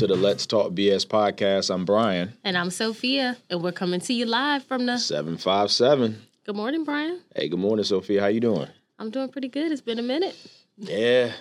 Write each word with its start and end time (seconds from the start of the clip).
to 0.00 0.06
the 0.06 0.16
Let's 0.16 0.46
Talk 0.46 0.72
BS 0.72 1.06
podcast. 1.06 1.68
I'm 1.68 1.84
Bryan. 1.84 2.32
And 2.42 2.56
I'm 2.56 2.70
Sofia, 2.70 3.36
and 3.50 3.62
we're 3.62 3.70
coming 3.70 4.00
to 4.00 4.14
you 4.14 4.24
live 4.24 4.64
from 4.64 4.86
the 4.86 4.96
757. 4.96 6.22
Good 6.46 6.56
morning, 6.56 6.84
Bryan. 6.84 7.20
Hey, 7.36 7.50
good 7.50 7.58
morning, 7.58 7.84
Sofia. 7.84 8.22
How 8.22 8.28
you 8.28 8.40
doing? 8.40 8.66
I'm 8.98 9.10
doing 9.10 9.28
pretty 9.28 9.48
good. 9.48 9.70
It's 9.70 9.82
been 9.82 9.98
a 9.98 10.02
minute. 10.02 10.34
Yeah. 10.78 11.32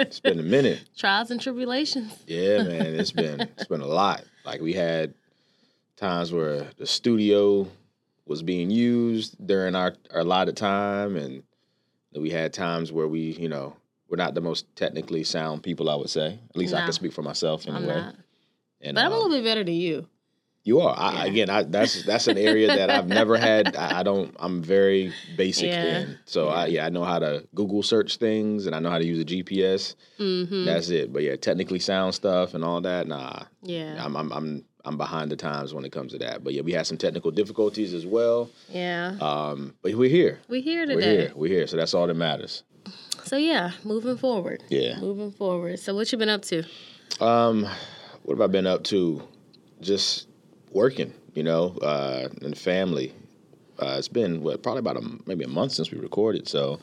it's 0.00 0.18
been 0.18 0.40
a 0.40 0.42
minute. 0.42 0.82
Trials 0.96 1.30
and 1.30 1.40
tribulations. 1.40 2.12
Yeah, 2.26 2.64
man. 2.64 2.86
It's 2.86 3.12
been 3.12 3.42
it's 3.42 3.66
been 3.66 3.82
a 3.82 3.86
lot. 3.86 4.24
Like 4.44 4.60
we 4.60 4.72
had 4.72 5.14
times 5.94 6.32
where 6.32 6.66
the 6.78 6.86
studio 6.88 7.68
was 8.26 8.42
being 8.42 8.68
used 8.68 9.36
during 9.46 9.76
our, 9.76 9.94
our 10.12 10.22
allotted 10.22 10.56
time 10.56 11.14
and 11.14 11.44
we 12.16 12.30
had 12.30 12.52
times 12.52 12.90
where 12.90 13.06
we, 13.06 13.20
you 13.20 13.48
know, 13.48 13.76
we're 14.12 14.22
not 14.22 14.34
the 14.34 14.42
most 14.42 14.66
technically 14.76 15.24
sound 15.24 15.62
people, 15.62 15.88
I 15.88 15.94
would 15.94 16.10
say. 16.10 16.38
At 16.50 16.56
least 16.56 16.74
I 16.74 16.82
can 16.82 16.92
speak 16.92 17.14
for 17.14 17.22
myself 17.22 17.66
I'm 17.66 17.76
anyway. 17.76 17.94
not. 17.94 18.14
And 18.82 18.94
But 18.94 19.06
I'm 19.06 19.10
a 19.10 19.14
um, 19.14 19.22
little 19.22 19.38
bit 19.38 19.42
better 19.44 19.64
than 19.64 19.72
you. 19.72 20.06
You 20.64 20.80
are. 20.80 20.94
I, 20.96 21.12
Yeah. 21.14 21.24
Again, 21.24 21.50
I, 21.50 21.62
that's 21.62 22.04
that's 22.04 22.28
an 22.28 22.36
area 22.36 22.66
that 22.66 22.90
I've 22.90 23.08
never 23.08 23.38
had. 23.38 23.74
I, 23.74 24.00
I 24.00 24.02
don't. 24.02 24.36
I'm 24.38 24.62
very 24.62 25.14
basic 25.36 25.68
Yeah. 25.68 26.00
in. 26.00 26.18
So 26.26 26.48
I 26.48 26.66
yeah, 26.66 26.84
I 26.84 26.90
know 26.90 27.04
how 27.04 27.20
to 27.20 27.48
Google 27.54 27.82
search 27.82 28.18
things 28.18 28.66
and 28.66 28.76
I 28.76 28.80
know 28.80 28.90
how 28.90 28.98
to 28.98 29.04
use 29.04 29.18
a 29.18 29.24
GPS. 29.24 29.94
Mm-hmm. 30.20 30.66
That's 30.66 30.90
it. 30.90 31.10
But 31.10 31.22
yeah, 31.22 31.36
technically 31.36 31.78
sound 31.78 32.14
stuff 32.14 32.52
and 32.52 32.62
all 32.62 32.82
that. 32.82 33.06
Nah, 33.08 33.44
Yeah. 33.62 33.96
I'm 33.98 34.14
I'm 34.14 34.30
I'm 34.30 34.64
I'm 34.84 34.98
behind 34.98 35.30
the 35.32 35.36
times 35.36 35.72
when 35.72 35.86
it 35.86 35.90
comes 35.90 36.12
to 36.12 36.18
that. 36.18 36.44
But 36.44 36.52
yeah, 36.52 36.60
we 36.60 36.72
had 36.72 36.86
some 36.86 36.98
technical 36.98 37.30
difficulties 37.30 37.94
as 37.94 38.04
well. 38.04 38.50
Yeah. 38.68 39.16
Um, 39.22 39.74
but 39.80 39.94
we're 39.94 40.10
here. 40.10 40.38
We're 40.48 40.60
here 40.62 40.84
today. 40.84 40.96
We're 40.96 41.02
here. 41.02 41.32
We're 41.34 41.48
here. 41.48 41.66
So 41.66 41.78
that's 41.78 41.94
all 41.94 42.06
that 42.06 42.14
matters. 42.14 42.62
So 43.24 43.36
yeah, 43.36 43.72
moving 43.84 44.16
forward. 44.16 44.62
Yeah. 44.68 44.98
Moving 44.98 45.30
forward. 45.32 45.78
So 45.78 45.94
what 45.94 46.10
you 46.12 46.18
been 46.18 46.28
up 46.28 46.42
to? 46.42 46.64
Um, 47.20 47.66
what 48.24 48.34
have 48.38 48.40
I 48.40 48.46
been 48.48 48.66
up 48.66 48.84
to? 48.84 49.22
Just 49.80 50.28
working, 50.70 51.12
you 51.34 51.42
know, 51.42 51.76
uh, 51.82 52.28
and 52.42 52.56
family. 52.56 53.12
Uh, 53.78 53.96
it's 53.98 54.08
been 54.08 54.42
what 54.42 54.62
probably 54.62 54.78
about 54.80 54.96
a 54.96 55.02
maybe 55.26 55.44
a 55.44 55.48
month 55.48 55.72
since 55.72 55.90
we 55.90 55.98
recorded, 55.98 56.46
so 56.48 56.78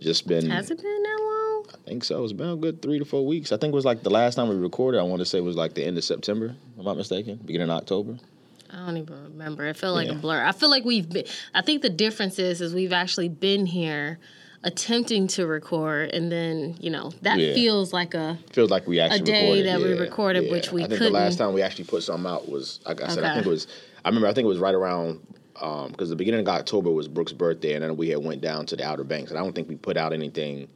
just 0.00 0.26
been. 0.26 0.50
Has 0.50 0.70
it 0.70 0.82
been 0.82 1.02
that 1.02 1.18
long? 1.20 1.66
I 1.72 1.88
think 1.88 2.04
so. 2.04 2.22
It's 2.24 2.32
been 2.32 2.48
a 2.50 2.56
good 2.56 2.82
three 2.82 2.98
to 2.98 3.04
four 3.04 3.24
weeks. 3.24 3.52
I 3.52 3.56
think 3.56 3.72
it 3.72 3.74
was 3.76 3.84
like 3.84 4.02
the 4.02 4.10
last 4.10 4.34
time 4.34 4.48
we 4.48 4.56
recorded. 4.56 4.98
I 4.98 5.02
want 5.04 5.20
to 5.20 5.26
say 5.26 5.38
it 5.38 5.42
was 5.44 5.56
like 5.56 5.74
the 5.74 5.84
end 5.84 5.96
of 5.96 6.04
September. 6.04 6.46
If 6.46 6.78
I'm 6.78 6.84
not 6.84 6.96
mistaken, 6.96 7.38
beginning 7.44 7.70
of 7.70 7.76
October. 7.76 8.18
I 8.70 8.78
don't 8.86 8.96
even 8.96 9.22
remember. 9.24 9.64
It 9.66 9.76
felt 9.76 9.94
like 9.94 10.08
Yeah. 10.08 10.14
a 10.14 10.18
blur. 10.18 10.44
I 10.44 10.50
feel 10.52 10.70
like 10.70 10.84
we've 10.84 11.08
been. 11.08 11.24
I 11.54 11.62
think 11.62 11.82
the 11.82 11.90
difference 11.90 12.40
is, 12.40 12.60
is 12.60 12.74
we've 12.74 12.92
actually 12.92 13.28
been 13.28 13.66
here, 13.66 14.18
attempting 14.64 15.26
to 15.28 15.46
record, 15.46 16.10
and 16.12 16.32
then 16.32 16.76
you 16.80 16.90
know 16.90 17.12
that 17.22 17.38
Yeah. 17.38 17.54
feels 17.54 17.92
like 17.92 18.14
a 18.14 18.38
Feels 18.52 18.70
like 18.70 18.86
we 18.88 18.98
actually 18.98 19.20
day 19.20 19.42
recorded. 19.62 19.66
that 19.66 19.80
we 19.80 19.92
recorded, 19.98 20.44
yeah. 20.44 20.50
which 20.52 20.72
we 20.72 20.82
I 20.84 20.88
think 20.88 21.00
the 21.00 21.10
last 21.10 21.38
time 21.38 21.52
we 21.52 21.62
actually 21.62 21.84
put 21.84 22.02
something 22.02 22.28
out 22.30 22.48
was 22.48 22.80
like 22.86 23.02
I 23.02 23.08
said. 23.08 23.22
I 23.24 23.34
think 23.34 23.46
it 23.46 23.50
was. 23.50 23.66
I 24.04 24.08
remember. 24.08 24.26
I 24.28 24.32
think 24.32 24.46
it 24.46 24.48
was 24.48 24.58
right 24.58 24.74
around 24.74 25.20
because 25.54 26.08
the 26.10 26.16
beginning 26.16 26.40
of 26.40 26.48
October 26.48 26.90
was 26.90 27.06
Brooke's 27.08 27.32
birthday, 27.32 27.74
and 27.74 27.84
then 27.84 27.96
we 27.96 28.08
had 28.08 28.18
went 28.24 28.40
down 28.40 28.66
to 28.66 28.76
the 28.76 28.84
Outer 28.84 29.04
Banks, 29.04 29.30
and 29.30 29.38
I 29.38 29.42
don't 29.42 29.54
think 29.54 29.68
we 29.68 29.76
put 29.76 29.96
out 29.96 30.12
anything 30.12 30.68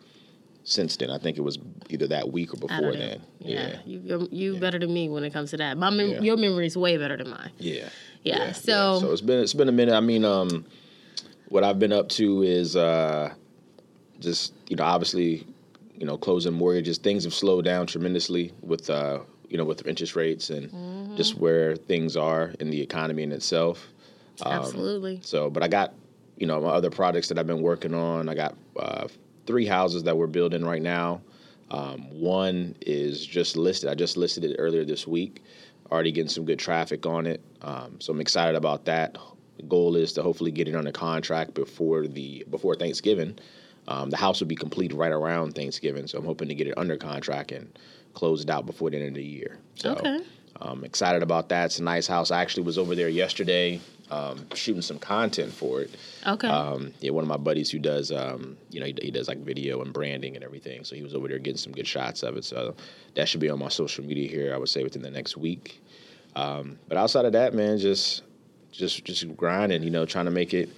since 0.65 0.97
then. 0.97 1.11
I 1.11 1.19
think 1.19 1.37
it 1.39 1.41
was 1.41 1.59
either 1.89 2.07
that 2.09 2.31
week 2.31 2.53
or 2.55 2.59
before 2.59 2.93
then. 2.93 3.21
Yeah, 3.41 3.69
Yeah. 3.69 3.77
you 3.87 4.01
you're, 4.05 4.29
you 4.31 4.57
better 4.61 4.79
than 4.79 4.93
me 4.93 5.09
when 5.09 5.25
it 5.25 5.33
comes 5.33 5.51
to 5.51 5.57
that. 5.57 5.79
My 5.79 5.89
mem- 5.91 6.11
Yeah. 6.11 6.21
your 6.21 6.37
memory 6.37 6.67
is 6.67 6.77
way 6.77 6.97
better 6.99 7.17
than 7.17 7.31
mine. 7.31 7.51
Yeah. 7.59 7.89
Yeah. 8.23 8.53
so, 8.53 8.99
so 9.01 9.13
it's 9.13 9.21
been 9.23 9.41
it's 9.41 9.55
been 9.55 9.69
a 9.69 9.73
minute. 9.73 9.95
I 9.95 10.01
mean, 10.01 10.25
um, 10.25 10.67
what 11.49 11.65
I've 11.65 11.79
been 11.79 11.93
up 11.93 12.09
to 12.11 12.43
is 12.43 12.77
uh, 12.77 13.33
just 14.21 14.53
you 14.69 14.77
know 14.77 14.85
obviously 14.85 15.47
you 15.97 16.07
know 16.07 16.17
closing 16.19 16.53
mortgages. 16.53 16.99
Things 16.99 17.25
have 17.25 17.35
slowed 17.35 17.65
down 17.65 17.87
tremendously 17.87 18.53
with 18.63 18.89
uh, 18.91 19.21
you 19.49 19.59
know 19.59 19.65
with 19.65 19.87
interest 19.87 20.17
rates 20.17 20.51
and 20.51 20.71
Mm-hmm. 20.71 21.17
just 21.17 21.37
where 21.37 21.75
things 21.75 22.17
are 22.17 22.53
in 22.61 22.71
the 22.71 22.81
economy 22.81 23.23
in 23.23 23.33
itself. 23.33 23.89
Um, 24.43 24.53
absolutely. 24.53 25.21
So, 25.23 25.49
but 25.51 25.63
I 25.63 25.69
got 25.69 25.95
you 26.37 26.47
know 26.47 26.61
my 26.61 26.69
other 26.69 26.91
projects 26.91 27.29
that 27.29 27.39
I've 27.39 27.47
been 27.47 27.63
working 27.63 27.95
on. 27.95 28.29
I 28.29 28.35
got 28.35 28.55
uh, 28.79 29.09
three 29.47 29.67
houses 29.67 30.03
that 30.05 30.17
we're 30.17 30.27
building 30.27 30.65
right 30.65 30.83
now. 30.83 31.23
Um, 31.71 32.03
one 32.21 32.75
is 32.83 33.25
just 33.27 33.57
listed. 33.57 33.91
I 33.91 33.95
just 33.95 34.17
listed 34.17 34.45
it 34.45 34.57
earlier 34.59 34.85
this 34.85 35.07
week. 35.07 35.43
Already 35.91 36.13
getting 36.13 36.29
some 36.29 36.45
good 36.45 36.59
traffic 36.59 37.07
on 37.07 37.27
it. 37.27 37.41
Um, 37.63 38.01
so 38.01 38.13
I'm 38.13 38.21
excited 38.21 38.55
about 38.57 38.85
that. 38.87 39.17
The 39.57 39.63
goal 39.65 39.97
is 39.97 40.13
to 40.15 40.23
hopefully 40.23 40.51
get 40.51 40.69
it 40.69 40.75
under 40.75 40.93
contract 40.93 41.55
before 41.55 42.07
the 42.07 42.45
before 42.51 42.75
Thanksgiving. 42.75 43.39
Um, 43.89 44.11
the 44.11 44.17
house 44.17 44.39
will 44.39 44.47
be 44.47 44.55
complete 44.55 44.93
right 44.93 45.11
around 45.11 45.55
Thanksgiving, 45.55 46.07
so 46.07 46.19
I'm 46.19 46.25
hoping 46.25 46.49
to 46.49 46.55
get 46.55 46.67
it 46.69 46.75
under 46.77 46.97
contract 46.97 47.51
and 47.53 47.77
close 48.15 48.43
it 48.43 48.51
out 48.51 48.67
before 48.67 48.91
the 48.91 48.99
end 48.99 49.09
of 49.09 49.15
the 49.15 49.25
year. 49.25 49.59
So 49.75 49.93
Okay. 49.93 50.21
I'm 50.61 50.85
excited 50.85 51.23
about 51.23 51.49
that. 51.51 51.67
It's 51.67 51.79
a 51.79 51.83
nice 51.85 52.07
house. 52.07 52.31
I 52.31 52.43
actually 52.43 52.65
was 52.65 52.79
over 52.79 52.95
there 52.95 53.09
yesterday 53.09 53.81
um, 54.11 54.47
shooting 54.55 54.83
some 54.83 54.99
content 54.99 55.53
for 55.53 55.83
it. 55.83 55.91
Okay. 56.27 56.49
Um, 56.49 56.93
yeah, 57.01 57.11
one 57.13 57.23
of 57.23 57.29
my 57.29 57.37
buddies 57.37 57.71
who 57.71 57.79
does, 57.79 58.11
um, 58.11 58.57
you 58.71 58.81
know, 58.81 58.87
he, 58.87 58.95
he 59.03 59.11
does 59.11 59.29
like 59.29 59.39
video 59.39 59.83
and 59.83 59.93
branding 59.93 60.35
and 60.35 60.45
everything. 60.45 60.85
So 60.85 60.97
he 60.97 61.03
was 61.03 61.15
over 61.15 61.29
there 61.29 61.39
getting 61.39 61.59
some 61.59 61.73
good 61.73 61.87
shots 61.87 62.23
of 62.23 62.37
it. 62.37 62.45
So 62.45 62.75
that 63.15 63.29
should 63.29 63.41
be 63.41 63.51
on 63.51 63.59
my 63.59 63.69
social 63.69 64.05
media 64.05 64.29
here. 64.29 64.55
I 64.55 64.59
would 64.59 64.69
say 64.69 64.83
within 64.83 65.03
the 65.03 65.11
next 65.11 65.37
week. 65.37 65.81
Um, 66.35 66.79
but 66.89 66.99
outside 66.99 67.25
of 67.25 67.33
that, 67.33 67.55
man, 67.55 67.79
just 67.79 68.23
just 68.73 69.05
just 69.05 69.37
grinding. 69.37 69.83
You 69.83 69.91
know, 69.91 70.07
trying 70.07 70.25
to 70.27 70.31
make 70.31 70.55
it, 70.55 70.71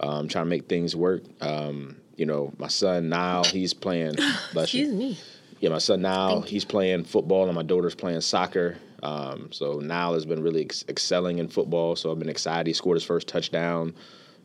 um, 0.00 0.28
trying 0.28 0.44
to 0.44 0.50
make 0.50 0.68
things 0.68 0.94
work. 0.96 1.22
Um, 1.40 1.96
you 2.16 2.26
know, 2.26 2.52
my 2.58 2.68
son 2.68 3.08
Niall, 3.08 3.44
he's 3.44 3.74
playing. 3.74 4.16
bless 4.52 4.74
you. 4.74 4.84
Excuse 4.84 4.92
me. 4.92 5.18
Yeah, 5.60 5.70
my 5.70 5.78
son 5.78 6.02
now 6.02 6.34
Thank 6.34 6.48
he's 6.48 6.64
playing 6.64 7.04
football, 7.04 7.46
and 7.46 7.54
my 7.54 7.62
daughter's 7.62 7.94
playing 7.94 8.20
soccer. 8.20 8.76
Um, 9.02 9.50
so 9.52 9.78
Niall 9.78 10.14
has 10.14 10.26
been 10.26 10.42
really 10.42 10.62
ex- 10.62 10.84
excelling 10.88 11.38
in 11.38 11.48
football. 11.48 11.96
So 11.96 12.10
I've 12.10 12.18
been 12.18 12.28
excited. 12.28 12.66
He 12.66 12.72
scored 12.72 12.96
his 12.96 13.04
first 13.04 13.28
touchdown, 13.28 13.94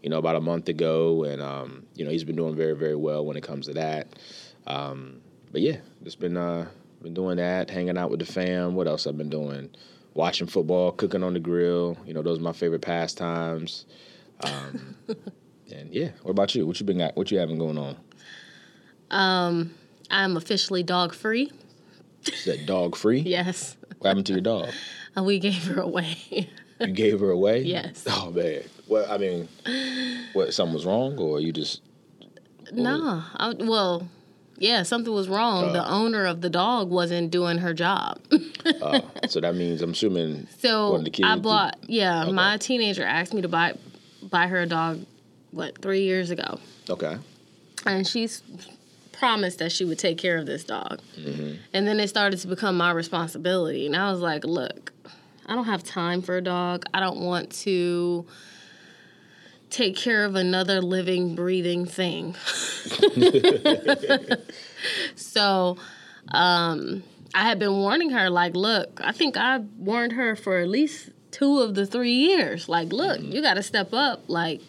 you 0.01 0.09
know, 0.09 0.17
about 0.17 0.35
a 0.35 0.41
month 0.41 0.69
ago, 0.69 1.23
and 1.23 1.41
um, 1.41 1.85
you 1.95 2.05
know 2.05 2.11
he's 2.11 2.23
been 2.23 2.35
doing 2.35 2.55
very 2.55 2.75
very 2.75 2.95
well 2.95 3.25
when 3.25 3.35
it 3.37 3.43
comes 3.43 3.67
to 3.67 3.73
that. 3.73 4.07
Um, 4.67 5.21
but 5.51 5.61
yeah, 5.61 5.77
just 6.03 6.19
been 6.19 6.37
uh, 6.37 6.67
been 7.01 7.13
doing 7.13 7.37
that, 7.37 7.69
hanging 7.69 7.97
out 7.97 8.09
with 8.09 8.19
the 8.19 8.25
fam. 8.25 8.75
What 8.75 8.87
else 8.87 9.05
I've 9.05 9.17
been 9.17 9.29
doing? 9.29 9.69
Watching 10.13 10.47
football, 10.47 10.91
cooking 10.91 11.23
on 11.23 11.33
the 11.33 11.39
grill. 11.39 11.97
You 12.05 12.13
know, 12.13 12.21
those 12.21 12.39
are 12.39 12.41
my 12.41 12.53
favorite 12.53 12.81
pastimes. 12.81 13.85
Um, 14.43 14.95
and 15.71 15.93
yeah, 15.93 16.09
what 16.23 16.31
about 16.31 16.53
you? 16.55 16.65
What 16.67 16.79
you 16.79 16.85
been 16.85 16.97
got? 16.99 17.15
What 17.15 17.31
you 17.31 17.39
having 17.39 17.57
going 17.57 17.77
on? 17.77 17.95
Um, 19.09 19.73
I'm 20.09 20.37
officially 20.37 20.83
dog 20.83 21.13
free. 21.13 21.51
Is 22.25 22.45
that 22.45 22.65
dog 22.65 22.95
free? 22.95 23.19
Yes. 23.25 23.77
What 23.99 24.07
happened 24.09 24.25
to 24.27 24.33
your 24.33 24.41
dog? 24.41 24.69
And 25.15 25.25
we 25.27 25.37
gave 25.39 25.63
her 25.65 25.79
away. 25.81 26.49
You 26.79 26.87
gave 26.87 27.19
her 27.19 27.29
away? 27.29 27.61
Yes. 27.61 28.03
Oh 28.09 28.31
man. 28.31 28.63
Well, 28.87 29.05
I 29.11 29.17
mean, 29.17 29.47
what? 30.33 30.53
Something 30.53 30.73
was 30.73 30.85
wrong, 30.85 31.17
or 31.19 31.39
you 31.39 31.51
just? 31.51 31.81
no. 32.73 33.23
I, 33.35 33.53
well, 33.59 34.07
yeah, 34.57 34.83
something 34.83 35.13
was 35.13 35.27
wrong. 35.29 35.73
the 35.73 35.87
owner 35.87 36.25
of 36.25 36.41
the 36.41 36.49
dog 36.49 36.89
wasn't 36.89 37.29
doing 37.31 37.59
her 37.59 37.73
job. 37.73 38.19
Uh, 38.81 39.01
so 39.29 39.39
that 39.41 39.55
means 39.55 39.81
I'm 39.81 39.91
assuming. 39.91 40.47
So 40.59 40.91
One 40.91 40.99
of 41.01 41.05
the 41.05 41.11
kids 41.11 41.27
I 41.29 41.37
bought. 41.37 41.77
Yeah, 41.87 42.23
Okay. 42.23 42.31
my 42.31 42.57
teenager 42.57 43.03
asked 43.03 43.33
me 43.33 43.41
to 43.41 43.47
buy 43.47 43.75
buy 44.23 44.47
her 44.47 44.61
a 44.61 44.65
dog. 44.65 45.05
What 45.51 45.81
three 45.81 46.03
years 46.03 46.31
ago? 46.31 46.59
Okay. 46.89 47.17
and 47.85 48.07
she's 48.07 48.41
promised 49.11 49.59
that 49.59 49.71
she 49.71 49.85
would 49.85 49.99
take 49.99 50.17
care 50.17 50.37
of 50.37 50.47
this 50.47 50.63
dog. 50.63 50.99
Mm-hmm. 51.19 51.55
And 51.73 51.87
then 51.87 51.99
it 51.99 52.07
started 52.07 52.39
to 52.39 52.47
become 52.47 52.75
my 52.75 52.91
responsibility. 52.91 53.85
And 53.85 53.95
I 53.95 54.11
was 54.11 54.19
like, 54.19 54.43
look, 54.43 54.91
I 55.45 55.53
don't 55.53 55.65
have 55.65 55.83
time 55.83 56.23
for 56.23 56.37
a 56.37 56.41
dog. 56.41 56.85
I 56.93 56.99
don't 56.99 57.19
want 57.19 57.51
to 57.63 58.25
take 59.69 59.95
care 59.95 60.25
of 60.25 60.35
another 60.35 60.81
living, 60.81 61.35
breathing 61.35 61.85
thing. 61.85 62.35
so 65.15 65.77
um, 66.29 67.03
I 67.35 67.43
had 67.43 67.59
been 67.59 67.73
warning 67.73 68.09
her, 68.09 68.29
like, 68.29 68.55
look, 68.55 68.99
I 69.03 69.11
think 69.11 69.37
I 69.37 69.59
warned 69.77 70.13
her 70.13 70.35
for 70.35 70.57
at 70.59 70.67
least 70.67 71.11
two 71.29 71.59
of 71.59 71.75
the 71.75 71.85
three 71.85 72.13
years. 72.13 72.67
Like, 72.67 72.91
look, 72.91 73.21
you 73.21 73.41
got 73.41 73.53
to 73.53 73.63
step 73.63 73.93
up. 73.93 74.23
Like, 74.27 74.61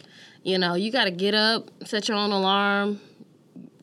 you 0.42 0.58
know, 0.58 0.74
you 0.74 0.90
got 0.90 1.04
to 1.04 1.10
get 1.10 1.34
up, 1.34 1.70
set 1.84 2.08
your 2.08 2.16
own 2.16 2.32
alarm, 2.32 3.00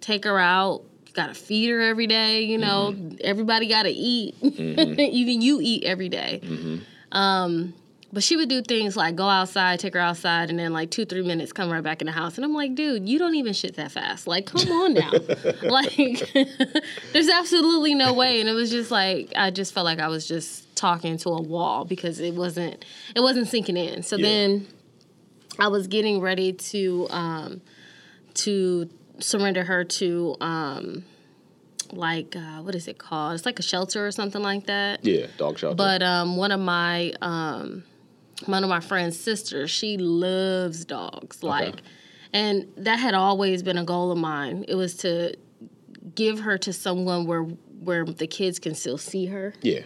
take 0.02 0.26
her 0.26 0.40
out. 0.40 0.84
You 1.08 1.14
got 1.14 1.28
to 1.28 1.34
feed 1.34 1.70
her 1.70 1.82
every 1.82 2.08
day. 2.08 2.44
You 2.44 2.58
know, 2.58 2.94
mm-hmm. 2.94 3.16
everybody 3.22 3.68
got 3.68 3.84
to 3.84 3.92
eat. 3.92 4.40
Mm-hmm. 4.42 5.00
Even 5.00 5.42
you 5.42 5.60
eat 5.62 5.84
every 5.84 6.10
day. 6.10 6.42
Mm-hmm. 6.44 7.18
Um, 7.18 7.74
but 8.12 8.24
she 8.24 8.36
would 8.36 8.50
do 8.50 8.62
things 8.62 8.98
like 8.98 9.16
go 9.16 9.28
outside, 9.28 9.80
take 9.80 9.94
her 9.94 10.00
outside, 10.00 10.50
and 10.50 10.58
then 10.58 10.74
like 10.74 10.90
two, 10.90 11.06
three 11.06 11.22
minutes, 11.22 11.54
come 11.54 11.72
right 11.72 11.84
back 11.84 12.02
in 12.02 12.08
the 12.08 12.12
house. 12.12 12.38
And 12.38 12.46
I'm 12.46 12.54
like, 12.54 12.74
dude, 12.74 13.08
you 13.08 13.20
don't 13.20 13.36
even 13.36 13.54
shit 13.54 13.76
that 13.76 13.92
fast. 13.92 14.26
Like, 14.26 14.48
come 14.48 14.68
on 14.72 14.94
now. 14.94 15.12
like, 15.64 16.32
there's 17.14 17.30
absolutely 17.30 17.94
no 17.94 18.14
way. 18.14 18.40
And 18.40 18.50
it 18.50 18.54
was 18.54 18.72
just 18.72 18.90
like, 18.90 19.32
I 19.36 19.52
just 19.52 19.74
felt 19.74 19.86
like 19.86 20.00
I 20.00 20.08
was 20.08 20.28
just 20.28 20.76
talking 20.76 21.18
to 21.20 21.30
a 21.30 21.42
wall 21.42 21.86
because 21.86 22.20
it 22.20 22.34
wasn't, 22.34 22.84
it 23.16 23.20
wasn't 23.20 23.48
sinking 23.48 23.78
in. 23.78 24.02
So 24.02 24.16
Yeah. 24.16 24.26
then 24.28 24.68
I 25.60 25.68
was 25.68 25.88
getting 25.88 26.22
ready 26.22 26.54
to, 26.54 27.08
um, 27.10 27.62
to 28.36 28.90
surrender 29.20 29.64
her 29.64 29.84
to, 29.84 30.36
um, 30.42 31.04
like 31.92 32.36
uh, 32.36 32.62
what 32.62 32.76
is 32.76 32.88
it 32.88 32.98
called? 32.98 33.36
It's 33.36 33.46
like 33.46 33.60
a 33.60 33.64
shelter 33.64 34.06
or 34.06 34.12
something 34.12 34.42
like 34.42 34.68
that. 34.68 35.04
Yeah, 35.04 35.28
dog 35.38 35.58
shelter. 35.58 35.76
But 35.76 36.04
um, 36.04 36.38
one 36.38 36.52
of 36.52 36.60
my 36.60 37.14
um, 37.22 37.84
one 38.46 38.64
of 38.64 38.70
my 38.70 38.80
friend's 38.80 39.20
sisters, 39.20 39.70
she 39.70 39.98
loves 39.98 40.86
dogs. 40.86 41.44
Like, 41.44 41.76
and 42.34 42.72
that 42.78 42.98
had 42.98 43.14
always 43.14 43.64
been 43.64 43.78
a 43.78 43.84
goal 43.84 44.12
of 44.12 44.18
mine. 44.18 44.66
It 44.68 44.76
was 44.76 44.96
to 44.98 45.36
give 46.16 46.40
her 46.42 46.58
to 46.60 46.74
someone 46.74 47.26
where 47.26 47.44
where 47.44 48.06
the 48.06 48.28
kids 48.28 48.60
can 48.60 48.76
still 48.76 48.98
see 48.98 49.28
her 49.28 49.54
yeah. 49.62 49.82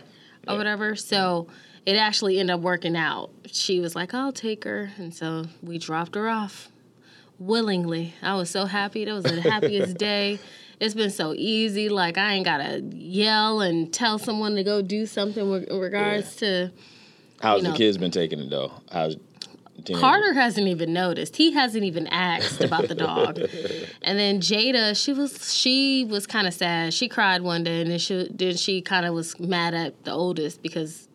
or 0.48 0.58
whatever. 0.58 0.96
So 0.96 1.48
it 1.86 1.96
actually 1.96 2.40
ended 2.40 2.54
up 2.56 2.62
working 2.62 2.96
out. 2.96 3.32
She 3.48 3.80
was 3.80 3.96
like, 3.96 4.14
"I'll 4.14 4.32
take 4.32 4.64
her," 4.64 4.92
and 4.98 5.14
so 5.14 5.46
we 5.62 5.78
dropped 5.78 6.16
her 6.16 6.30
off 6.30 6.70
willingly. 7.40 8.14
I 8.22 8.36
was 8.36 8.50
so 8.50 8.66
happy. 8.66 9.06
That 9.06 9.14
was 9.14 9.24
the 9.26 9.42
happiest 9.50 9.98
day. 9.98 10.40
It's 10.80 10.94
been 10.94 11.12
so 11.12 11.34
easy. 11.36 11.90
Like 11.90 12.18
I 12.18 12.34
ain't 12.34 12.46
gotta 12.46 12.82
yell 12.94 13.62
and 13.62 13.92
tell 13.94 14.18
someone 14.18 14.56
to 14.56 14.64
go 14.64 14.82
do 14.82 15.06
something 15.06 15.50
with- 15.50 15.64
in 15.70 15.80
regards 15.80 16.36
to. 16.38 16.72
How's 17.42 17.64
you 17.64 17.72
the 17.72 17.78
kids 17.78 17.98
been 17.98 18.12
taking 18.12 18.40
it 18.40 18.50
though? 18.50 18.72
How's 18.92 19.18
teenager? 19.84 20.00
Carter 20.00 20.34
hasn't 20.34 20.68
even 20.68 20.94
noticed. 20.94 21.36
He 21.36 21.52
hasn't 21.52 21.84
even 21.84 22.08
asked 22.08 22.62
about 22.64 22.88
the 22.88 22.96
dog. 22.96 23.38
and 24.02 24.18
then 24.18 24.40
Jada, 24.40 24.96
she 25.02 25.12
was 25.14 25.54
she 25.54 26.06
was 26.06 26.26
kind 26.26 26.48
of 26.48 26.54
sad. 26.54 26.94
She 26.94 27.10
cried 27.10 27.42
one 27.42 27.64
day, 27.64 27.82
and 27.82 27.92
then 27.92 28.00
she 28.00 28.28
then 28.34 28.56
she 28.56 28.82
kind 28.82 29.06
of 29.06 29.14
was 29.14 29.38
mad 29.40 29.74
at 29.74 30.04
the 30.06 30.12
oldest 30.12 30.62
because 30.62 31.08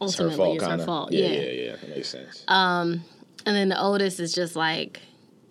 ultimately 0.00 0.36
fault, 0.36 0.56
it's 0.56 0.64
her 0.64 0.78
fault. 0.78 1.12
Yeah, 1.12 1.26
yeah. 1.26 1.40
yeah, 1.40 1.50
yeah. 1.50 1.76
That 1.76 1.88
makes 1.90 2.08
sense. 2.08 2.44
And 2.48 3.56
then 3.56 3.68
the 3.70 3.80
oldest 3.80 4.20
is 4.20 4.34
just 4.34 4.56
like 4.56 5.00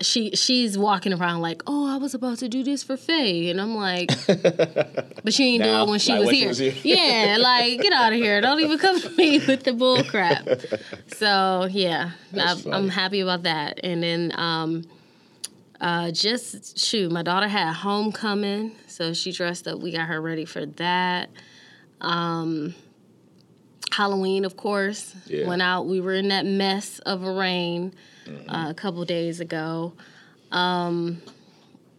she 0.02 0.32
she's 0.36 0.78
walking 0.78 1.14
around 1.14 1.42
like, 1.42 1.64
oh, 1.66 1.88
I 1.92 1.98
was 1.98 2.14
about 2.14 2.38
to 2.40 2.50
do 2.50 2.64
this 2.64 2.84
for 2.84 2.98
Faye, 2.98 3.50
and 3.50 3.60
I'm 3.60 3.76
like, 3.76 4.10
but 4.28 5.34
she 5.34 5.56
ain't 5.56 5.64
do 5.64 5.72
Now, 5.72 5.84
it 5.84 5.90
when 5.90 6.00
she, 6.00 6.12
like 6.12 6.20
was, 6.20 6.28
when 6.28 6.36
she 6.36 6.40
here. 6.40 6.48
was 6.50 6.60
here. 6.60 6.74
Yeah, 6.84 7.38
like 7.40 7.82
get 7.82 7.94
out 7.94 8.14
of 8.14 8.20
here! 8.20 8.40
Don't 8.42 8.60
even 8.60 8.78
come 8.78 9.00
to 9.02 9.10
me 9.12 9.40
with 9.40 9.64
the 9.64 9.74
bull 9.74 10.04
crap. 10.04 10.48
So 11.08 11.68
yeah, 11.72 12.12
I'm, 12.40 12.72
I'm 12.72 12.90
happy 12.90 13.22
about 13.22 13.44
that. 13.44 13.80
And 13.84 14.04
then 14.04 14.32
um, 14.36 14.84
uh, 15.82 16.12
just 16.12 16.78
shoot, 16.78 17.12
my 17.12 17.24
daughter 17.24 17.48
had 17.48 17.74
homecoming, 17.74 18.74
so 18.86 19.14
she 19.14 19.32
dressed 19.32 19.68
up. 19.68 19.80
We 19.80 19.92
got 19.92 20.08
her 20.08 20.22
ready 20.22 20.46
for 20.46 20.68
that. 20.68 21.32
Um, 22.02 22.76
Halloween, 23.92 24.46
of 24.46 24.58
course, 24.58 25.16
Yeah. 25.28 25.48
went 25.48 25.62
out. 25.62 25.86
We 25.88 26.02
were 26.02 26.14
in 26.14 26.28
that 26.30 26.46
mess 26.46 27.00
of 27.00 27.24
a 27.24 27.32
rain 27.32 27.94
Mm-hmm. 28.28 28.50
uh, 28.50 28.70
a 28.70 28.74
couple 28.74 29.06
days 29.06 29.40
ago. 29.40 29.94
Um, 30.52 31.22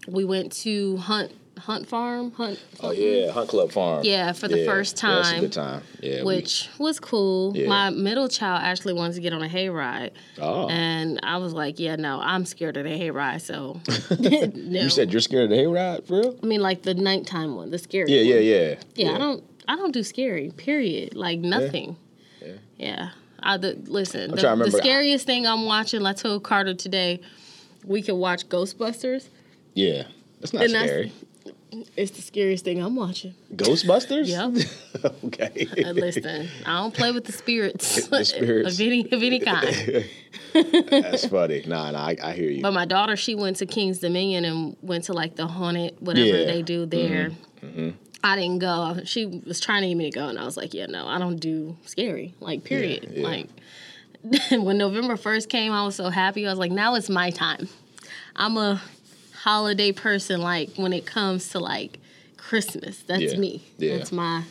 we 0.06 0.24
went 0.26 0.52
to 0.64 0.98
Hunt 0.98 1.32
Hunt 1.58 1.88
Farm, 1.88 2.30
Hunt, 2.32 2.62
Oh 2.82 2.92
yeah, 2.92 3.32
Hunt 3.32 3.48
Club 3.48 3.72
Farm. 3.72 4.04
Yeah, 4.04 4.32
for 4.32 4.46
the 4.46 4.64
first 4.64 5.02
Yeah, 5.02 5.08
that's 5.14 5.28
a 5.28 5.32
time, 5.32 5.40
good 5.40 5.52
time. 5.52 5.82
Yeah. 6.00 6.18
we- 6.22 6.36
which 6.36 6.68
was 6.78 7.00
cool. 7.00 7.56
Yeah. 7.56 7.66
My 7.68 7.90
middle 7.90 8.28
child 8.28 8.60
actually 8.62 8.92
wanted 8.92 9.14
to 9.14 9.20
get 9.22 9.32
on 9.32 9.42
a 9.42 9.48
hayride, 9.48 10.10
oh. 10.40 10.68
and 10.68 11.18
I 11.22 11.38
was 11.38 11.52
like, 11.54 11.78
"Yeah, 11.80 11.96
no, 11.96 12.20
I'm 12.20 12.44
scared 12.44 12.76
of 12.76 12.84
the 12.84 12.90
hayride." 12.90 13.40
So, 13.40 13.80
no. 14.54 14.82
You 14.82 14.88
said 14.90 15.10
you're 15.12 15.20
scared 15.20 15.44
of 15.44 15.50
the 15.50 15.56
hayride, 15.56 16.06
for 16.06 16.20
real? 16.20 16.38
I 16.42 16.46
mean, 16.46 16.60
like 16.60 16.82
the 16.82 16.94
nighttime 16.94 17.56
one, 17.56 17.70
the 17.70 17.78
scary. 17.78 18.12
Yeah, 18.12 18.18
one. 18.36 18.44
yeah, 18.44 18.56
yeah. 18.56 18.74
Yeah, 18.94 19.14
I 19.14 19.18
don't. 19.18 19.44
I 19.68 19.76
don't 19.76 19.92
do 19.92 20.02
scary. 20.02 20.50
Period. 20.56 21.14
Like 21.14 21.38
nothing. 21.40 21.96
Yeah. 22.40 22.52
Yeah. 22.76 23.10
I 23.40 23.56
the, 23.56 23.74
listen. 23.86 24.30
The, 24.32 24.36
the 24.64 24.70
scariest 24.72 25.26
thing 25.26 25.46
I'm 25.46 25.64
watching. 25.66 26.04
I 26.04 26.12
told 26.14 26.42
Carter 26.42 26.74
today, 26.74 27.20
we 27.84 28.02
could 28.02 28.14
watch 28.16 28.48
Ghostbusters. 28.48 29.28
Yeah. 29.74 30.04
That's 30.40 30.52
not 30.52 30.64
And 30.64 30.74
that's- 30.74 30.88
scary. 30.90 31.12
It's 31.98 32.12
the 32.12 32.22
scariest 32.22 32.64
thing 32.64 32.82
I'm 32.82 32.96
watching. 32.96 33.34
Ghostbusters? 33.54 34.26
Yep. 34.26 35.12
okay. 35.24 35.68
Uh, 35.84 35.90
listen, 35.92 36.48
I 36.64 36.80
don't 36.80 36.94
play 36.94 37.12
with 37.12 37.26
the 37.26 37.32
spirits, 37.32 38.06
The 38.08 38.24
spirits. 38.24 38.74
of 38.74 38.80
any 38.80 39.04
of 39.12 39.22
any 39.22 39.38
kind. 39.38 40.06
That's 40.90 41.26
funny. 41.26 41.64
Nah, 41.66 41.90
nah, 41.90 42.06
I, 42.06 42.16
I 42.22 42.32
hear 42.32 42.50
you. 42.50 42.62
But 42.62 42.72
my 42.72 42.86
daughter, 42.86 43.16
she 43.16 43.34
went 43.34 43.58
to 43.58 43.66
Kings 43.66 43.98
Dominion 43.98 44.46
and 44.46 44.76
went 44.80 45.04
to 45.04 45.12
like 45.12 45.36
the 45.36 45.46
haunted 45.46 45.94
whatever 46.00 46.26
Yeah. 46.26 46.46
they 46.46 46.62
do 46.62 46.86
there. 46.86 47.32
I 48.22 48.36
didn't 48.36 48.58
go. 48.58 48.98
She 49.04 49.26
was 49.26 49.60
trying 49.60 49.82
to 49.82 49.88
get 49.88 49.94
me 49.96 50.10
to 50.10 50.18
go, 50.18 50.28
and 50.28 50.38
I 50.38 50.44
was 50.44 50.56
like, 50.56 50.74
"Yeah, 50.74 50.86
no, 50.86 51.06
I 51.06 51.18
don't 51.18 51.38
do 51.38 51.76
scary. 51.86 52.34
Like, 52.40 52.64
period. 52.64 53.12
yeah. 53.14 53.22
Like, 53.22 53.48
when 54.50 54.78
November 54.78 55.16
first 55.16 55.48
came, 55.48 55.72
I 55.72 55.84
was 55.84 55.94
so 55.94 56.10
happy. 56.10 56.46
I 56.46 56.50
was 56.50 56.58
like, 56.58 56.72
now 56.72 56.94
it's 56.96 57.08
my 57.08 57.30
time. 57.30 57.68
I'm 58.34 58.56
a 58.56 58.82
holiday 59.42 59.92
person. 59.92 60.40
Like 60.40 60.70
when 60.76 60.92
it 60.92 61.06
comes 61.06 61.50
to 61.50 61.60
like 61.60 61.98
Christmas, 62.36 63.02
that's 63.02 63.34
Yeah. 63.34 63.38
me. 63.38 63.62
Yeah. 63.78 63.96
That's 63.98 64.12
my 64.12 64.42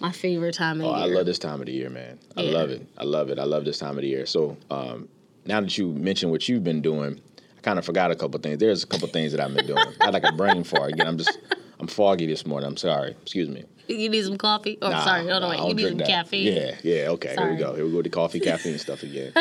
my 0.00 0.12
favorite 0.12 0.54
time 0.54 0.80
of 0.80 0.86
year. 0.86 0.94
Oh, 0.94 0.96
I 0.96 1.06
love 1.06 1.26
this 1.26 1.38
time 1.38 1.60
of 1.60 1.66
the 1.66 1.72
year, 1.72 1.90
man. 1.90 2.18
I 2.36 2.42
love 2.42 2.70
it. 2.70 2.86
I 2.96 3.04
love 3.04 3.30
it. 3.30 3.38
I 3.38 3.44
love 3.44 3.64
this 3.64 3.78
time 3.78 3.96
of 3.96 4.02
the 4.02 4.08
year. 4.08 4.26
So, 4.26 4.56
um, 4.70 5.08
now 5.46 5.60
that 5.60 5.76
you 5.76 5.88
mentioned 5.88 6.30
what 6.30 6.48
you've 6.48 6.62
been 6.62 6.82
doing, 6.82 7.20
I 7.56 7.60
kind 7.62 7.78
of 7.80 7.84
forgot 7.84 8.10
a 8.12 8.14
couple 8.14 8.38
things. 8.40 8.58
There's 8.58 8.84
a 8.84 8.86
couple 8.86 9.08
things 9.08 9.32
that 9.32 9.40
I've 9.40 9.52
been 9.54 9.66
doing. 9.66 9.78
I 10.00 10.04
had 10.06 10.14
like 10.14 10.24
a 10.24 10.32
brain 10.32 10.62
fart 10.62 10.92
again. 10.92 11.06
I'm 11.08 11.18
just, 11.18 11.36
I'm 11.80 11.86
foggy 11.86 12.26
this 12.26 12.44
morning. 12.46 12.68
I'm 12.68 12.76
sorry. 12.76 13.10
Excuse 13.22 13.48
me. 13.48 13.64
You 13.88 14.08
need 14.10 14.24
some 14.24 14.36
coffee? 14.36 14.76
Oh, 14.82 14.90
Nah, 14.90 15.04
sorry. 15.04 15.26
Hold 15.28 15.44
on, 15.44 15.50
wait. 15.50 15.68
You 15.68 15.74
need 15.74 15.88
some 15.88 15.98
that. 15.98 16.08
caffeine? 16.08 16.52
Yeah, 16.54 16.74
yeah. 16.82 17.08
Okay, 17.10 17.34
here 17.38 17.50
we 17.50 17.56
go. 17.56 17.74
Here 17.74 17.84
we 17.84 17.90
go 17.90 17.96
with 17.98 18.04
the 18.04 18.10
coffee, 18.10 18.40
caffeine 18.40 18.78
stuff 18.78 19.02
again. 19.02 19.32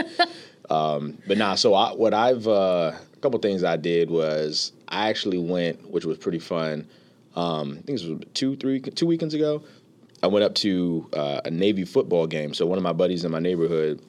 um, 0.69 1.18
but 1.28 1.38
nah. 1.38 1.56
So 1.56 1.74
I, 1.74 1.92
what 1.94 2.13
I've 2.13 2.48
uh, 2.48 2.92
a 3.13 3.18
couple 3.22 3.39
things 3.39 3.63
I 3.63 3.75
did 3.75 4.10
was 4.10 4.72
I 4.88 5.10
actually 5.10 5.38
went, 5.38 5.89
which 5.92 6.06
was 6.06 6.18
pretty 6.18 6.39
fun. 6.39 6.88
Um, 7.36 7.72
I 7.72 7.81
think 7.81 8.01
it 8.01 8.10
was 8.10 8.19
two, 8.34 8.56
three, 8.56 8.80
two 8.80 9.06
weekends 9.06 9.33
ago. 9.33 9.63
I 10.24 10.28
went 10.28 10.44
up 10.45 10.56
to 10.56 11.07
uh, 11.13 11.42
a 11.45 11.51
Navy 11.51 11.86
football 11.86 12.25
game. 12.25 12.54
So 12.54 12.66
one 12.66 12.78
of 12.78 12.83
my 12.83 12.94
buddies 12.94 13.25
in 13.25 13.31
my 13.31 13.40
neighborhood, 13.40 14.01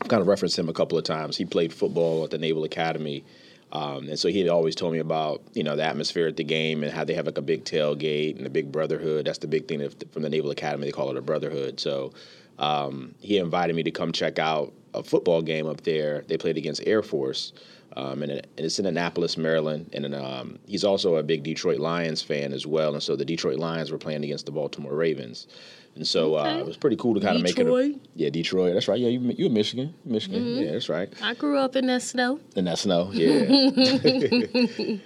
I've 0.00 0.08
kind 0.08 0.20
of 0.20 0.26
referenced 0.26 0.58
him 0.58 0.68
a 0.68 0.72
couple 0.72 0.98
of 0.98 1.04
times. 1.04 1.36
He 1.36 1.44
played 1.44 1.72
football 1.72 2.24
at 2.24 2.30
the 2.30 2.38
Naval 2.38 2.64
Academy. 2.64 3.24
Um, 3.72 4.08
and 4.08 4.18
so 4.18 4.28
he 4.28 4.38
had 4.38 4.50
always 4.50 4.74
told 4.74 4.92
me 4.92 4.98
about, 4.98 5.42
you 5.54 5.64
know, 5.64 5.76
the 5.76 5.82
atmosphere 5.82 6.28
at 6.28 6.36
the 6.36 6.44
game 6.44 6.82
and 6.82 6.92
how 6.92 7.04
they 7.04 7.14
have 7.14 7.24
like 7.24 7.38
a 7.38 7.42
big 7.42 7.64
tailgate 7.64 8.36
and 8.36 8.46
a 8.46 8.50
big 8.50 8.70
brotherhood. 8.70 9.26
That's 9.26 9.38
the 9.38 9.46
big 9.46 9.66
thing 9.66 9.88
from 10.12 10.22
the 10.22 10.28
Naval 10.28 10.50
Academy. 10.50 10.84
They 10.84 10.92
call 10.92 11.10
it 11.10 11.16
a 11.16 11.22
brotherhood. 11.22 11.80
So 11.80 12.12
um, 12.58 13.14
he 13.20 13.38
invited 13.38 13.74
me 13.74 13.82
to 13.84 13.90
come 13.90 14.12
check 14.12 14.38
out 14.38 14.74
a 14.92 15.02
football 15.02 15.40
game 15.40 15.66
up 15.66 15.80
there. 15.80 16.22
They 16.28 16.36
played 16.36 16.58
against 16.58 16.86
Air 16.86 17.02
Force. 17.02 17.54
Um, 17.96 18.22
and, 18.22 18.46
it's 18.58 18.78
in 18.78 18.86
Annapolis, 18.86 19.38
Maryland. 19.38 19.88
And 19.94 20.14
um, 20.14 20.58
he's 20.66 20.84
also 20.84 21.16
a 21.16 21.22
big 21.22 21.42
Detroit 21.42 21.78
Lions 21.78 22.20
fan 22.20 22.52
as 22.52 22.66
well. 22.66 22.92
And 22.92 23.02
so 23.02 23.16
the 23.16 23.24
Detroit 23.24 23.58
Lions 23.58 23.90
were 23.90 23.98
playing 23.98 24.22
against 24.22 24.44
the 24.44 24.52
Baltimore 24.52 24.94
Ravens. 24.94 25.46
And 25.94 26.06
so 26.08 26.36
uh, 26.36 26.40
Okay. 26.44 26.60
it 26.60 26.66
was 26.66 26.76
pretty 26.78 26.96
cool 26.96 27.12
to 27.14 27.20
kind 27.20 27.36
of 27.36 27.42
make 27.42 27.58
it. 27.58 27.66
A, 27.66 28.00
yeah, 28.14 28.30
Detroit. 28.30 28.72
That's 28.72 28.88
right. 28.88 28.98
Yeah, 28.98 29.08
you 29.08 29.20
you 29.36 29.46
in 29.46 29.52
Michigan, 29.52 29.94
Michigan. 30.06 30.42
Mm-hmm. 30.42 30.62
Yeah, 30.64 30.72
that's 30.72 30.88
right. 30.88 31.12
I 31.22 31.34
grew 31.34 31.58
up 31.58 31.76
in 31.76 31.86
that 31.88 32.00
snow. 32.02 32.40
In 32.56 32.64
that 32.64 32.78
snow. 32.78 33.10
Yeah, 33.12 33.44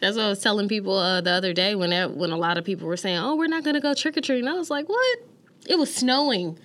That's 0.00 0.16
what 0.16 0.24
I 0.26 0.28
was 0.28 0.40
telling 0.40 0.68
people 0.68 0.96
uh, 0.96 1.20
the 1.20 1.30
other 1.30 1.52
day 1.52 1.74
when 1.74 1.90
that, 1.90 2.16
when 2.16 2.30
a 2.30 2.36
lot 2.36 2.58
of 2.58 2.64
people 2.64 2.86
were 2.86 2.96
saying, 2.96 3.18
"Oh, 3.18 3.36
we're 3.36 3.46
not 3.48 3.64
going 3.64 3.74
to 3.74 3.80
go 3.80 3.94
trick 3.94 4.16
or 4.16 4.20
treating." 4.20 4.48
I 4.48 4.52
was 4.54 4.70
like, 4.70 4.88
"What?" 4.88 5.18
It 5.66 5.78
was 5.78 5.94
snowing 5.94 6.58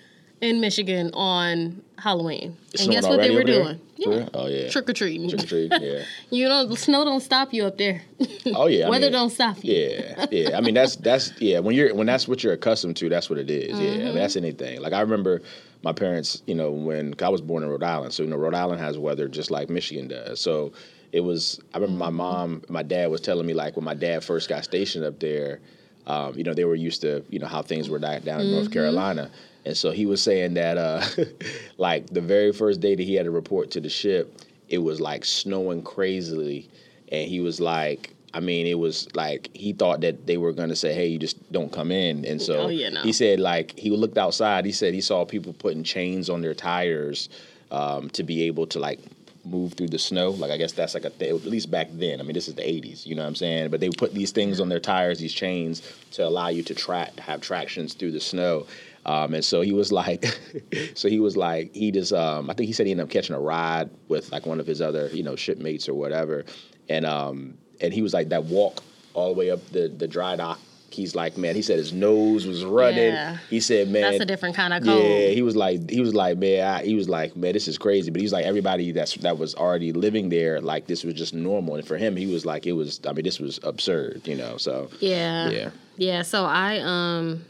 in 0.43 0.59
Michigan 0.61 1.09
on 1.13 1.81
Halloween, 1.97 2.57
and 2.79 2.91
guess 2.91 3.07
what 3.07 3.21
they 3.21 3.31
were 3.33 3.43
doing? 3.43 3.79
Yeah. 3.95 4.27
Oh 4.33 4.47
yeah. 4.47 4.69
trick 4.69 4.89
or 4.89 4.93
treating. 4.93 5.29
Trick 5.29 5.43
or 5.43 5.47
treat. 5.47 5.71
Yeah. 5.81 6.03
you 6.29 6.49
know, 6.49 6.65
the 6.67 6.75
snow 6.75 7.05
don't 7.05 7.21
stop 7.21 7.53
you 7.53 7.65
up 7.65 7.77
there. 7.77 8.01
Oh 8.47 8.67
yeah. 8.67 8.87
I 8.87 8.89
Weather 8.93 9.05
mean, 9.05 9.13
don't 9.13 9.29
stop 9.29 9.63
you. 9.63 9.73
Yeah, 9.73 10.25
yeah. 10.29 10.57
I 10.57 10.61
mean, 10.61 10.73
that's 10.73 10.97
that's 10.97 11.31
yeah. 11.39 11.59
When 11.59 11.73
you're 11.75 11.95
when 11.95 12.07
that's 12.07 12.27
what 12.27 12.43
you're 12.43 12.53
accustomed 12.53 12.97
to, 12.97 13.07
that's 13.09 13.29
what 13.29 13.39
it 13.39 13.49
is. 13.49 13.69
Yeah, 13.69 13.75
I 13.75 13.79
Mm-hmm. 13.95 14.05
mean, 14.05 14.15
that's 14.15 14.35
anything. 14.35 14.81
Like 14.81 14.91
I 14.93 14.99
remember 15.01 15.41
my 15.83 15.93
parents. 15.93 16.43
You 16.45 16.55
know, 16.55 16.71
when 16.71 17.15
I 17.21 17.29
was 17.29 17.39
born 17.41 17.63
in 17.63 17.69
Rhode 17.69 17.83
Island, 17.83 18.13
so 18.13 18.23
you 18.23 18.29
know, 18.29 18.35
Rhode 18.35 18.55
Island 18.55 18.81
has 18.81 18.97
weather 18.97 19.27
just 19.29 19.49
like 19.49 19.69
Michigan 19.69 20.09
does. 20.09 20.41
So 20.41 20.73
it 21.13 21.21
was. 21.21 21.61
I 21.73 21.77
remember 21.77 21.97
my 21.99 22.09
mom, 22.09 22.63
my 22.67 22.83
dad 22.83 23.09
was 23.09 23.21
telling 23.21 23.45
me 23.47 23.53
like 23.53 23.77
when 23.77 23.85
my 23.85 23.93
dad 23.95 24.25
first 24.25 24.49
got 24.49 24.65
stationed 24.65 25.05
up 25.05 25.19
there. 25.19 25.61
Um, 26.05 26.35
you 26.37 26.43
know, 26.43 26.53
they 26.53 26.65
were 26.65 26.75
used 26.75 26.99
to 27.01 27.23
you 27.29 27.39
know 27.39 27.47
how 27.47 27.61
things 27.61 27.89
were 27.89 27.99
down 27.99 28.17
in 28.17 28.51
North 28.51 28.65
Mm-hmm. 28.65 28.73
Carolina. 28.73 29.31
And 29.65 29.75
so 29.77 29.91
he 29.91 30.05
was 30.05 30.21
saying 30.21 30.55
that, 30.55 30.77
uh, 30.77 31.03
like 31.77 32.07
the 32.07 32.21
very 32.21 32.51
first 32.51 32.81
day 32.81 32.95
that 32.95 33.03
he 33.03 33.15
had 33.15 33.23
to 33.25 33.31
report 33.31 33.71
to 33.71 33.81
the 33.81 33.89
ship, 33.89 34.41
it 34.69 34.79
was 34.79 34.99
like 34.99 35.23
snowing 35.25 35.83
crazily, 35.83 36.69
and 37.11 37.27
he 37.29 37.39
was 37.39 37.59
like, 37.61 38.13
I 38.33 38.39
mean, 38.39 38.65
it 38.65 38.79
was 38.79 39.07
like 39.15 39.49
he 39.53 39.73
thought 39.73 40.01
that 40.01 40.25
they 40.25 40.37
were 40.37 40.53
gonna 40.53 40.75
say, 40.75 40.93
"Hey, 40.93 41.07
you 41.07 41.19
just 41.19 41.51
don't 41.51 41.71
come 41.71 41.91
in." 41.91 42.25
And 42.25 42.41
so 42.41 42.61
Oh, 42.63 42.67
yeah, 42.69 42.89
no. 42.89 43.01
he 43.03 43.13
said, 43.13 43.39
like 43.39 43.77
he 43.77 43.91
looked 43.91 44.17
outside. 44.17 44.65
He 44.65 44.71
said 44.71 44.93
he 44.93 45.01
saw 45.01 45.23
people 45.23 45.53
putting 45.53 45.83
chains 45.83 46.29
on 46.29 46.41
their 46.41 46.55
tires 46.55 47.29
um, 47.71 48.09
to 48.11 48.23
be 48.23 48.43
able 48.43 48.65
to 48.67 48.79
like 48.79 48.99
move 49.45 49.73
through 49.73 49.89
the 49.89 49.99
snow. 49.99 50.31
Like 50.31 50.49
I 50.49 50.57
guess 50.57 50.71
that's 50.71 50.95
like 50.95 51.05
a 51.05 51.11
th- 51.11 51.31
at 51.31 51.45
least 51.45 51.69
back 51.69 51.89
then. 51.93 52.19
I 52.19 52.23
mean, 52.23 52.33
this 52.33 52.47
is 52.47 52.55
the 52.55 52.63
'80s. 52.63 53.05
You 53.05 53.13
know 53.15 53.21
what 53.21 53.27
I'm 53.27 53.35
saying? 53.35 53.69
But 53.69 53.79
they 53.81 53.89
put 53.89 54.15
these 54.15 54.31
things 54.31 54.59
on 54.59 54.67
their 54.67 54.79
tires, 54.79 55.19
these 55.19 55.33
chains, 55.33 55.83
to 56.13 56.25
allow 56.27 56.47
you 56.47 56.63
to 56.63 56.73
track 56.73 57.15
have 57.19 57.41
tractions 57.41 57.93
through 57.93 58.13
the 58.13 58.19
snow. 58.21 58.65
Um, 59.05 59.33
and 59.33 59.43
so 59.43 59.61
he 59.61 59.73
was 59.73 59.91
like, 59.91 60.25
so 60.95 61.09
he 61.09 61.19
was 61.19 61.35
like, 61.35 61.73
he 61.73 61.91
just, 61.91 62.13
um, 62.13 62.49
I 62.49 62.53
think 62.53 62.67
he 62.67 62.73
said 62.73 62.85
he 62.85 62.91
ended 62.91 63.05
up 63.05 63.09
catching 63.09 63.35
a 63.35 63.39
ride 63.39 63.89
with 64.07 64.31
like 64.31 64.45
one 64.45 64.59
of 64.59 64.67
his 64.67 64.81
other, 64.81 65.07
you 65.07 65.23
know, 65.23 65.35
shipmates 65.35 65.89
or 65.89 65.93
whatever. 65.93 66.45
And, 66.89 67.05
um, 67.05 67.57
and 67.81 67.93
he 67.93 68.01
was 68.01 68.13
like 68.13 68.29
that 68.29 68.45
walk 68.45 68.81
all 69.13 69.33
the 69.33 69.39
way 69.39 69.51
up 69.51 69.65
the, 69.71 69.89
the 69.89 70.07
dry 70.07 70.35
dock 70.35 70.59
he's 70.93 71.15
like, 71.15 71.37
man, 71.37 71.55
he 71.55 71.61
said 71.61 71.77
his 71.77 71.91
nose 71.91 72.45
was 72.45 72.63
running. 72.63 73.13
Yeah. 73.13 73.37
He 73.49 73.59
said, 73.59 73.89
man, 73.89 74.03
That's 74.03 74.21
a 74.21 74.25
different 74.25 74.55
kind 74.55 74.73
of 74.73 74.83
cold. 74.83 75.03
yeah, 75.03 75.29
he 75.29 75.41
was 75.41 75.55
like, 75.55 75.89
he 75.89 75.99
was 75.99 76.13
like, 76.13 76.37
man, 76.37 76.65
I, 76.65 76.83
he 76.83 76.95
was 76.95 77.09
like, 77.09 77.35
man, 77.35 77.53
this 77.53 77.67
is 77.67 77.77
crazy. 77.77 78.11
But 78.11 78.21
he's 78.21 78.31
like, 78.31 78.45
everybody 78.45 78.91
that's 78.91 79.15
that 79.15 79.37
was 79.37 79.55
already 79.55 79.91
living 79.91 80.29
there, 80.29 80.61
like 80.61 80.87
this 80.87 81.03
was 81.03 81.15
just 81.15 81.33
normal. 81.33 81.75
And 81.75 81.87
for 81.87 81.97
him, 81.97 82.15
he 82.15 82.27
was 82.27 82.45
like, 82.45 82.65
it 82.65 82.73
was. 82.73 83.01
I 83.07 83.13
mean, 83.13 83.23
this 83.23 83.39
was 83.39 83.59
absurd, 83.63 84.21
you 84.27 84.35
know. 84.35 84.57
So 84.57 84.89
Yeah. 84.99 85.49
Yeah. 85.49 85.69
Yeah. 85.97 86.21
So 86.21 86.45
I 86.45 86.79
um 86.79 87.43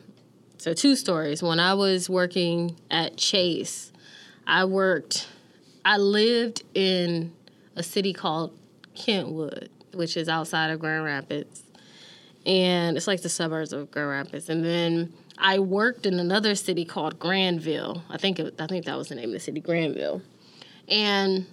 so 0.63 0.73
two 0.73 0.95
stories. 0.95 1.43
When 1.43 1.59
I 1.59 1.73
was 1.73 2.09
working 2.09 2.77
at 2.89 3.17
Chase, 3.17 3.91
I 4.47 4.63
worked 4.63 5.27
I 5.83 5.97
lived 5.97 6.63
in 6.73 7.33
a 7.75 7.83
city 7.83 8.13
called 8.13 8.57
Kentwood, 8.95 9.69
which 9.93 10.15
is 10.15 10.29
outside 10.29 10.69
of 10.69 10.79
Grand 10.79 11.03
Rapids. 11.03 11.63
And 12.45 12.95
it's 12.95 13.07
like 13.07 13.21
the 13.21 13.27
suburbs 13.27 13.73
of 13.73 13.91
Grand 13.91 14.09
Rapids. 14.09 14.47
And 14.47 14.63
then 14.63 15.11
I 15.37 15.59
worked 15.59 16.05
in 16.05 16.17
another 16.17 16.55
city 16.55 16.85
called 16.85 17.19
Grandville. 17.19 18.01
I 18.09 18.15
think 18.15 18.39
it, 18.39 18.55
I 18.57 18.67
think 18.67 18.85
that 18.85 18.97
was 18.97 19.09
the 19.09 19.15
name 19.15 19.25
of 19.25 19.33
the 19.33 19.41
city, 19.41 19.59
Grandville. 19.59 20.21
And 20.87 21.45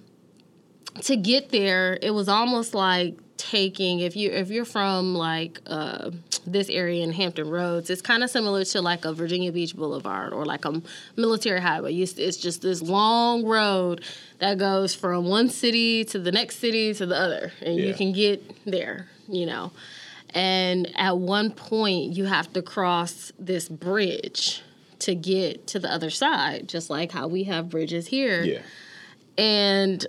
to 1.01 1.17
get 1.17 1.49
there, 1.49 1.99
it 2.01 2.11
was 2.11 2.29
almost 2.29 2.73
like 2.73 3.17
taking 3.41 3.99
if 4.01 4.15
you 4.15 4.29
if 4.31 4.49
you're 4.49 4.65
from 4.65 5.15
like 5.15 5.59
uh, 5.67 6.11
this 6.45 6.69
area 6.69 7.03
in 7.03 7.11
Hampton 7.13 7.49
Roads, 7.49 7.89
it's 7.89 8.01
kind 8.01 8.23
of 8.23 8.29
similar 8.29 8.63
to 8.65 8.81
like 8.81 9.05
a 9.05 9.13
Virginia 9.13 9.51
Beach 9.51 9.75
Boulevard 9.75 10.33
or 10.33 10.45
like 10.45 10.65
a 10.65 10.81
military 11.15 11.61
highway. 11.61 11.91
You, 11.93 12.03
it's 12.03 12.37
just 12.37 12.61
this 12.61 12.81
long 12.81 13.45
road 13.45 14.03
that 14.39 14.57
goes 14.57 14.93
from 14.95 15.25
one 15.25 15.49
city 15.49 16.03
to 16.05 16.19
the 16.19 16.31
next 16.31 16.59
city 16.59 16.93
to 16.95 17.05
the 17.05 17.15
other, 17.17 17.51
and 17.61 17.77
Yeah. 17.77 17.85
you 17.85 17.93
can 17.93 18.11
get 18.11 18.41
there, 18.65 19.07
you 19.27 19.45
know. 19.45 19.71
And 20.33 20.89
at 20.95 21.17
one 21.17 21.51
point, 21.51 22.15
you 22.15 22.25
have 22.25 22.51
to 22.53 22.61
cross 22.61 23.31
this 23.37 23.67
bridge 23.67 24.61
to 24.99 25.13
get 25.15 25.67
to 25.67 25.79
the 25.79 25.91
other 25.91 26.09
side, 26.09 26.69
just 26.69 26.89
like 26.89 27.11
how 27.11 27.27
we 27.27 27.43
have 27.45 27.69
bridges 27.69 28.07
here. 28.07 28.43
yeah, 28.43 28.59
And 29.37 30.05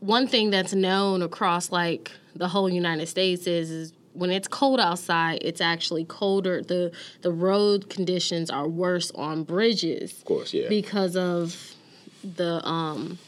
one 0.00 0.26
thing 0.28 0.50
that's 0.50 0.74
known 0.74 1.22
across 1.22 1.72
like 1.72 2.12
the 2.34 2.48
whole 2.48 2.68
United 2.70 3.06
States 3.08 3.46
is, 3.46 3.70
is 3.70 3.92
when 4.12 4.30
it's 4.30 4.48
cold 4.48 4.80
outside, 4.80 5.40
it's 5.42 5.60
actually 5.60 6.04
colder. 6.04 6.62
The 6.62 6.92
the 7.22 7.32
road 7.32 7.90
conditions 7.90 8.50
are 8.50 8.68
worse 8.68 9.10
on 9.14 9.42
bridges 9.42 10.12
of 10.18 10.24
course, 10.24 10.54
yeah, 10.54 10.68
because 10.68 11.16
of 11.16 11.74
the 12.22 12.66
um 12.66 13.18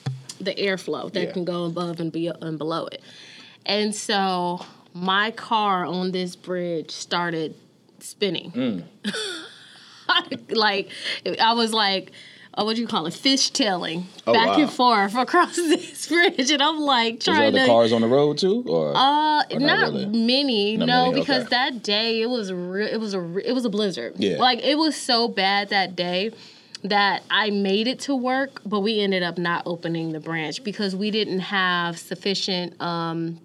the 0.40 0.54
airflow 0.54 1.12
that 1.12 1.20
Yeah. 1.26 1.32
can 1.32 1.44
go 1.44 1.64
above 1.64 1.98
and, 1.98 2.12
be, 2.12 2.28
and 2.28 2.56
below 2.58 2.86
it. 2.86 3.02
And 3.66 3.92
so 3.94 4.64
my 4.94 5.32
car 5.32 5.84
on 5.84 6.12
this 6.12 6.36
bridge 6.36 6.92
started 6.92 7.56
spinning. 7.98 8.52
Mm. 8.52 8.84
like 10.50 10.90
I 11.40 11.52
was 11.54 11.72
like, 11.74 12.12
oh, 12.58 12.64
what 12.64 12.76
do 12.76 12.82
you 12.82 12.88
call 12.88 13.06
it? 13.06 13.14
Fishtailing 13.14 14.04
Oh, 14.26 14.32
back 14.34 14.48
wow. 14.48 14.60
and 14.62 14.70
forth 14.70 15.14
across 15.16 15.56
this 15.56 16.06
bridge, 16.08 16.50
and 16.50 16.62
I'm 16.62 16.78
like 16.80 17.20
trying 17.20 17.54
other 17.54 17.60
to. 17.60 17.66
cars 17.66 17.92
on 17.92 18.02
the 18.02 18.08
road 18.08 18.36
too, 18.38 18.64
or 18.68 18.92
Uh, 18.94 19.44
Or 19.50 19.60
not, 19.60 19.60
not 19.60 19.92
really? 19.92 20.06
many, 20.06 20.76
Not 20.76 20.86
no, 20.86 21.06
many, 21.06 21.20
because 21.20 21.42
okay. 21.46 21.50
that 21.50 21.82
day 21.82 22.20
it 22.20 22.26
was 22.28 22.52
re- 22.52 22.90
it 22.90 23.00
was 23.00 23.14
a 23.14 23.20
re- 23.20 23.44
it 23.46 23.52
was 23.52 23.64
a 23.64 23.70
blizzard. 23.70 24.14
Yeah. 24.18 24.36
like 24.38 24.60
it 24.62 24.76
was 24.76 24.94
so 24.96 25.28
bad 25.28 25.70
that 25.70 25.96
day 25.96 26.32
that 26.84 27.22
I 27.30 27.50
made 27.50 27.88
it 27.88 28.00
to 28.00 28.14
work, 28.14 28.60
but 28.66 28.80
we 28.80 29.00
ended 29.00 29.22
up 29.22 29.36
not 29.38 29.62
opening 29.66 30.12
the 30.12 30.20
branch 30.20 30.62
because 30.62 30.94
we 30.94 31.10
didn't 31.10 31.40
have 31.40 31.98
sufficient. 31.98 32.80
Um, 32.82 33.40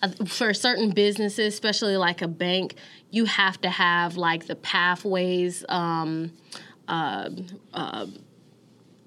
uh, 0.00 0.08
for 0.26 0.54
certain 0.54 0.90
businesses, 0.90 1.52
especially 1.54 1.96
like 1.96 2.22
a 2.22 2.28
bank, 2.28 2.76
you 3.10 3.24
have 3.24 3.60
to 3.62 3.68
have 3.68 4.16
like 4.16 4.46
the 4.46 4.54
pathways 4.54 5.64
um, 5.68 6.30
uh, 6.88 7.30
uh, 7.72 8.06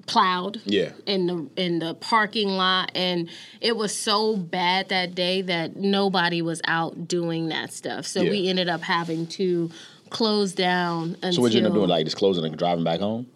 plowed 0.07 0.61
yeah, 0.65 0.91
in 1.05 1.27
the 1.27 1.49
in 1.55 1.79
the 1.79 1.95
parking 1.95 2.49
lot. 2.49 2.91
And 2.95 3.29
it 3.59 3.75
was 3.75 3.95
so 3.95 4.37
bad 4.37 4.89
that 4.89 5.15
day 5.15 5.41
that 5.43 5.75
nobody 5.75 6.41
was 6.41 6.61
out 6.65 7.07
doing 7.07 7.49
that 7.49 7.73
stuff. 7.73 8.05
So 8.05 8.23
we 8.23 8.47
ended 8.47 8.69
up 8.69 8.81
having 8.81 9.27
to 9.27 9.71
close 10.09 10.53
down 10.53 11.15
until 11.15 11.33
So 11.33 11.41
what 11.41 11.51
did 11.51 11.59
you 11.59 11.65
end 11.65 11.67
up 11.67 11.73
doing, 11.73 11.89
like 11.89 12.05
just 12.05 12.17
closing 12.17 12.45
and 12.45 12.57
driving 12.57 12.83
back 12.83 12.99
home? 12.99 13.27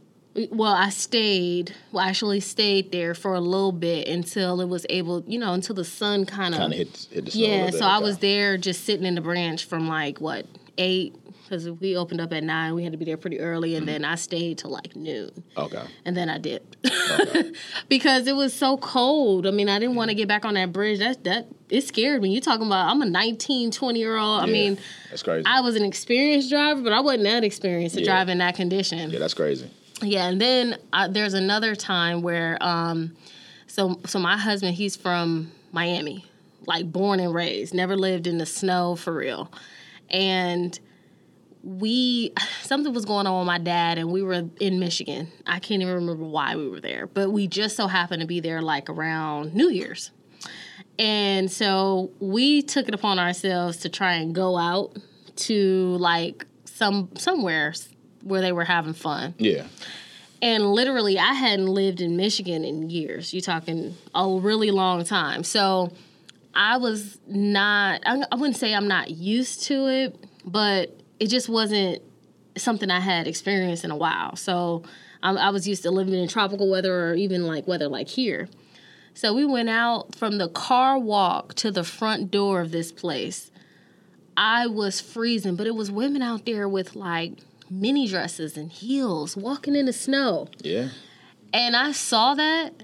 well 0.51 0.73
i 0.73 0.89
stayed 0.89 1.73
well 1.91 2.03
I 2.03 2.09
actually 2.09 2.41
stayed 2.41 2.91
there 2.91 3.13
for 3.13 3.35
a 3.35 3.39
little 3.39 3.71
bit 3.71 4.07
until 4.07 4.59
it 4.59 4.67
was 4.67 4.85
able 4.89 5.23
you 5.27 5.39
know 5.39 5.53
until 5.53 5.75
the 5.75 5.85
sun 5.85 6.25
kind 6.25 6.53
of 6.53 6.59
Kind 6.59 6.73
of 6.73 6.77
hit 6.79 7.07
hit 7.09 7.25
the 7.25 7.31
yeah 7.37 7.69
so 7.69 7.79
bit, 7.79 7.83
i 7.83 7.99
was 7.99 8.17
there 8.17 8.57
just 8.57 8.83
sitting 8.83 9.05
in 9.05 9.15
the 9.15 9.21
branch 9.21 9.63
from 9.63 9.87
like 9.87 10.19
what 10.19 10.45
eight 10.77 11.15
because 11.47 11.69
we 11.69 11.95
opened 11.95 12.19
up 12.19 12.33
at 12.33 12.43
nine 12.43 12.73
we 12.75 12.83
had 12.83 12.91
to 12.91 12.97
be 12.97 13.05
there 13.05 13.17
pretty 13.17 13.39
early 13.39 13.75
and 13.75 13.87
then 13.87 14.03
i 14.03 14.15
stayed 14.15 14.57
till 14.57 14.71
like 14.71 14.95
noon 14.95 15.29
Okay. 15.57 15.83
and 16.05 16.17
then 16.17 16.29
I 16.29 16.37
did 16.37 16.61
because 17.89 18.27
it 18.27 18.35
was 18.35 18.53
so 18.53 18.77
cold. 18.77 19.47
I 19.47 19.51
mean, 19.51 19.69
I 19.69 19.79
didn't 19.79 19.95
want 19.95 20.09
to 20.09 20.15
get 20.15 20.27
back 20.27 20.43
on 20.45 20.55
that 20.55 20.71
bridge. 20.73 20.99
That 20.99 21.23
that 21.23 21.47
it 21.69 21.81
scared 21.83 22.21
me. 22.21 22.29
You 22.33 22.41
talking 22.41 22.65
about? 22.67 22.89
I'm 22.89 23.01
a 23.01 23.05
19, 23.05 23.71
20 23.71 23.99
year 23.99 24.17
old. 24.17 24.41
I 24.43 24.45
mean, 24.47 24.77
that's 25.09 25.23
crazy. 25.23 25.45
I 25.47 25.61
was 25.61 25.75
an 25.75 25.83
experienced 25.85 26.49
driver, 26.49 26.81
but 26.81 26.93
I 26.93 26.99
wasn't 26.99 27.23
that 27.23 27.43
experienced 27.43 27.95
to 27.95 28.01
Yeah. 28.01 28.07
drive 28.07 28.29
in 28.29 28.39
that 28.39 28.55
condition. 28.55 29.09
yeah, 29.11 29.19
that's 29.19 29.33
crazy. 29.33 29.69
Yeah, 30.01 30.27
and 30.27 30.39
then 30.41 30.77
uh, 30.93 31.07
there's 31.07 31.33
another 31.33 31.73
time 31.75 32.21
where, 32.21 32.57
um, 32.61 33.15
so 33.67 33.99
so 34.05 34.19
my 34.19 34.37
husband, 34.37 34.75
he's 34.75 34.95
from 34.97 35.51
Miami, 35.71 36.25
like 36.67 36.91
born 36.91 37.19
and 37.21 37.33
raised, 37.33 37.73
never 37.73 37.95
lived 37.95 38.27
in 38.27 38.37
the 38.37 38.45
snow 38.45 38.95
for 38.95 39.13
real, 39.13 39.51
and 40.09 40.77
we 41.65 42.31
something 42.61 42.93
was 42.93 43.05
going 43.05 43.27
on 43.27 43.39
with 43.39 43.47
my 43.47 43.57
dad, 43.57 43.97
and 43.97 44.11
we 44.11 44.21
were 44.21 44.45
in 44.59 44.79
Michigan. 44.79 45.27
I 45.45 45.59
can't 45.59 45.81
even 45.81 45.95
remember 45.95 46.23
why 46.23 46.55
we 46.55 46.69
were 46.69 46.79
there, 46.79 47.07
but 47.07 47.31
we 47.31 47.47
just 47.47 47.75
so 47.75 47.87
happened 47.87 48.21
to 48.21 48.27
be 48.27 48.39
there 48.39 48.61
like 48.61 48.89
around 48.89 49.53
New 49.53 49.69
Year's. 49.69 50.11
And 50.97 51.51
so 51.51 52.11
we 52.19 52.61
took 52.61 52.87
it 52.87 52.93
upon 52.93 53.19
ourselves 53.19 53.77
to 53.77 53.89
try 53.89 54.13
and 54.13 54.33
go 54.33 54.57
out 54.57 54.95
to 55.35 55.97
like 55.97 56.45
some 56.63 57.09
somewhere 57.17 57.73
where 58.23 58.41
they 58.41 58.51
were 58.53 58.63
having 58.63 58.93
fun. 58.93 59.33
Yeah, 59.37 59.67
And 60.41 60.71
literally, 60.71 61.19
I 61.19 61.33
hadn't 61.33 61.67
lived 61.67 61.99
in 61.99 62.15
Michigan 62.15 62.63
in 62.63 62.89
years. 62.89 63.33
You're 63.33 63.41
talking 63.41 63.95
a 64.13 64.29
really 64.29 64.71
long 64.71 65.03
time. 65.03 65.43
So 65.43 65.91
I 66.53 66.77
was 66.77 67.19
not, 67.27 68.01
I 68.05 68.23
I 68.31 68.35
wouldn't 68.35 68.57
say 68.57 68.73
I'm 68.73 68.87
not 68.87 69.11
used 69.11 69.63
to 69.63 69.87
it, 69.87 70.15
but 70.45 70.97
it 71.19 71.27
just 71.27 71.49
wasn't 71.49 72.01
something 72.57 72.89
I 72.89 72.99
had 72.99 73.27
experienced 73.27 73.83
in 73.83 73.91
a 73.91 73.95
while. 73.97 74.35
So 74.35 74.83
I, 75.21 75.31
I 75.33 75.49
was 75.49 75.67
used 75.67 75.83
to 75.83 75.91
living 75.91 76.13
in 76.13 76.27
tropical 76.27 76.69
weather 76.69 77.11
or 77.11 77.15
even 77.15 77.45
like 77.45 77.67
weather 77.67 77.87
like 77.87 78.07
here. 78.07 78.47
So 79.13 79.33
we 79.33 79.45
went 79.45 79.69
out 79.69 80.13
from 80.15 80.37
the 80.37 80.49
car 80.49 80.99
walk 80.99 81.53
to 81.55 81.71
the 81.71 81.83
front 81.83 82.31
door 82.31 82.61
of 82.61 82.71
this 82.71 82.91
place. 82.91 83.49
I 84.37 84.67
was 84.67 84.99
freezing, 84.99 85.55
but 85.55 85.67
it 85.67 85.75
was 85.75 85.89
women 85.89 86.21
out 86.21 86.45
there 86.45 86.67
with 86.67 86.95
like 86.95 87.39
mini 87.69 88.07
dresses 88.07 88.57
and 88.57 88.69
heels 88.71 89.37
walking 89.37 89.75
in 89.75 89.85
the 89.85 89.93
snow. 89.93 90.49
yeah. 90.59 90.89
And 91.53 91.73
I 91.73 91.93
saw 91.93 92.33
that, 92.33 92.83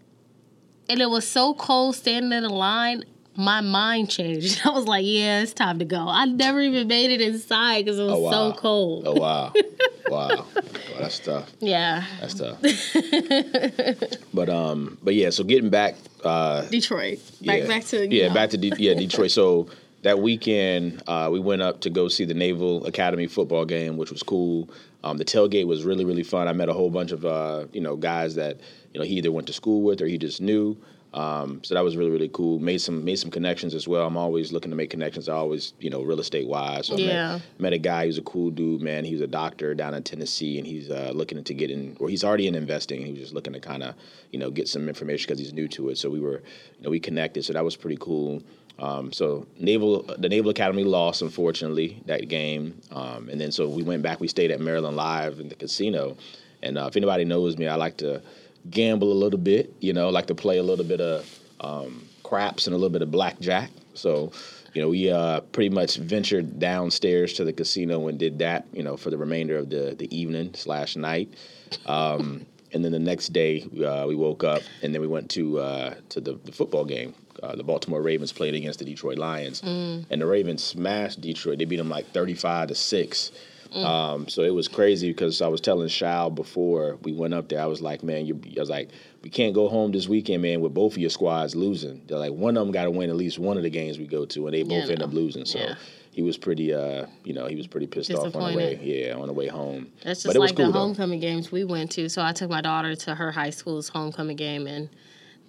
and 0.87 1.01
it 1.01 1.09
was 1.09 1.27
so 1.27 1.53
cold 1.53 1.93
standing 1.95 2.31
in 2.31 2.43
the 2.43 2.49
line. 2.49 3.03
My 3.41 3.61
mind 3.61 4.09
changed. 4.09 4.61
I 4.65 4.69
was 4.69 4.85
like, 4.85 5.03
"Yeah, 5.05 5.41
it's 5.41 5.53
time 5.53 5.79
to 5.79 5.85
go." 5.85 6.05
I 6.07 6.25
never 6.25 6.61
even 6.61 6.87
made 6.87 7.09
it 7.11 7.21
inside 7.21 7.85
because 7.85 7.97
it 7.99 8.03
was 8.03 8.13
Oh, 8.13 8.19
wow. 8.19 8.31
so 8.31 8.53
cold. 8.53 9.03
Oh 9.07 9.13
wow, 9.13 9.51
wow. 10.09 10.27
wow, 10.29 10.45
that's 10.99 11.19
tough. 11.19 11.51
Yeah, 11.59 12.03
That's 12.19 12.35
tough. 12.35 12.59
but 14.33 14.49
um, 14.49 14.97
but 15.01 15.15
yeah. 15.15 15.29
So 15.31 15.43
getting 15.43 15.69
back, 15.69 15.95
uh, 16.23 16.61
Detroit. 16.63 17.19
Back 17.45 17.61
yeah, 17.61 17.67
back 17.67 17.83
to 17.85 18.07
yeah, 18.13 18.27
know. 18.27 18.33
back 18.33 18.49
to 18.51 18.57
De- 18.57 18.75
yeah 18.77 18.93
Detroit. 18.93 19.31
So 19.31 19.67
that 20.03 20.19
weekend, 20.19 21.01
uh, 21.07 21.29
we 21.31 21.39
went 21.39 21.61
up 21.61 21.81
to 21.81 21.89
go 21.89 22.07
see 22.07 22.25
the 22.25 22.33
Naval 22.33 22.85
Academy 22.85 23.27
football 23.27 23.65
game, 23.65 23.97
which 23.97 24.11
was 24.11 24.23
cool. 24.23 24.69
Um, 25.03 25.17
the 25.17 25.25
tailgate 25.25 25.65
was 25.67 25.83
really 25.83 26.05
really 26.05 26.23
fun. 26.23 26.47
I 26.47 26.53
met 26.53 26.69
a 26.69 26.73
whole 26.73 26.89
bunch 26.89 27.11
of 27.11 27.25
uh, 27.25 27.65
you 27.73 27.81
know 27.81 27.95
guys 27.95 28.35
that 28.35 28.57
you 28.93 28.99
know 28.99 29.05
he 29.05 29.15
either 29.15 29.31
went 29.31 29.47
to 29.47 29.53
school 29.53 29.81
with 29.81 30.01
or 30.01 30.05
he 30.07 30.17
just 30.17 30.41
knew. 30.41 30.77
Um, 31.13 31.61
so 31.63 31.75
that 31.75 31.83
was 31.83 31.97
really 31.97 32.09
really 32.11 32.29
cool. 32.29 32.59
Made 32.59 32.79
some 32.79 33.03
made 33.03 33.17
some 33.19 33.31
connections 33.31 33.73
as 33.75 33.85
well. 33.87 34.07
I'm 34.07 34.15
always 34.15 34.53
looking 34.53 34.71
to 34.71 34.77
make 34.77 34.89
connections. 34.89 35.27
I 35.27 35.33
always 35.33 35.73
you 35.79 35.89
know 35.89 36.01
real 36.01 36.19
estate 36.21 36.47
wise. 36.47 36.87
So 36.87 36.95
I 36.95 36.99
Yeah. 36.99 37.05
met, 37.33 37.41
met 37.59 37.73
a 37.73 37.77
guy 37.77 38.05
who's 38.05 38.17
a 38.17 38.21
cool 38.21 38.49
dude, 38.49 38.81
man. 38.81 39.03
He 39.03 39.11
was 39.13 39.21
a 39.21 39.27
doctor 39.27 39.73
down 39.75 39.93
in 39.93 40.03
Tennessee, 40.03 40.57
and 40.57 40.65
he's 40.65 40.89
uh, 40.89 41.11
looking 41.13 41.43
to 41.43 41.53
get 41.53 41.69
in, 41.69 41.97
or 41.99 42.07
he's 42.07 42.23
already 42.23 42.47
in 42.47 42.55
investing. 42.55 43.05
He 43.05 43.11
was 43.11 43.21
just 43.21 43.33
looking 43.33 43.51
to 43.53 43.59
kind 43.59 43.83
of, 43.83 43.95
you 44.31 44.39
know, 44.39 44.49
get 44.49 44.69
some 44.69 44.87
information 44.87 45.27
because 45.27 45.39
he's 45.39 45.53
new 45.53 45.67
to 45.69 45.89
it. 45.89 45.97
So 45.97 46.09
we 46.09 46.21
were, 46.21 46.41
you 46.77 46.83
know, 46.83 46.89
we 46.89 46.99
connected. 46.99 47.43
So 47.43 47.53
that 47.53 47.63
was 47.65 47.75
pretty 47.75 47.97
cool. 47.99 48.41
Um, 48.79 49.11
so 49.11 49.45
Naval, 49.59 50.03
the 50.17 50.29
Naval 50.29 50.49
Academy 50.49 50.83
lost, 50.85 51.21
unfortunately, 51.21 52.01
that 52.05 52.29
game. 52.29 52.79
Um, 52.91 53.27
and 53.29 53.39
then 53.39 53.51
so 53.51 53.67
we 53.69 53.83
went 53.83 54.01
back. 54.01 54.19
We 54.21 54.27
stayed 54.29 54.49
at 54.49 54.59
Maryland 54.61 54.95
Live 54.95 55.39
in 55.41 55.49
the 55.49 55.55
casino. 55.55 56.15
And 56.63 56.77
uh, 56.77 56.85
if 56.87 56.95
anybody 56.95 57.25
knows 57.25 57.57
me, 57.57 57.67
I 57.67 57.75
like 57.75 57.97
to 57.97 58.21
gamble 58.69 59.11
a 59.11 59.15
little 59.15 59.39
bit. 59.39 59.73
You 59.79 59.93
know, 59.93 60.09
like 60.09 60.27
to 60.27 60.35
play 60.35 60.57
a 60.57 60.63
little 60.63 60.85
bit 60.85 61.01
of 61.01 61.39
um, 61.59 62.07
craps 62.23 62.67
and 62.67 62.73
a 62.73 62.77
little 62.77 62.91
bit 62.91 63.01
of 63.01 63.11
blackjack. 63.11 63.71
So 63.93 64.31
you 64.73 64.81
know, 64.81 64.89
we 64.89 65.11
uh, 65.11 65.41
pretty 65.41 65.69
much 65.69 65.97
ventured 65.97 66.59
downstairs 66.59 67.33
to 67.33 67.43
the 67.43 67.51
casino 67.51 68.07
and 68.07 68.17
did 68.17 68.39
that, 68.39 68.65
you 68.71 68.83
know, 68.83 68.95
for 68.95 69.09
the 69.09 69.17
remainder 69.17 69.57
of 69.57 69.69
the 69.69 69.95
the 69.97 70.15
evening 70.15 70.53
slash 70.53 70.95
night. 70.95 71.33
Um, 71.85 72.45
and 72.73 72.85
then 72.85 72.93
the 72.93 72.99
next 72.99 73.33
day, 73.33 73.63
uh, 73.85 74.05
we 74.07 74.15
woke 74.15 74.45
up 74.45 74.61
and 74.81 74.93
then 74.93 75.01
we 75.01 75.07
went 75.07 75.29
to 75.31 75.59
uh, 75.59 75.95
to 76.09 76.21
the, 76.21 76.33
the 76.45 76.51
football 76.51 76.85
game. 76.85 77.13
Uh, 77.43 77.55
the 77.55 77.63
Baltimore 77.63 78.01
Ravens 78.01 78.31
played 78.31 78.53
against 78.53 78.79
the 78.79 78.85
Detroit 78.85 79.17
Lions, 79.17 79.61
and 80.09 80.21
the 80.21 80.25
Ravens 80.27 80.63
smashed 80.63 81.21
Detroit. 81.21 81.57
They 81.57 81.65
beat 81.65 81.77
them 81.77 81.89
like 81.89 82.07
thirty-five 82.11 82.67
to 82.67 82.75
six. 82.75 83.31
Um, 83.73 84.27
so 84.27 84.41
it 84.43 84.53
was 84.53 84.67
crazy 84.67 85.09
because 85.11 85.41
I 85.41 85.47
was 85.47 85.61
telling 85.61 85.87
Shao 85.87 86.29
before 86.29 86.97
we 87.03 87.13
went 87.13 87.33
up 87.33 87.47
there. 87.49 87.61
I 87.61 87.65
was 87.67 87.81
like, 87.81 88.03
man, 88.03 88.25
you, 88.25 88.39
I 88.57 88.59
was 88.59 88.69
like, 88.69 88.89
we 89.23 89.29
can't 89.29 89.53
go 89.53 89.69
home 89.69 89.91
this 89.91 90.07
weekend, 90.09 90.41
man, 90.41 90.59
with 90.61 90.73
both 90.73 90.93
of 90.93 90.97
your 90.97 91.09
squads 91.09 91.55
losing. 91.55 92.01
They're 92.07 92.17
like, 92.17 92.33
one 92.33 92.57
of 92.57 92.65
them 92.65 92.71
got 92.73 92.83
to 92.85 92.91
win 92.91 93.09
at 93.09 93.15
least 93.15 93.39
one 93.39 93.55
of 93.57 93.63
the 93.63 93.69
games 93.69 93.97
we 93.97 94.07
go 94.07 94.25
to, 94.25 94.47
and 94.47 94.53
they 94.53 94.63
both 94.63 94.85
Yeah, 94.85 94.91
end 94.91 94.99
no. 94.99 95.05
up 95.05 95.13
losing. 95.13 95.45
So 95.45 95.59
Yeah. 95.59 95.75
he 96.11 96.21
was 96.21 96.37
pretty, 96.37 96.73
uh, 96.73 97.05
you 97.23 97.33
know, 97.33 97.45
he 97.45 97.55
was 97.55 97.67
pretty 97.67 97.87
pissed 97.87 98.11
off 98.13 98.35
on 98.35 98.51
the 98.51 98.57
way, 98.57 98.79
yeah, 98.83 99.13
on 99.15 99.27
the 99.27 99.33
way 99.33 99.47
home. 99.47 99.87
That's 100.03 100.23
But 100.23 100.33
just 100.33 100.39
like 100.39 100.55
cool, 100.55 100.65
the 100.65 100.71
though. 100.73 100.79
homecoming 100.79 101.19
games 101.21 101.51
we 101.51 101.63
went 101.63 101.91
to. 101.91 102.09
So 102.09 102.21
I 102.21 102.33
took 102.33 102.49
my 102.49 102.61
daughter 102.61 102.95
to 102.95 103.15
her 103.15 103.31
high 103.31 103.51
school's 103.51 103.87
homecoming 103.89 104.35
game, 104.35 104.67
and 104.67 104.89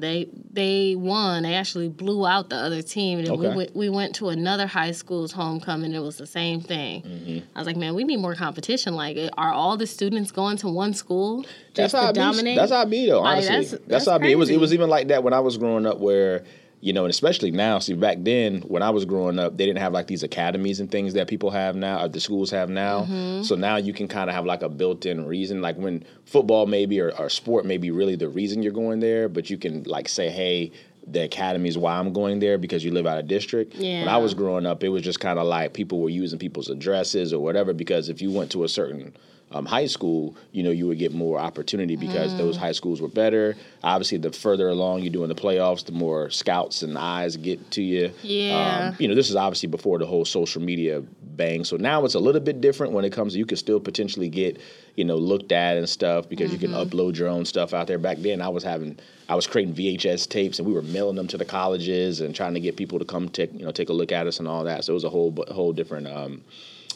they 0.03 0.29
they 0.53 0.95
won. 0.95 1.45
They 1.45 1.55
actually 1.55 1.89
blew 1.89 2.27
out 2.27 2.51
the 2.51 2.57
other 2.57 2.83
team. 2.83 3.21
And 3.21 3.29
Okay. 3.31 3.49
we 3.49 3.57
went 3.57 3.75
we 3.75 3.89
went 3.89 4.15
to 4.17 4.29
another 4.29 4.67
high 4.67 4.93
school's 4.93 5.33
homecoming. 5.33 5.95
It 5.95 6.01
was 6.01 6.19
the 6.19 6.27
same 6.27 6.61
thing. 6.61 7.03
Mm-hmm. 7.03 7.39
I 7.57 7.59
was 7.61 7.67
like, 7.67 7.77
man, 7.79 7.95
we 7.95 8.05
need 8.05 8.19
more 8.19 8.35
competition. 8.35 8.95
Like, 8.95 9.17
are 9.39 9.53
all 9.53 9.79
the 9.79 9.87
students 9.87 10.31
going 10.31 10.59
to 10.59 10.69
one 10.69 10.93
school 10.93 11.43
That's 11.75 11.93
just 11.93 11.95
how 11.95 12.03
to 12.03 12.09
it 12.11 12.15
be. 12.15 12.21
dominate? 12.21 12.57
That's 12.57 12.73
how 12.73 12.83
it 12.83 12.91
be 12.91 13.07
though. 13.07 13.23
Like, 13.23 13.33
Honestly, 13.39 13.49
that's- 13.55 13.71
that's, 13.71 13.85
that's 13.87 14.05
how 14.07 14.15
I 14.17 14.19
be. 14.19 14.33
It 14.33 14.37
was 14.37 14.51
it 14.51 14.61
was 14.61 14.75
even 14.75 14.91
like 14.91 15.09
that 15.09 15.23
when 15.25 15.33
I 15.33 15.41
was 15.41 15.57
growing 15.57 15.87
up, 15.87 15.99
where 16.01 16.45
you 16.83 16.93
know, 16.93 17.05
and 17.05 17.11
especially 17.11 17.53
now. 17.53 17.79
See, 17.79 17.95
back 17.95 18.19
then 18.21 18.61
when 18.63 18.83
I 18.83 18.91
was 18.91 19.05
growing 19.05 19.39
up, 19.39 19.57
they 19.57 19.65
didn't 19.65 19.79
have 19.79 19.93
like 19.93 20.09
these 20.09 20.25
academies 20.25 20.81
and 20.81 20.91
things 20.91 21.15
that 21.15 21.29
people 21.29 21.51
have 21.51 21.77
now, 21.77 22.05
or 22.05 22.09
the 22.09 22.21
schools 22.21 22.51
have 22.51 22.69
now. 22.69 23.03
Mm-hmm. 23.03 23.45
So 23.45 23.55
now 23.55 23.77
you 23.77 23.93
can 23.93 24.09
kind 24.09 24.29
of 24.29 24.35
have 24.35 24.45
like 24.45 24.63
a 24.63 24.69
built-in 24.69 25.25
reason, 25.25 25.63
like 25.63 25.77
when 25.77 26.05
football 26.27 26.67
maybe 26.67 27.01
or, 27.01 27.17
or 27.19 27.31
sport 27.31 27.65
may 27.65 27.79
be 27.79 27.93
really 27.93 28.17
the 28.17 28.29
reason 28.29 28.63
you're 28.63 28.73
going 28.73 28.99
there, 28.99 29.29
but 29.29 29.49
you 29.49 29.57
can 29.57 29.85
like 29.85 30.09
say, 30.09 30.29
hey. 30.29 30.73
The 31.05 31.25
academy 31.25 31.69
is 31.69 31.77
why 31.77 31.99
I'm 31.99 32.13
going 32.13 32.39
there 32.39 32.59
because 32.59 32.85
you 32.85 32.93
live 32.93 33.09
out 33.09 33.19
of 33.19 33.27
district. 33.27 33.77
When 34.05 34.09
I 34.09 34.19
was 34.19 34.35
growing 34.35 34.67
up, 34.67 34.85
it 34.85 34.89
was 34.89 35.03
just 35.03 35.19
kind 35.19 35.41
of 35.41 35.49
like 35.49 35.73
people 35.73 36.01
were 36.01 36.09
using 36.09 36.39
people's 36.39 36.71
addresses 36.71 37.33
or 37.33 37.43
whatever 37.43 37.73
because 37.73 38.09
if 38.09 38.23
you 38.23 38.31
went 38.31 38.53
to 38.53 38.63
a 38.63 38.69
certain 38.69 39.13
um, 39.55 39.67
high 39.67 39.87
school, 39.87 40.35
you 40.53 40.63
know, 40.63 40.71
you 40.71 40.87
would 40.87 40.99
get 40.99 41.13
more 41.13 41.39
opportunity 41.39 41.97
because 41.97 42.37
those 42.37 42.57
high 42.57 42.73
schools 42.73 43.01
were 43.01 43.09
better. 43.09 43.57
Obviously, 43.83 44.19
the 44.19 44.33
further 44.33 44.69
along 44.69 45.03
you 45.03 45.11
do 45.11 45.23
in 45.23 45.29
the 45.29 45.35
playoffs, 45.35 45.85
the 45.85 45.93
more 45.93 46.31
scouts 46.31 46.83
and 46.83 46.97
eyes 46.97 47.37
get 47.37 47.71
to 47.73 47.83
you. 47.83 48.13
Yeah. 48.23 48.91
Um, 48.91 48.97
you 48.99 49.09
know, 49.09 49.15
this 49.15 49.31
is 49.31 49.37
obviously 49.37 49.69
before 49.69 49.99
the 49.99 50.07
whole 50.07 50.25
social 50.25 50.63
media 50.63 51.03
bang. 51.37 51.65
So 51.65 51.77
now 51.77 52.05
it's 52.05 52.15
a 52.15 52.21
little 52.21 52.41
bit 52.41 52.61
different 52.61 52.93
when 52.93 53.05
it 53.05 53.13
comes. 53.13 53.35
You 53.37 53.47
could 53.47 53.59
still 53.59 53.81
potentially 53.81 54.29
get, 54.29 54.61
you 54.97 55.05
know, 55.05 55.17
looked 55.17 55.53
at 55.53 55.77
and 55.77 55.89
stuff 55.89 56.29
because 56.29 56.53
you 56.53 56.59
can 56.59 56.73
upload 56.73 57.17
your 57.17 57.29
own 57.29 57.45
stuff 57.45 57.75
out 57.75 57.87
there. 57.87 57.99
Back 57.99 58.19
then, 58.19 58.41
I 58.41 58.49
was 58.49 58.63
having, 58.63 58.99
I 59.29 59.35
was 59.35 59.47
creating 59.47 59.75
VHS 59.75 60.29
tapes 60.29 60.59
and 60.59 60.69
we 60.69 60.75
were 60.75 60.83
mailing 60.83 61.17
them 61.17 61.29
to 61.29 61.39
the 61.39 61.45
colleges 61.45 62.21
and 62.21 62.35
trying 62.35 62.55
to 62.55 62.61
get 62.61 62.77
people 62.77 62.99
to 62.99 63.05
come 63.05 63.29
take, 63.29 63.53
you 63.53 63.65
know, 63.65 63.73
take 63.73 63.89
a 63.89 63.95
look 63.95 64.13
at 64.13 64.27
us 64.27 64.39
and 64.39 64.49
all 64.49 64.65
that. 64.65 64.85
So 64.85 64.93
it 64.93 64.95
was 64.95 65.05
a 65.05 65.11
whole, 65.11 65.35
whole 65.49 65.73
different, 65.73 66.07
um, 66.07 66.43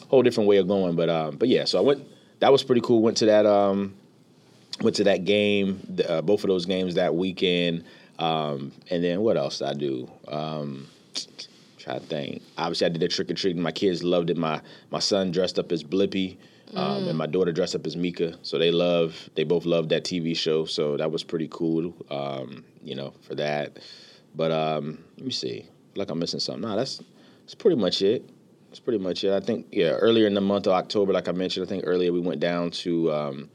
whole 0.09 0.23
different 0.23 0.47
way 0.47 0.57
of 0.57 0.67
going. 0.67 0.95
But, 0.95 1.09
um, 1.09 1.37
but 1.37 1.49
yeah. 1.49 1.65
So 1.65 1.77
I 1.77 1.81
went. 1.81 2.07
That 2.39 2.51
was 2.51 2.63
pretty 2.63 2.81
cool. 2.81 3.01
Went 3.01 3.17
to 3.17 3.25
that. 3.27 3.45
Um, 3.45 3.95
went 4.81 4.95
to 4.97 5.05
that 5.05 5.25
game, 5.25 5.97
uh, 6.07 6.21
both 6.21 6.43
of 6.43 6.49
those 6.49 6.65
games 6.65 6.95
that 6.95 7.15
weekend. 7.15 7.83
Um, 8.19 8.71
and 8.89 9.03
then 9.03 9.21
what 9.21 9.37
else 9.37 9.59
did 9.59 9.67
I 9.67 9.73
do? 9.73 10.09
Um, 10.27 10.87
try 11.77 11.95
to 11.95 12.05
think. 12.05 12.41
Obviously, 12.57 12.85
I 12.85 12.89
did 12.89 13.01
the 13.01 13.07
trick 13.07 13.29
or 13.31 13.33
treating. 13.33 13.61
My 13.61 13.71
kids 13.71 14.03
loved 14.03 14.29
it. 14.29 14.37
My 14.37 14.61
my 14.91 14.99
son 14.99 15.31
dressed 15.31 15.59
up 15.59 15.71
as 15.71 15.83
Blippi, 15.83 16.37
um, 16.73 17.07
and 17.07 17.17
my 17.17 17.27
daughter 17.27 17.51
dressed 17.51 17.75
up 17.75 17.85
as 17.85 17.95
Meekah. 17.95 18.37
So 18.41 18.57
they 18.57 18.71
love. 18.71 19.29
They 19.35 19.43
both 19.43 19.65
loved 19.65 19.89
that 19.89 20.03
TV 20.03 20.35
show. 20.35 20.65
So 20.65 20.97
that 20.97 21.11
was 21.11 21.23
pretty 21.23 21.47
cool. 21.49 21.93
Um, 22.09 22.63
you 22.83 22.95
know, 22.95 23.13
for 23.21 23.35
that. 23.35 23.79
But 24.35 24.51
um, 24.51 25.03
let 25.17 25.25
me 25.25 25.31
see. 25.31 25.67
Like 25.95 26.09
I'm 26.09 26.19
missing 26.19 26.39
something. 26.39 26.61
No, 26.61 26.75
that's 26.75 27.01
that's 27.41 27.55
pretty 27.55 27.77
much 27.77 28.01
it. 28.01 28.29
That's 28.69 28.79
pretty 28.79 28.99
much 28.99 29.23
it. 29.23 29.33
I 29.33 29.39
think 29.39 29.67
yeah. 29.71 29.91
Earlier 29.91 30.27
in 30.27 30.33
the 30.33 30.41
month 30.41 30.67
of 30.67 30.73
October, 30.73 31.13
like 31.13 31.27
I 31.27 31.31
mentioned, 31.31 31.65
I 31.65 31.69
think 31.69 31.83
earlier 31.85 32.11
we 32.11 32.19
went 32.19 32.39
down 32.39 32.71
to. 32.71 33.11
Um, 33.11 33.49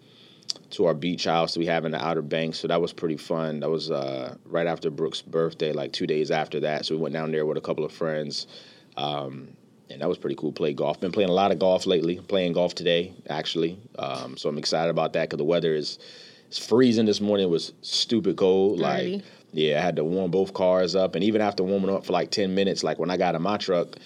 to 0.70 0.86
our 0.86 0.94
beach 0.94 1.24
house 1.24 1.56
we 1.56 1.66
have 1.66 1.84
in 1.84 1.92
the 1.92 2.02
Outer 2.02 2.22
Banks. 2.22 2.58
So 2.58 2.68
that 2.68 2.80
was 2.80 2.92
pretty 2.92 3.16
fun. 3.16 3.60
That 3.60 3.70
was 3.70 3.90
uh, 3.90 4.36
right 4.46 4.66
after 4.66 4.90
Brooke's 4.90 5.20
birthday, 5.20 5.72
like 5.72 5.92
two 5.92 6.06
days 6.06 6.30
after 6.30 6.60
that. 6.60 6.86
So 6.86 6.94
we 6.94 7.00
went 7.02 7.12
down 7.12 7.30
there 7.30 7.44
with 7.44 7.58
a 7.58 7.60
couple 7.60 7.84
of 7.84 7.92
friends. 7.92 8.46
Um, 8.96 9.54
and 9.90 10.00
that 10.00 10.08
was 10.08 10.18
pretty 10.18 10.36
cool. 10.36 10.52
Play 10.52 10.72
golf. 10.72 11.00
Been 11.00 11.12
playing 11.12 11.28
a 11.28 11.34
lot 11.34 11.52
of 11.52 11.58
golf 11.58 11.86
lately. 11.86 12.16
Playing 12.16 12.54
golf 12.54 12.74
today, 12.74 13.12
actually. 13.28 13.78
Um, 13.98 14.36
so 14.36 14.48
I'm 14.48 14.58
excited 14.58 14.90
about 14.90 15.12
that 15.12 15.28
because 15.28 15.38
the 15.38 15.44
weather 15.44 15.74
is 15.74 15.98
it's 16.48 16.58
freezing 16.58 17.06
this 17.06 17.20
morning. 17.20 17.46
It 17.46 17.50
was 17.50 17.72
stupid 17.82 18.36
cold. 18.36 18.78
Like, 18.78 19.22
yeah, 19.52 19.78
I 19.78 19.82
had 19.82 19.96
to 19.96 20.04
warm 20.04 20.30
both 20.30 20.54
cars 20.54 20.96
up. 20.96 21.14
And 21.14 21.22
even 21.22 21.40
after 21.40 21.62
warming 21.62 21.94
up 21.94 22.06
for 22.06 22.12
like 22.12 22.30
10 22.30 22.54
minutes, 22.54 22.82
like 22.82 22.98
when 22.98 23.10
I 23.10 23.16
got 23.16 23.34
in 23.34 23.42
my 23.42 23.58
truck, 23.58 23.96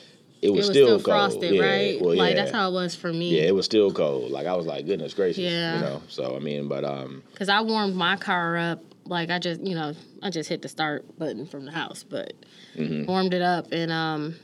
it 0.46 0.48
it 0.48 0.52
was, 0.52 0.68
was 0.68 0.76
still, 0.76 1.00
still, 1.00 1.14
cold. 1.14 1.32
frosted, 1.32 1.54
Yeah, 1.54 1.62
right? 1.62 2.00
Well, 2.00 2.16
like 2.16 2.34
yeah. 2.34 2.42
that's 2.42 2.52
how 2.54 2.68
it 2.70 2.72
was 2.72 2.94
for 2.94 3.12
me. 3.12 3.36
Yeah, 3.36 3.42
it 3.48 3.54
was 3.54 3.64
still 3.66 3.92
cold. 3.92 4.30
Like 4.30 4.46
I 4.46 4.54
was 4.56 4.66
like, 4.66 4.86
goodness 4.86 5.14
gracious. 5.14 5.38
Yeah. 5.44 5.74
You 5.76 5.80
know. 5.80 6.02
So 6.08 6.34
I 6.36 6.38
mean, 6.38 6.68
but 6.68 6.84
um, 6.84 7.22
Cause 7.36 7.48
I 7.48 7.60
warmed 7.60 7.94
my 7.94 8.16
car 8.16 8.56
up. 8.56 8.82
Like 9.04 9.30
I 9.30 9.38
just, 9.38 9.60
you 9.60 9.74
know, 9.74 9.94
I 10.22 10.30
just 10.30 10.48
hit 10.48 10.62
the 10.62 10.68
start 10.68 11.18
button 11.18 11.46
from 11.46 11.64
the 11.66 11.72
house, 11.72 12.02
but 12.08 12.32
Mm-hmm. 12.76 13.06
warmed 13.06 13.32
it 13.32 13.40
up, 13.40 13.68
and 13.72 13.90
um, 13.90 14.34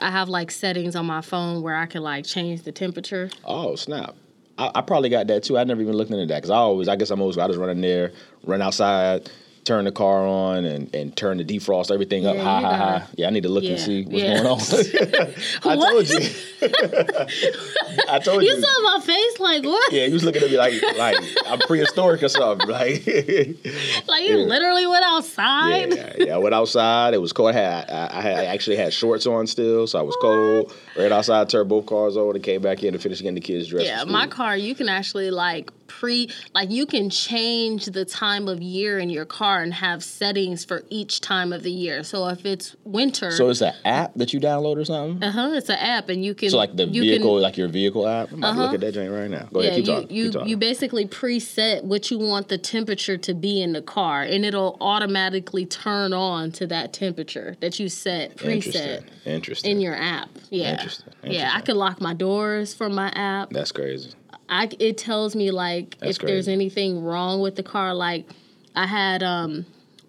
I 0.00 0.10
have 0.12 0.28
like 0.28 0.52
settings 0.52 0.94
on 0.94 1.04
my 1.06 1.20
phone 1.20 1.62
where 1.62 1.74
I 1.74 1.86
can 1.86 2.02
like 2.02 2.24
change 2.24 2.62
the 2.62 2.70
temperature. 2.70 3.28
Oh 3.44 3.74
snap! 3.74 4.14
I, 4.56 4.70
I 4.76 4.80
probably 4.82 5.08
got 5.08 5.26
that 5.26 5.42
too. 5.42 5.58
I 5.58 5.64
never 5.64 5.80
even 5.82 5.96
looked 5.96 6.12
into 6.12 6.26
that 6.26 6.36
because 6.36 6.50
I 6.50 6.56
always, 6.58 6.86
I 6.86 6.94
guess 6.94 7.10
I'm 7.10 7.20
always, 7.20 7.38
I 7.38 7.46
just 7.48 7.58
run 7.58 7.70
in 7.70 7.80
there, 7.80 8.12
run 8.44 8.62
outside, 8.62 9.28
turn 9.64 9.84
the 9.84 9.92
car 9.92 10.26
on, 10.26 10.64
and 10.64 10.94
and 10.94 11.16
turn 11.16 11.38
the 11.38 11.44
defrost 11.44 11.90
everything 11.92 12.26
up 12.26 12.36
Yeah, 12.36 12.42
high, 12.42 12.54
high, 12.60 12.62
gotta- 12.62 12.76
high. 13.00 13.06
Yeah, 13.16 13.26
I 13.28 13.30
need 13.30 13.42
to 13.44 13.48
look 13.48 13.64
and 13.64 13.78
see 13.78 14.04
what's 14.04 14.22
yeah. 14.22 14.42
going 14.42 14.46
on. 14.46 14.58
I 15.64 15.76
told 15.76 16.08
you. 16.08 16.18
I 18.08 18.18
told 18.18 18.42
you. 18.42 18.48
You 18.50 18.60
saw 18.60 18.82
my 18.82 19.00
face, 19.04 19.40
like 19.40 19.64
what? 19.64 19.92
yeah, 19.92 20.06
you 20.06 20.12
was 20.12 20.24
looking 20.24 20.42
at 20.42 20.50
me 20.50 20.56
like 20.58 20.74
like 20.98 21.16
I'm 21.46 21.58
prehistoric 21.60 22.22
or 22.22 22.28
something. 22.28 22.68
Like, 22.68 23.06
Like 23.06 24.22
you 24.28 24.38
Yeah. 24.38 24.44
literally 24.46 24.86
went 24.86 25.04
outside. 25.04 25.94
yeah, 25.94 26.12
yeah. 26.18 26.34
I 26.34 26.38
went 26.38 26.54
outside. 26.54 27.14
It 27.14 27.18
was 27.18 27.32
cold. 27.32 27.50
I 27.50 27.52
had 27.52 27.90
I, 27.90 28.18
I 28.18 28.20
had 28.20 28.38
I 28.38 28.44
actually 28.46 28.76
had 28.76 28.92
shorts 28.92 29.26
on 29.26 29.46
still, 29.46 29.86
so 29.86 29.98
I 29.98 30.02
was 30.02 30.16
cold. 30.20 30.72
Ran 30.96 31.12
outside, 31.12 31.48
turned 31.48 31.68
both 31.68 31.86
cars 31.86 32.16
over, 32.16 32.32
and 32.34 32.42
came 32.42 32.62
back 32.62 32.82
in 32.82 32.92
to 32.92 32.98
finish 32.98 33.18
getting 33.20 33.34
the 33.34 33.40
kids 33.40 33.68
dressed. 33.68 33.86
Yeah, 33.86 34.04
my 34.04 34.26
car, 34.26 34.56
you 34.56 34.74
can 34.74 34.88
actually 34.88 35.30
like 35.30 35.70
pre, 35.98 36.28
like 36.54 36.70
you 36.70 36.86
can 36.86 37.10
change 37.10 37.86
the 37.86 38.04
time 38.04 38.48
of 38.48 38.60
year 38.62 38.98
in 38.98 39.10
your 39.10 39.24
car 39.24 39.62
and 39.62 39.74
have 39.74 40.02
settings 40.02 40.64
for 40.64 40.82
each 40.90 41.20
time 41.20 41.52
of 41.52 41.62
the 41.62 41.70
year. 41.70 42.02
So 42.02 42.26
if 42.28 42.44
it's 42.46 42.74
winter, 42.84 43.30
So 43.30 43.48
it's 43.50 43.60
an 43.60 43.74
app 43.84 44.12
that 44.16 44.32
you 44.32 44.40
download 44.40 44.76
or 44.78 44.84
something? 44.84 45.22
uh 45.22 45.30
huh, 45.32 45.50
it's 45.54 45.68
an 45.68 45.78
app, 45.78 46.08
and 46.08 46.24
you 46.24 46.34
can 46.34 46.50
So 46.50 46.56
like 46.56 46.74
the 46.76 46.86
vehicle, 46.86 47.34
Can, 47.34 47.42
like 47.42 47.56
your 47.56 47.68
vehicle 47.68 48.06
app. 48.06 48.32
I'm 48.32 48.40
to 48.40 48.46
look 48.48 48.56
Uh-huh. 48.56 48.74
at 48.74 48.80
that 48.80 48.92
joint 48.94 49.12
right 49.12 49.30
now. 49.30 49.48
Go 49.52 49.60
yeah, 49.60 49.68
ahead, 49.68 49.76
keep 49.76 49.86
you 49.86 49.92
talking. 49.94 50.16
you 50.16 50.24
keep 50.24 50.32
talking. 50.32 50.48
you 50.48 50.56
basically 50.56 51.06
preset 51.06 51.84
what 51.84 52.10
you 52.10 52.18
want 52.18 52.48
the 52.48 52.58
temperature 52.58 53.16
to 53.18 53.34
be 53.34 53.60
in 53.62 53.72
the 53.72 53.82
car, 53.82 54.22
and 54.22 54.44
it'll 54.44 54.76
automatically 54.80 55.66
turn 55.66 56.12
on 56.12 56.50
to 56.52 56.66
that 56.68 56.92
temperature 56.92 57.56
that 57.60 57.78
you 57.78 57.88
set 57.88 58.36
preset 58.36 58.52
Interesting. 58.52 59.04
Interesting. 59.24 59.70
in 59.72 59.80
your 59.80 59.94
app. 59.94 60.28
Yeah, 60.50 60.72
Interesting. 60.72 61.12
yeah. 61.22 61.28
I 61.28 61.28
Interesting. 61.28 61.62
can 61.66 61.76
lock 61.76 62.00
my 62.00 62.14
doors 62.14 62.74
from 62.74 62.94
my 62.94 63.08
app. 63.10 63.50
That's 63.50 63.72
crazy. 63.72 64.10
I 64.52 64.68
it 64.78 64.98
tells 64.98 65.34
me 65.34 65.50
like 65.50 65.98
That's 65.98 66.18
if 66.18 66.22
there's 66.26 66.46
anything 66.46 67.02
wrong 67.02 67.40
with 67.40 67.56
the 67.56 67.62
car. 67.62 67.94
Like 67.94 68.28
I 68.76 68.86
had 68.86 69.22
um 69.22 69.64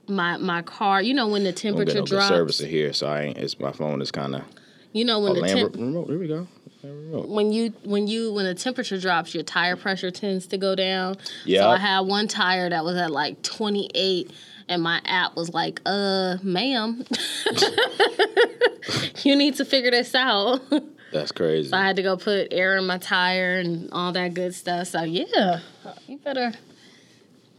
my 0.07 0.37
my 0.37 0.61
car. 0.61 1.01
You 1.01 1.13
know 1.13 1.29
when 1.29 1.43
the 1.45 1.53
temperature 1.53 1.99
no 1.99 2.05
drops. 2.05 2.27
service 2.27 2.59
here, 2.59 2.91
so 2.91 3.07
I 3.07 3.21
ain't. 3.21 3.37
It's 3.37 3.57
my 3.59 3.71
phone 3.71 4.01
is 4.01 4.11
kind 4.11 4.35
of. 4.35 4.43
You 4.91 5.05
know 5.05 5.19
Oh, 5.19 5.23
when 5.31 5.41
the 5.41 5.47
temp- 5.47 5.75
remote. 5.75 6.07
There 6.09 6.17
we 6.19 6.27
go. 6.27 6.47
When 6.83 7.53
you 7.53 7.73
when 7.85 8.07
you 8.07 8.33
when 8.33 8.43
the 8.45 8.53
temperature 8.53 8.99
drops, 8.99 9.33
your 9.33 9.43
tire 9.43 9.77
pressure 9.77 10.11
tends 10.11 10.47
to 10.47 10.57
go 10.57 10.75
down. 10.75 11.15
Yeah. 11.45 11.61
So 11.61 11.69
I 11.69 11.77
had 11.77 12.01
one 12.01 12.27
tire 12.27 12.69
that 12.69 12.83
was 12.83 12.97
at 12.97 13.09
like 13.09 13.41
28, 13.43 14.29
and 14.67 14.81
my 14.83 14.99
app 15.05 15.37
was 15.37 15.53
like, 15.53 15.79
"Uh, 15.85 16.35
ma'am, 16.43 17.05
you 19.23 19.35
need 19.37 19.55
to 19.55 19.65
figure 19.65 19.91
this 19.91 20.13
out." 20.13 20.61
That's 21.13 21.31
crazy. 21.31 21.69
So 21.69 21.77
I 21.77 21.83
had 21.85 21.95
to 21.97 22.01
go 22.03 22.17
put 22.17 22.47
air 22.51 22.75
in 22.77 22.85
my 22.85 22.97
tire 22.97 23.57
and 23.59 23.89
all 23.91 24.11
that 24.13 24.33
good 24.33 24.53
stuff. 24.55 24.87
So 24.87 25.03
yeah, 25.03 25.59
you 26.07 26.17
better. 26.17 26.51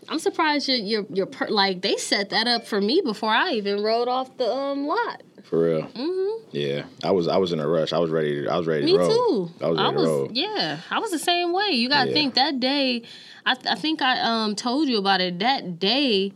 I'm 0.08 0.18
surprised 0.18 0.68
you're 0.68 0.76
you're, 0.78 1.06
you're 1.10 1.26
per, 1.26 1.48
like 1.48 1.80
they 1.82 1.96
set 1.96 2.30
that 2.30 2.46
up 2.46 2.66
for 2.66 2.80
me 2.80 3.00
before 3.02 3.30
I 3.30 3.52
even 3.52 3.82
rode 3.82 4.08
off 4.08 4.36
the 4.36 4.50
um 4.52 4.86
lot. 4.86 5.22
For 5.44 5.62
real. 5.64 5.82
Mm-hmm. 5.82 6.48
Yeah, 6.56 6.84
I 7.02 7.10
was. 7.10 7.28
I 7.28 7.36
was 7.36 7.52
in 7.52 7.60
a 7.60 7.68
rush. 7.68 7.92
I 7.92 7.98
was 7.98 8.10
ready. 8.10 8.42
To, 8.42 8.48
I 8.50 8.56
was 8.56 8.66
ready 8.66 8.84
Me 8.86 8.92
to 8.92 8.98
roll. 8.98 9.48
too. 9.48 9.54
I 9.64 9.68
was 9.68 9.78
ready 9.78 9.96
to 9.96 10.02
roll. 10.02 10.28
yeah, 10.32 10.80
I 10.90 10.98
was 10.98 11.10
the 11.10 11.18
same 11.18 11.52
way. 11.52 11.70
You 11.72 11.88
got 11.88 12.04
to 12.04 12.08
Yeah. 12.10 12.14
think 12.14 12.34
that 12.34 12.60
day. 12.60 13.02
I 13.46 13.56
I 13.68 13.74
think 13.74 14.00
I 14.02 14.20
um 14.20 14.54
told 14.56 14.88
you 14.88 14.98
about 14.98 15.20
it. 15.20 15.38
That 15.40 15.78
day, 15.78 16.32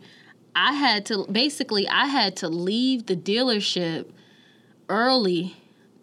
I 0.55 0.73
had 0.75 1.07
to 1.07 1.27
basically 1.31 1.89
I 1.89 2.07
had 2.07 2.37
to 2.39 2.49
leave 2.49 3.07
the 3.07 3.17
dealership 3.17 4.11
early 4.89 5.57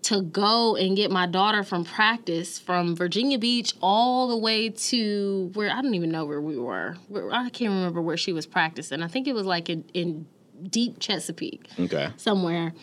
to 0.06 0.22
go 0.22 0.76
and 0.76 0.96
get 0.96 1.10
my 1.10 1.26
daughter 1.26 1.64
from 1.64 1.84
practice 1.84 2.60
from 2.60 2.96
Virginia 2.96 3.40
Beach 3.40 3.74
all 3.82 4.28
the 4.28 4.38
way 4.38 4.70
to 4.70 5.50
where 5.54 5.70
I 5.72 5.82
don't 5.82 5.96
even 5.96 6.12
know 6.12 6.26
where 6.26 6.42
we 6.42 6.58
were. 6.58 6.96
I 7.32 7.50
can't 7.50 7.72
remember 7.72 8.02
where 8.02 8.18
she 8.18 8.32
was 8.34 8.46
practicing. 8.46 9.02
I 9.02 9.08
think 9.08 9.28
it 9.28 9.34
was 9.34 9.46
like 9.46 9.70
in, 9.70 9.84
in 9.94 10.28
deep 10.70 11.00
Chesapeake 11.00 11.68
Okay. 11.80 12.10
somewhere. 12.18 12.74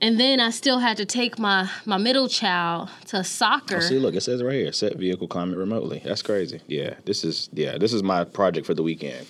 And 0.00 0.18
then 0.18 0.40
I 0.40 0.50
still 0.50 0.78
had 0.78 0.96
to 0.96 1.04
take 1.04 1.38
my 1.38 1.70
my 1.84 1.98
middle 1.98 2.28
child 2.28 2.90
to 3.06 3.22
soccer. 3.24 3.76
Oh, 3.76 3.80
See, 3.80 3.98
look, 3.98 4.14
it 4.14 4.22
says 4.22 4.42
right 4.42 4.54
here, 4.54 4.72
set 4.72 4.96
vehicle 4.96 5.28
climate 5.28 5.56
remotely. 5.56 6.02
That's 6.04 6.20
crazy. 6.22 6.60
Yeah, 6.66 6.94
this 7.04 7.24
is 7.24 7.48
yeah, 7.52 7.78
this 7.78 7.92
is 7.92 8.02
my 8.02 8.24
project 8.24 8.66
for 8.66 8.74
the 8.74 8.82
weekend. 8.82 9.26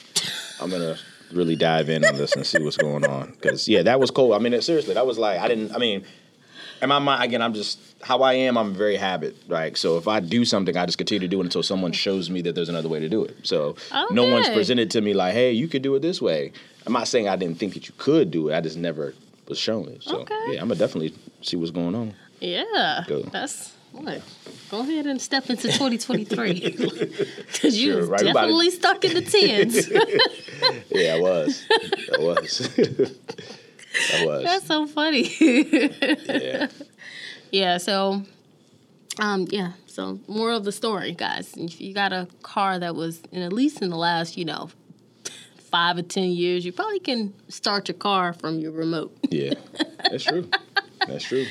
I'm 0.61 0.70
gonna 0.70 0.96
really 1.33 1.54
dive 1.57 1.88
in 1.90 2.04
on 2.04 2.16
this 2.16 2.35
and 2.35 2.46
see 2.46 2.62
what's 2.62 2.76
going 2.76 3.04
on 3.04 3.33
because 3.33 3.68
yeah, 3.68 3.83
that 3.83 4.00
was 4.00 4.11
cool. 4.11 4.33
I 4.33 4.38
mean, 4.38 4.59
seriously, 4.62 4.94
that 4.94 5.07
was 5.07 5.18
like 5.18 5.38
I 5.38 5.48
didn't. 5.48 5.72
I 5.74 5.78
mean, 5.78 6.04
in 6.85 6.88
my 6.88 6.99
mind, 7.01 7.25
again, 7.25 7.42
I'm 7.42 7.55
just 7.55 7.79
how 8.03 8.23
I 8.23 8.35
am. 8.35 8.57
I'm 8.57 8.73
very 8.75 8.97
habit 8.97 9.35
right. 9.49 9.77
So 9.77 9.97
if 9.99 10.07
I 10.07 10.20
do 10.20 10.44
something, 10.44 10.77
I 10.77 10.87
just 10.87 10.99
continue 10.99 11.20
to 11.20 11.29
do 11.29 11.40
it 11.40 11.44
until 11.44 11.62
someone 11.62 11.92
shows 11.92 12.31
me 12.31 12.42
that 12.42 12.55
there's 12.55 12.68
another 12.68 12.88
way 12.88 13.01
to 13.01 13.09
do 13.09 13.25
it. 13.25 13.37
So 13.42 13.77
no 14.11 14.25
one's 14.27 14.49
presented 14.51 14.90
to 14.92 15.01
me 15.01 15.14
like, 15.14 15.33
hey, 15.35 15.51
you 15.53 15.66
could 15.66 15.83
do 15.83 15.94
it 15.97 16.01
this 16.01 16.23
way. 16.23 16.53
I'm 16.87 16.92
not 16.92 17.09
saying 17.09 17.29
I 17.29 17.37
didn't 17.37 17.59
think 17.59 17.75
that 17.75 17.88
you 17.88 17.94
could 17.99 18.31
do 18.31 18.51
it. 18.51 18.55
I 18.57 18.61
just 18.61 18.77
never 18.77 19.14
was 19.49 19.59
shown 19.59 19.88
it. 19.88 20.03
So 20.03 20.20
Okay. 20.20 20.35
yeah, 20.49 20.61
I'm 20.61 20.68
gonna 20.68 20.77
definitely 20.77 21.14
see 21.42 21.57
what's 21.57 21.70
going 21.70 21.94
on. 21.94 22.14
Yeah, 22.40 23.05
Go. 23.09 23.23
that's 23.23 23.73
what. 23.92 24.23
Go 24.70 24.81
ahead 24.81 25.07
and 25.07 25.20
step 25.20 25.49
into 25.51 25.68
2023 25.68 26.61
because 26.61 27.79
you 27.79 27.92
Sure, 27.92 28.07
right, 28.07 28.23
definitely 28.25 28.70
stuck 28.70 29.05
in 29.05 29.14
the 29.14 29.23
tens. 29.23 29.88
Yeah, 30.90 31.16
I 31.16 31.20
was. 31.20 31.66
I 32.18 32.23
was. 32.23 32.68
I 34.14 34.26
was. 34.26 34.44
That's 34.44 34.66
so 34.66 34.87
funny. 34.87 35.30
yeah. 35.40 36.68
yeah. 37.50 37.78
So, 37.78 38.22
um, 39.18 39.46
yeah. 39.50 39.72
So, 39.87 40.18
moral 40.26 40.59
of 40.59 40.64
the 40.64 40.72
story, 40.72 41.12
guys, 41.12 41.54
if 41.57 41.80
you 41.80 41.94
got 41.94 42.12
a 42.12 42.26
car 42.42 42.78
that 42.78 42.96
was, 42.96 43.22
in 43.30 43.42
at 43.42 43.52
least 43.52 43.80
in 43.80 43.90
the 43.90 43.96
last, 43.96 44.37
you 44.37 44.44
know, 44.44 44.70
five 45.59 45.96
or 45.96 46.02
ten 46.02 46.30
years, 46.30 46.64
you 46.64 46.72
probably 46.72 47.00
can 47.00 47.33
start 47.48 47.88
your 47.88 47.96
car 47.96 48.33
from 48.33 48.59
your 48.59 48.72
remote. 48.72 49.16
Yeah. 49.30 49.54
That's 50.11 50.24
true. 50.24 50.48
That's 51.07 51.24
true. 51.24 51.46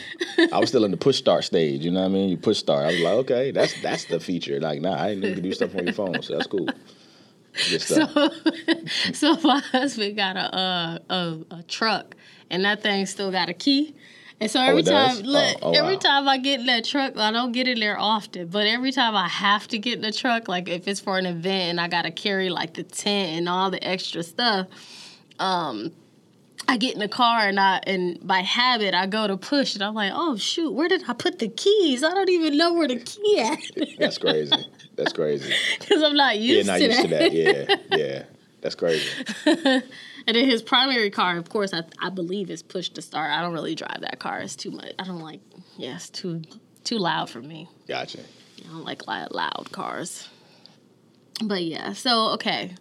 I 0.52 0.60
was 0.60 0.70
still 0.70 0.84
in 0.86 0.92
the 0.92 0.98
push 0.98 1.18
start 1.18 1.44
stage, 1.44 1.84
you 1.84 1.92
know 1.92 2.00
what 2.02 2.08
I 2.08 2.10
mean? 2.10 2.30
You 2.30 2.38
push 2.38 2.58
start. 2.58 2.86
I 2.86 2.88
was 2.88 3.02
like, 3.02 3.14
okay, 3.14 3.52
that's 3.52 3.80
that's 3.82 4.06
the 4.06 4.20
feature. 4.20 4.60
Like, 4.60 4.82
nah, 4.82 5.00
I 5.00 5.10
didn't 5.10 5.22
know 5.22 5.28
you 5.30 5.42
do 5.42 5.54
stuff 5.54 5.76
on 5.76 5.86
your 5.86 5.94
phone, 5.94 6.22
so 6.24 6.34
that's 6.36 6.48
cool. 6.48 6.68
Stuff. 7.56 8.12
So 9.14 9.38
my 9.44 9.60
husband 9.60 10.18
got 10.18 10.36
a 10.38 10.56
uh, 10.56 10.98
a, 11.08 11.38
a 11.52 11.64
truck, 11.68 12.16
and 12.54 12.64
that 12.66 12.82
thing 12.84 13.06
still 13.06 13.32
got 13.32 13.50
a 13.50 13.54
key. 13.54 13.96
And 14.40 14.50
so 14.52 14.60
every 14.62 14.82
it 14.82 14.86
does? 14.86 15.18
time, 15.22 15.26
look, 15.26 15.58
Oh, 15.62 15.70
oh, 15.70 15.72
every 15.74 15.94
wow. 15.94 16.00
time 16.00 16.28
I 16.28 16.38
get 16.38 16.60
in 16.60 16.66
that 16.66 16.84
truck, 16.86 17.18
I 17.18 17.32
don't 17.32 17.52
get 17.52 17.68
in 17.68 17.80
there 17.80 17.98
often, 18.00 18.48
but 18.48 18.68
every 18.68 18.92
time 18.92 19.16
I 19.16 19.28
have 19.28 19.68
to 19.70 19.78
get 19.78 19.96
in 19.96 20.02
the 20.02 20.12
truck, 20.12 20.48
like 20.48 20.68
if 20.70 20.88
it's 20.88 21.00
for 21.00 21.18
an 21.18 21.26
event 21.26 21.70
and 21.72 21.82
I 21.82 21.88
gotta 21.88 22.12
carry 22.12 22.50
like 22.50 22.74
the 22.74 22.84
tent 22.84 23.38
and 23.38 23.50
all 23.50 23.72
the 23.72 23.82
extra 23.86 24.22
stuff, 24.24 24.68
um, 25.40 25.92
I 26.68 26.78
get 26.78 26.94
in 26.94 27.00
the 27.00 27.08
car 27.08 27.48
and 27.48 27.60
I 27.60 27.82
and 27.88 28.26
by 28.26 28.40
habit 28.40 28.94
I 28.94 29.06
go 29.08 29.28
to 29.28 29.38
push 29.38 29.76
and 29.76 29.84
I'm 29.84 29.94
like, 29.94 30.12
oh 30.14 30.38
shoot, 30.38 30.72
where 30.72 30.88
did 30.90 31.04
I 31.08 31.14
put 31.14 31.40
the 31.40 31.48
keys? 31.50 32.04
I 32.04 32.12
don't 32.14 32.30
even 32.30 32.58
know 32.58 32.74
where 32.74 32.88
the 32.88 32.98
key 33.00 33.40
at 33.42 33.60
That's 34.00 34.18
crazy. 34.18 34.56
That's 34.96 35.14
crazy. 35.14 35.54
because 35.80 36.04
I'm 36.04 36.16
not 36.16 36.38
used. 36.40 36.68
Yeah, 36.68 36.74
not 36.74 36.80
to, 36.80 36.86
used 36.86 37.02
to 37.02 37.08
that. 37.10 37.20
that. 37.20 37.34
Yeah, 37.34 37.76
yeah. 37.98 38.24
That's 38.62 38.76
crazy. 38.76 39.08
And 40.26 40.36
then 40.38 40.46
his 40.50 40.62
primary 40.62 41.10
car, 41.10 41.38
of 41.38 41.50
course, 41.50 41.74
I, 41.74 41.84
I 42.02 42.10
believe 42.10 42.50
is 42.50 42.64
push 42.64 42.90
to 42.90 43.02
start. 43.02 43.32
I 43.32 43.42
don't 43.42 43.54
really 43.54 43.76
drive 43.76 44.02
that 44.02 44.20
car. 44.20 44.40
It's 44.40 44.56
too 44.56 44.72
much. 44.72 44.94
I 44.98 45.04
don't 45.04 45.20
like. 45.20 45.42
Yeah, 45.78 45.96
it's 45.96 46.10
too 46.10 46.42
too 46.84 46.98
loud 46.98 47.30
for 47.30 47.42
me. 47.42 47.68
Gotcha. 47.88 48.20
I 48.20 48.68
don't 48.72 48.86
like 48.86 49.08
loud, 49.08 49.32
loud 49.32 49.70
cars. 49.72 50.30
But 51.44 51.64
yeah, 51.64 51.94
so 51.94 52.30
okay, 52.34 52.76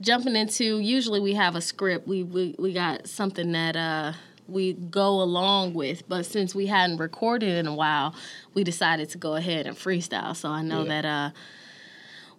jumping 0.00 0.36
into. 0.36 0.78
Usually 0.78 1.18
we 1.20 1.34
have 1.34 1.56
a 1.56 1.60
script. 1.60 2.06
We 2.06 2.22
we 2.22 2.54
we 2.58 2.72
got 2.72 3.08
something 3.08 3.52
that 3.52 3.74
uh 3.76 4.12
we 4.46 4.74
go 4.74 5.20
along 5.22 5.74
with. 5.74 6.08
But 6.08 6.24
since 6.26 6.54
we 6.54 6.66
hadn't 6.66 6.98
recorded 6.98 7.56
in 7.56 7.66
a 7.66 7.74
while, 7.74 8.14
we 8.54 8.62
decided 8.62 9.10
to 9.10 9.18
go 9.18 9.34
ahead 9.34 9.66
and 9.66 9.76
freestyle. 9.76 10.36
So 10.36 10.48
I 10.50 10.62
know 10.62 10.82
Yeah. 10.84 11.02
that 11.02 11.04
uh 11.04 11.30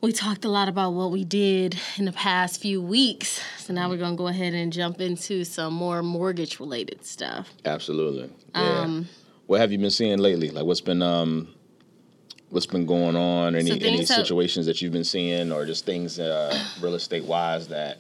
we 0.02 0.12
talked 0.12 0.46
a 0.46 0.50
lot 0.50 0.70
about 0.70 0.92
what 0.94 1.12
we 1.12 1.24
did 1.24 1.78
in 1.98 2.06
the 2.06 2.12
past 2.12 2.62
few 2.62 2.82
weeks. 2.82 3.42
So 3.58 3.74
now 3.74 3.90
we're 3.90 3.98
gonna 3.98 4.16
go 4.16 4.28
ahead 4.28 4.54
and 4.54 4.72
jump 4.72 5.02
into 5.02 5.44
some 5.44 5.74
more 5.74 6.04
mortgage 6.04 6.60
related 6.60 7.06
stuff. 7.06 7.50
Absolutely. 7.66 8.30
Yeah. 8.56 8.82
Um, 8.82 9.10
what 9.48 9.60
have 9.60 9.72
you 9.72 9.78
been 9.78 9.90
seeing 9.92 10.20
lately? 10.20 10.50
Like, 10.50 10.66
what's 10.66 10.82
been 10.82 11.02
um, 11.02 11.48
what's 12.50 12.66
been 12.66 12.86
going 12.86 13.16
on? 13.16 13.56
Any 13.56 13.70
So 13.70 13.76
any 13.76 13.80
things 13.98 14.10
have- 14.10 14.18
situations 14.20 14.66
that 14.68 14.82
you've 14.82 14.94
been 14.94 15.04
seeing, 15.04 15.52
or 15.52 15.66
just 15.66 15.86
things 15.86 16.20
uh, 16.20 16.58
real 16.82 16.96
estate 16.96 17.26
wise 17.26 17.68
that 17.70 17.98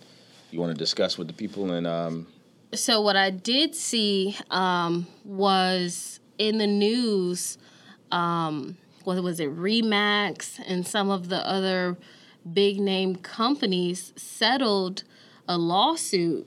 you 0.51 0.59
want 0.59 0.71
to 0.71 0.77
discuss 0.77 1.17
with 1.17 1.27
the 1.27 1.33
people? 1.33 1.71
And 1.71 1.87
um, 1.87 2.27
so 2.73 3.01
what 3.01 3.15
I 3.15 3.29
did 3.31 3.75
see 3.75 4.37
um, 4.51 5.07
was 5.25 6.19
in 6.37 6.57
the 6.59 6.67
news. 6.67 7.57
Um, 8.11 8.77
what 9.07 9.23
was 9.23 9.39
it? 9.39 9.55
Remax 9.55 10.59
and 10.67 10.85
some 10.85 11.09
of 11.09 11.29
the 11.29 11.37
other 11.47 11.95
big 12.51 12.77
name 12.77 13.15
companies 13.15 14.11
settled 14.17 15.05
a 15.47 15.57
lawsuit 15.57 16.45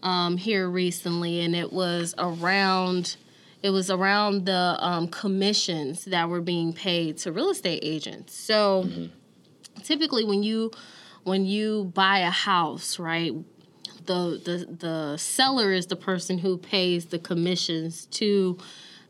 um, 0.00 0.36
here 0.36 0.68
recently, 0.68 1.40
and 1.40 1.56
it 1.56 1.72
was 1.72 2.14
around. 2.18 3.16
It 3.64 3.70
was 3.70 3.90
around 3.90 4.46
the 4.46 4.76
um, 4.78 5.08
commissions 5.08 6.04
that 6.04 6.28
were 6.28 6.40
being 6.40 6.72
paid 6.72 7.18
to 7.18 7.32
real 7.32 7.50
estate 7.50 7.80
agents. 7.82 8.32
So 8.32 8.88
typically, 9.82 10.24
when 10.24 10.44
you 10.44 10.70
when 11.24 11.44
you 11.44 11.90
buy 11.96 12.18
a 12.18 12.30
house, 12.30 13.00
right, 13.00 13.32
the 14.06 14.40
the 14.44 14.76
the 14.86 15.16
seller 15.16 15.72
is 15.72 15.88
the 15.88 15.96
person 15.96 16.38
who 16.38 16.58
pays 16.58 17.06
the 17.06 17.18
commissions 17.18 18.06
to 18.06 18.56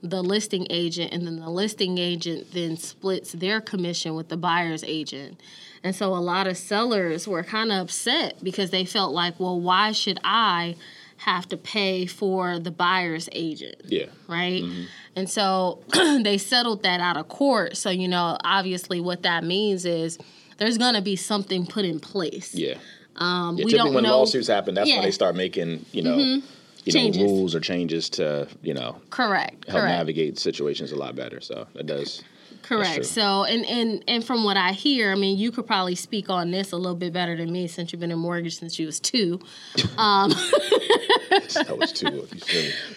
the 0.02 0.22
listing 0.22 0.66
agent 0.70 1.12
and 1.12 1.26
then 1.26 1.38
the 1.38 1.48
listing 1.50 1.98
agent 1.98 2.52
then 2.52 2.76
splits 2.76 3.32
their 3.32 3.60
commission 3.60 4.14
with 4.14 4.28
the 4.28 4.36
buyer's 4.36 4.82
agent. 4.84 5.40
And 5.84 5.94
so 5.94 6.14
a 6.14 6.18
lot 6.18 6.46
of 6.46 6.56
sellers 6.56 7.26
were 7.28 7.42
kind 7.42 7.70
of 7.72 7.82
upset 7.82 8.42
because 8.42 8.70
they 8.70 8.84
felt 8.84 9.12
like, 9.14 9.38
well, 9.40 9.60
why 9.60 9.92
should 9.92 10.18
I 10.24 10.76
have 11.18 11.48
to 11.50 11.56
pay 11.56 12.06
for 12.06 12.58
the 12.58 12.70
buyer's 12.72 13.28
agent? 13.32 13.76
yeah, 13.86 14.06
right? 14.28 14.62
And 15.14 15.28
so 15.30 15.80
they 16.22 16.36
settled 16.38 16.82
that 16.82 17.00
out 17.00 17.16
of 17.16 17.28
court. 17.28 17.76
So, 17.76 17.90
you 17.90 18.08
know, 18.08 18.36
obviously 18.44 19.00
what 19.00 19.22
that 19.22 19.44
means 19.44 19.84
is 19.84 20.18
there's 20.58 20.78
going 20.78 20.94
to 20.94 21.02
be 21.02 21.14
something 21.16 21.66
put 21.66 21.84
in 21.84 22.00
place. 22.00 22.54
yeah. 22.54 22.74
Um, 23.16 23.56
Yeah, 23.58 23.64
we 23.66 23.70
typically 23.70 23.76
don't 23.90 23.94
when 23.94 24.04
know. 24.04 24.18
lawsuits 24.18 24.48
happen, 24.48 24.74
that's 24.74 24.88
Yeah. 24.88 24.94
Mm-hmm. 24.94 25.00
when 25.02 25.06
they 25.08 25.12
start 25.12 25.36
making 25.36 25.84
you 25.92 26.02
know, 26.02 26.40
you 26.84 26.92
Changes. 26.92 27.22
know 27.22 27.28
rules 27.28 27.54
or 27.54 27.60
changes 27.60 28.08
to 28.10 28.48
you 28.62 28.74
know 28.74 29.00
Correct. 29.10 29.68
help 29.68 29.82
correct. 29.82 29.96
navigate 29.98 30.38
situations 30.38 30.92
a 30.92 30.96
lot 30.96 31.14
better. 31.14 31.40
So 31.40 31.66
that 31.74 31.86
does. 31.86 32.22
Correct. 32.62 33.04
So, 33.06 33.44
and, 33.44 33.66
and 33.66 34.04
and 34.06 34.24
from 34.24 34.44
what 34.44 34.56
I 34.56 34.72
hear, 34.72 35.10
I 35.12 35.14
mean, 35.16 35.36
you 35.36 35.50
could 35.50 35.66
probably 35.66 35.94
speak 35.96 36.30
on 36.30 36.50
this 36.52 36.72
a 36.72 36.76
little 36.76 36.94
bit 36.94 37.12
better 37.12 37.36
than 37.36 37.50
me 37.52 37.66
since 37.66 37.92
you've 37.92 38.00
been 38.00 38.12
in 38.12 38.18
mortgage 38.18 38.58
since 38.58 38.78
you 38.78 38.86
was 38.86 39.00
two. 39.00 39.40
That 41.54 41.76
was 41.78 41.92
two. 41.92 42.26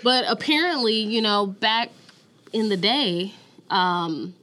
But 0.03 0.25
apparently, 0.27 0.95
you 0.99 1.21
know, 1.21 1.47
back 1.47 1.89
in 2.53 2.69
the 2.69 2.77
day, 2.77 3.33
um, 3.69 4.35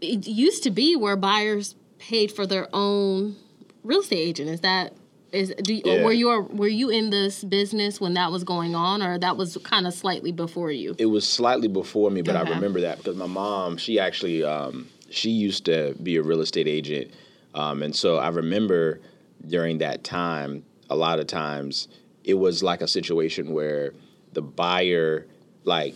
it 0.00 0.26
used 0.26 0.62
to 0.64 0.70
be 0.70 0.96
where 0.96 1.16
buyers 1.16 1.74
paid 1.98 2.30
for 2.30 2.46
their 2.46 2.68
own 2.72 3.36
real 3.82 4.00
estate 4.00 4.18
agent. 4.18 4.48
Is 4.50 4.60
that 4.60 4.92
is 5.34 5.52
do 5.62 5.74
you, 5.74 5.82
Yeah. 5.84 6.04
were 6.04 6.12
you 6.12 6.28
were 6.52 6.68
you 6.68 6.90
in 6.90 7.10
this 7.10 7.42
business 7.44 8.00
when 8.00 8.14
that 8.14 8.30
was 8.32 8.44
going 8.44 8.74
on, 8.74 9.02
or 9.02 9.18
that 9.18 9.36
was 9.36 9.56
kind 9.64 9.86
of 9.86 9.92
slightly 9.94 10.32
before 10.32 10.70
you? 10.70 10.94
It 10.98 11.06
was 11.06 11.26
slightly 11.28 11.68
before 11.68 12.10
me, 12.10 12.22
but 12.22 12.36
Okay. 12.36 12.50
I 12.50 12.54
remember 12.54 12.80
that 12.82 12.98
because 12.98 13.16
my 13.16 13.26
mom, 13.26 13.76
she 13.76 13.98
actually, 13.98 14.42
um, 14.44 14.88
she 15.10 15.30
used 15.30 15.64
to 15.66 15.94
be 16.02 16.16
a 16.16 16.22
real 16.22 16.40
estate 16.40 16.68
agent, 16.68 17.10
um, 17.54 17.82
and 17.82 17.94
so 17.94 18.16
I 18.16 18.28
remember 18.28 19.00
during 19.46 19.78
that 19.78 20.04
time, 20.04 20.64
a 20.88 20.96
lot 20.96 21.18
of 21.18 21.26
times 21.26 21.88
it 22.24 22.34
was 22.34 22.62
like 22.62 22.80
a 22.80 22.88
situation 22.88 23.52
where 23.52 23.92
the 24.32 24.42
buyer, 24.42 25.26
like 25.64 25.94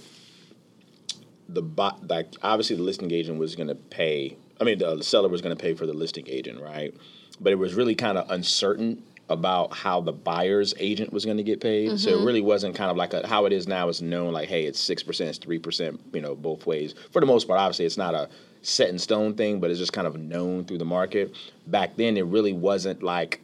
the 1.49 1.63
like 2.09 2.27
obviously 2.43 2.77
the 2.77 2.83
listing 2.83 3.11
agent 3.11 3.39
was 3.39 3.57
going 3.57 3.69
to 3.69 3.75
pay. 3.75 4.37
I 4.61 4.65
mean, 4.65 4.79
the 4.79 5.03
seller 5.03 5.29
was 5.29 5.41
going 5.41 5.57
to 5.57 5.61
pay 5.63 5.75
for 5.75 5.87
the 5.87 5.93
listing 5.95 6.25
agent, 6.29 6.61
right? 6.61 6.93
But 7.41 7.53
it 7.53 7.57
was 7.57 7.75
really 7.75 7.95
kind 7.95 8.19
of 8.19 8.29
uncertain 8.31 9.03
about 9.29 9.75
how 9.75 10.01
the 10.01 10.13
buyer's 10.13 10.75
agent 10.79 11.13
was 11.13 11.25
going 11.25 11.37
to 11.37 11.43
get 11.43 11.61
paid. 11.61 11.99
So 11.99 12.11
it 12.11 12.15
mm-hmm. 12.15 12.25
really 12.25 12.41
wasn't 12.41 12.75
kind 12.75 12.91
of 12.91 12.97
like 12.97 13.13
a, 13.13 13.27
how 13.27 13.45
it 13.45 13.53
is 13.53 13.69
now. 13.69 13.89
It's 13.89 14.01
known 14.01 14.33
like, 14.33 14.49
hey, 14.49 14.65
it's 14.65 14.81
six 14.81 15.03
percent, 15.03 15.31
it's 15.31 15.39
three 15.39 15.59
percent, 15.59 16.01
you 16.13 16.21
know, 16.21 16.35
both 16.35 16.67
ways. 16.67 16.95
For 17.13 17.21
the 17.21 17.27
most 17.27 17.47
part, 17.47 17.61
obviously, 17.61 17.85
it's 17.85 17.99
not 17.99 18.15
a 18.15 18.29
set 18.63 18.89
in 18.89 18.99
stone 18.99 19.35
thing, 19.35 19.61
but 19.61 19.71
it's 19.71 19.79
just 19.79 19.93
kind 19.93 20.07
of 20.07 20.19
known 20.19 20.65
through 20.65 20.79
the 20.79 20.85
market. 20.85 21.35
Back 21.67 21.97
then, 21.97 22.17
it 22.17 22.25
really 22.25 22.53
wasn't 22.53 23.03
like 23.03 23.41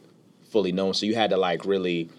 fully 0.49 0.71
known. 0.71 0.93
So 0.93 1.05
you 1.05 1.15
had 1.15 1.29
to 1.29 1.37
like 1.37 1.65
really 1.65 2.09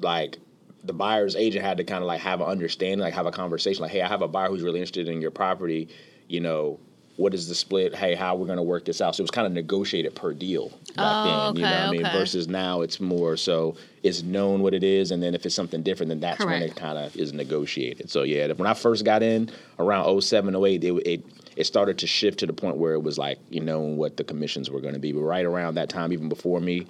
like 0.00 0.38
the 0.84 0.92
buyer's 0.92 1.34
agent 1.34 1.64
had 1.64 1.78
to 1.78 1.84
kind 1.84 2.02
of 2.02 2.06
like 2.06 2.20
have 2.20 2.40
an 2.40 2.46
understanding, 2.46 2.98
like 2.98 3.14
have 3.14 3.26
a 3.26 3.30
conversation, 3.30 3.82
like, 3.82 3.92
hey, 3.92 4.02
I 4.02 4.08
have 4.08 4.22
a 4.22 4.28
buyer 4.28 4.48
who's 4.48 4.62
really 4.62 4.80
interested 4.80 5.08
in 5.08 5.22
your 5.22 5.30
property. 5.30 5.88
You 6.28 6.40
know, 6.40 6.78
what 7.16 7.32
is 7.32 7.48
the 7.48 7.54
split? 7.54 7.94
Hey, 7.94 8.14
how 8.14 8.34
we're 8.34 8.46
going 8.46 8.56
to 8.56 8.62
work 8.62 8.84
this 8.84 9.00
out? 9.00 9.14
So 9.14 9.20
it 9.20 9.24
was 9.24 9.30
kind 9.30 9.46
of 9.46 9.52
negotiated 9.52 10.14
per 10.14 10.32
deal 10.32 10.70
back 10.96 10.98
Oh, 10.98 11.52
then. 11.52 11.56
You 11.56 11.62
know 11.62 11.68
okay, 11.68 11.80
what 11.80 11.88
I 11.88 11.90
mean? 11.90 12.02
Versus 12.18 12.48
now 12.48 12.80
it's 12.80 13.00
more 13.00 13.36
so 13.36 13.76
it's 14.02 14.22
known 14.22 14.60
what 14.62 14.74
it 14.74 14.82
is, 14.82 15.10
and 15.10 15.22
then 15.22 15.34
if 15.34 15.46
it's 15.46 15.54
something 15.54 15.82
different, 15.82 16.08
then 16.08 16.20
that's 16.20 16.44
when 16.44 16.62
it 16.62 16.76
kind 16.76 16.98
of 16.98 17.16
is 17.16 17.32
negotiated. 17.32 18.10
So 18.10 18.22
yeah, 18.22 18.52
when 18.52 18.66
I 18.66 18.74
first 18.74 19.04
got 19.04 19.22
in 19.22 19.50
around 19.78 20.20
07, 20.20 20.54
08, 20.54 20.84
it, 20.84 20.92
it 21.06 21.26
it 21.56 21.64
started 21.64 21.98
to 21.98 22.06
shift 22.06 22.40
to 22.40 22.46
the 22.46 22.52
point 22.52 22.78
where 22.78 22.94
it 22.94 23.02
was 23.02 23.16
like 23.16 23.38
you 23.48 23.60
know 23.60 23.80
what 23.80 24.16
the 24.16 24.24
commissions 24.24 24.70
were 24.70 24.80
going 24.80 24.94
to 24.94 25.00
be. 25.00 25.12
But 25.12 25.22
right 25.22 25.44
around 25.44 25.76
that 25.76 25.88
time, 25.88 26.12
even 26.12 26.28
before 26.28 26.60
me, 26.60 26.86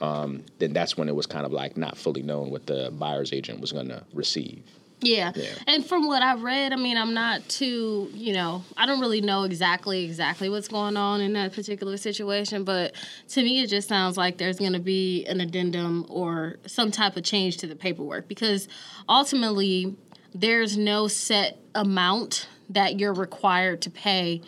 um, 0.00 0.42
then 0.58 0.72
that's 0.72 0.96
when 0.96 1.08
it 1.08 1.14
was 1.14 1.26
kind 1.26 1.44
of 1.44 1.52
like 1.52 1.76
not 1.76 1.96
fully 1.96 2.22
known 2.22 2.50
what 2.50 2.66
the 2.66 2.90
buyer's 2.92 3.32
agent 3.32 3.60
was 3.60 3.72
going 3.72 3.88
to 3.88 4.04
receive. 4.14 4.62
Yeah. 5.00 5.32
Yeah. 5.34 5.50
And 5.66 5.84
from 5.84 6.06
what 6.06 6.22
I've 6.22 6.42
read, 6.42 6.72
I 6.72 6.76
mean, 6.76 6.96
I'm 6.96 7.12
not 7.12 7.46
too, 7.48 8.10
you 8.14 8.32
know, 8.32 8.64
I 8.76 8.86
don't 8.86 9.00
really 9.00 9.20
know 9.20 9.42
exactly 9.44 10.04
exactly 10.04 10.48
what's 10.48 10.68
going 10.68 10.96
on 10.96 11.20
in 11.20 11.34
that 11.34 11.52
particular 11.52 11.96
situation, 11.96 12.64
but 12.64 12.94
to 13.28 13.42
me 13.42 13.60
it 13.60 13.66
just 13.68 13.88
sounds 13.88 14.16
like 14.16 14.38
there's 14.38 14.58
going 14.58 14.72
to 14.72 14.78
be 14.78 15.24
an 15.26 15.40
addendum 15.40 16.06
or 16.08 16.56
some 16.66 16.90
type 16.90 17.16
of 17.16 17.24
change 17.24 17.58
to 17.58 17.66
the 17.66 17.76
paperwork 17.76 18.26
because 18.26 18.68
ultimately 19.08 19.94
there's 20.34 20.76
no 20.76 21.08
set 21.08 21.58
amount 21.74 22.48
that 22.70 22.98
you're 22.98 23.14
required 23.14 23.82
to 23.82 23.90
pay 23.90 24.40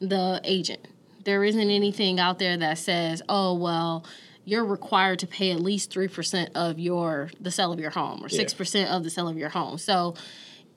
the 0.00 0.40
agent. 0.44 0.86
There 1.24 1.42
isn't 1.42 1.70
anything 1.70 2.20
out 2.20 2.38
there 2.38 2.56
that 2.56 2.78
says, 2.78 3.22
"Oh, 3.28 3.54
well, 3.54 4.04
you're 4.46 4.64
required 4.64 5.18
to 5.18 5.26
pay 5.26 5.50
at 5.50 5.60
least 5.60 5.92
3% 5.92 6.48
of 6.54 6.78
your 6.78 7.30
the 7.38 7.50
sale 7.50 7.72
of 7.72 7.78
your 7.80 7.90
home 7.90 8.24
or 8.24 8.28
6% 8.28 8.86
of 8.88 9.02
the 9.04 9.10
sale 9.10 9.28
of 9.28 9.36
your 9.36 9.50
home." 9.50 9.76
So 9.76 10.14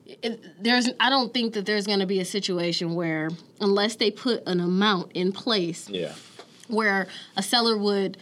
it, 0.04 0.44
there's 0.62 0.90
I 1.00 1.08
don't 1.08 1.32
think 1.32 1.54
that 1.54 1.64
there's 1.66 1.86
going 1.86 2.00
to 2.00 2.06
be 2.06 2.20
a 2.20 2.24
situation 2.24 2.94
where 2.94 3.30
unless 3.60 3.96
they 3.96 4.10
put 4.10 4.42
an 4.46 4.60
amount 4.60 5.12
in 5.12 5.30
place 5.32 5.88
Yeah. 5.88 6.12
where 6.68 7.06
a 7.36 7.42
seller 7.42 7.78
would 7.78 8.16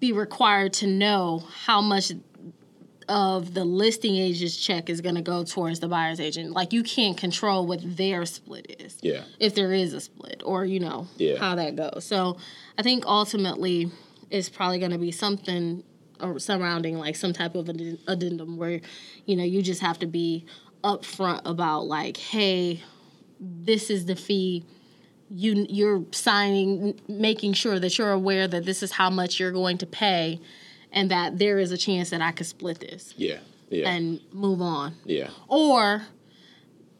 be 0.00 0.12
required 0.12 0.72
to 0.72 0.86
know 0.86 1.44
how 1.66 1.80
much 1.82 2.10
of 3.08 3.52
the 3.52 3.64
listing 3.64 4.16
agent's 4.16 4.56
check 4.56 4.88
is 4.88 5.00
going 5.00 5.16
to 5.16 5.20
go 5.22 5.44
towards 5.44 5.80
the 5.80 5.88
buyer's 5.88 6.20
agent. 6.20 6.52
Like 6.52 6.72
you 6.72 6.82
can't 6.82 7.16
control 7.18 7.66
what 7.66 7.80
their 7.84 8.24
split 8.24 8.76
is. 8.80 8.96
Yeah. 9.02 9.24
If 9.38 9.54
there 9.54 9.72
is 9.72 9.92
a 9.92 10.00
split 10.00 10.40
or 10.44 10.64
you 10.64 10.80
know 10.80 11.08
Yeah. 11.18 11.36
how 11.36 11.54
that 11.56 11.76
goes. 11.76 12.04
So 12.04 12.38
I 12.78 12.82
think 12.82 13.04
ultimately 13.04 13.90
it's 14.32 14.48
probably 14.48 14.78
going 14.80 14.90
to 14.90 14.98
be 14.98 15.12
something 15.12 15.84
or 16.20 16.38
surrounding 16.38 16.96
like 16.98 17.14
some 17.16 17.32
type 17.32 17.54
of 17.54 17.68
add- 17.68 17.98
addendum 18.08 18.56
where 18.56 18.80
you 19.26 19.36
know 19.36 19.44
you 19.44 19.62
just 19.62 19.80
have 19.80 19.98
to 20.00 20.06
be 20.06 20.44
upfront 20.82 21.42
about 21.44 21.82
like 21.86 22.16
hey 22.16 22.80
this 23.40 23.90
is 23.90 24.06
the 24.06 24.16
fee 24.16 24.64
you 25.30 25.66
you're 25.68 26.04
signing 26.12 26.98
making 27.08 27.52
sure 27.52 27.78
that 27.78 27.96
you're 27.98 28.10
aware 28.12 28.46
that 28.48 28.64
this 28.64 28.82
is 28.82 28.92
how 28.92 29.08
much 29.10 29.38
you're 29.40 29.52
going 29.52 29.78
to 29.78 29.86
pay 29.86 30.40
and 30.92 31.10
that 31.10 31.38
there 31.38 31.58
is 31.58 31.72
a 31.72 31.78
chance 31.78 32.10
that 32.10 32.20
I 32.20 32.32
could 32.32 32.46
split 32.46 32.80
this 32.80 33.14
Yeah. 33.16 33.38
Yeah. 33.70 33.88
and 33.90 34.20
move 34.32 34.60
on 34.60 34.94
yeah. 35.04 35.30
or 35.48 36.02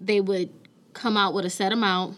they 0.00 0.20
would 0.20 0.50
come 0.94 1.16
out 1.16 1.34
with 1.34 1.44
a 1.44 1.50
set 1.50 1.72
amount 1.72 2.16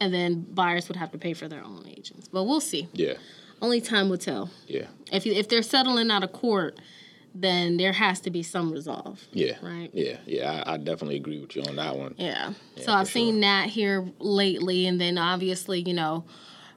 and 0.00 0.12
then 0.12 0.42
buyers 0.50 0.88
would 0.88 0.96
have 0.96 1.12
to 1.12 1.18
pay 1.18 1.32
for 1.34 1.46
their 1.48 1.62
own 1.64 1.84
agents 1.88 2.28
but 2.28 2.44
we'll 2.44 2.60
see 2.60 2.88
Yeah. 2.92 3.14
Only 3.62 3.80
time 3.80 4.08
will 4.08 4.18
tell 4.18 4.50
Yeah. 4.66 4.86
if 5.12 5.26
you, 5.26 5.32
if 5.32 5.48
they're 5.48 5.62
settling 5.62 6.10
out 6.10 6.24
of 6.24 6.32
court 6.32 6.78
then 7.34 7.76
there 7.76 7.92
has 7.92 8.18
to 8.20 8.30
be 8.30 8.42
some 8.42 8.72
resolve 8.72 9.20
Yeah. 9.32 9.54
Right. 9.62 9.88
Yeah. 9.92 10.16
Yeah. 10.26 10.64
I, 10.66 10.74
I 10.74 10.76
definitely 10.78 11.16
agree 11.16 11.38
with 11.40 11.54
you 11.54 11.62
on 11.62 11.76
that 11.76 11.96
one. 11.96 12.14
Yeah. 12.18 12.54
so 12.76 12.92
I've 12.92 13.06
sure. 13.08 13.20
seen 13.22 13.40
that 13.42 13.68
here 13.68 14.10
lately, 14.18 14.86
and 14.88 15.00
then 15.00 15.16
obviously, 15.16 15.80
you 15.80 15.94
know, 15.94 16.24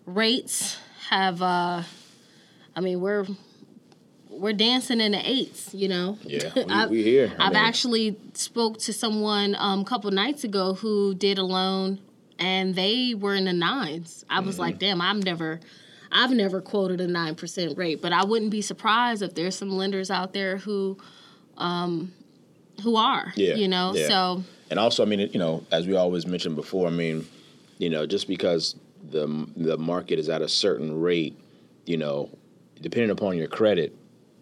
rates 0.06 0.78
have. 1.10 1.42
uh 1.42 1.82
I 2.76 2.80
mean, 2.82 3.02
we're 3.02 3.26
we're 4.30 4.54
dancing 4.54 5.00
in 5.02 5.12
the 5.14 5.28
eights. 5.30 5.74
You 5.74 5.88
know. 5.90 6.18
Yeah. 6.24 6.52
We, 6.56 6.64
I've- 6.66 6.92
we 6.92 7.04
here. 7.04 7.34
I 7.40 7.48
I've 7.48 7.54
mean, 7.54 7.64
actually 7.64 8.18
spoke 8.34 8.78
to 8.80 8.94
someone 8.94 9.56
um, 9.58 9.82
a 9.82 9.86
couple 9.86 10.12
nights 10.12 10.44
ago 10.44 10.74
who 10.76 11.16
did 11.16 11.38
a 11.40 11.44
loan, 11.44 12.00
and 12.40 12.76
they 12.76 13.16
were 13.16 13.34
in 13.36 13.46
the 13.46 13.54
nines. 13.54 14.24
I 14.30 14.40
was 14.42 14.56
Mm-hmm. 14.56 14.62
like, 14.62 14.80
damn, 14.80 15.02
I've 15.02 15.24
never. 15.24 15.60
I've 16.14 16.32
never 16.32 16.62
quoted 16.62 17.02
a 17.02 17.08
nine 17.08 17.36
percent 17.36 17.78
rate, 17.78 18.02
but 18.02 18.14
I 18.14 18.24
wouldn't 18.24 18.52
be 18.52 18.62
surprised 18.62 19.22
if 19.22 19.34
there's 19.34 19.56
some 19.58 19.70
lenders 19.72 20.12
out 20.12 20.34
there 20.34 20.58
who, 20.58 20.98
um, 21.58 22.14
who 22.84 22.96
are, 22.96 23.34
Yeah, 23.36 23.56
you 23.56 23.68
know. 23.68 23.94
yeah. 23.96 24.08
So 24.08 24.44
And 24.70 24.80
also, 24.80 25.04
I 25.04 25.06
mean, 25.06 25.20
you 25.34 25.40
know, 25.40 25.64
as 25.72 25.88
we 25.88 25.96
always 25.96 26.26
mentioned 26.26 26.56
before, 26.56 26.88
I 26.88 26.92
mean, 26.92 27.26
you 27.80 27.90
know, 27.90 28.06
just 28.06 28.28
because 28.28 28.76
the 29.10 29.48
the 29.58 29.78
market 29.78 30.20
is 30.20 30.30
at 30.30 30.42
a 30.42 30.48
certain 30.48 31.02
rate, 31.02 31.38
you 31.86 31.98
know, 31.98 32.30
depending 32.82 33.10
upon 33.12 33.38
your 33.38 33.48
credit, 33.48 33.96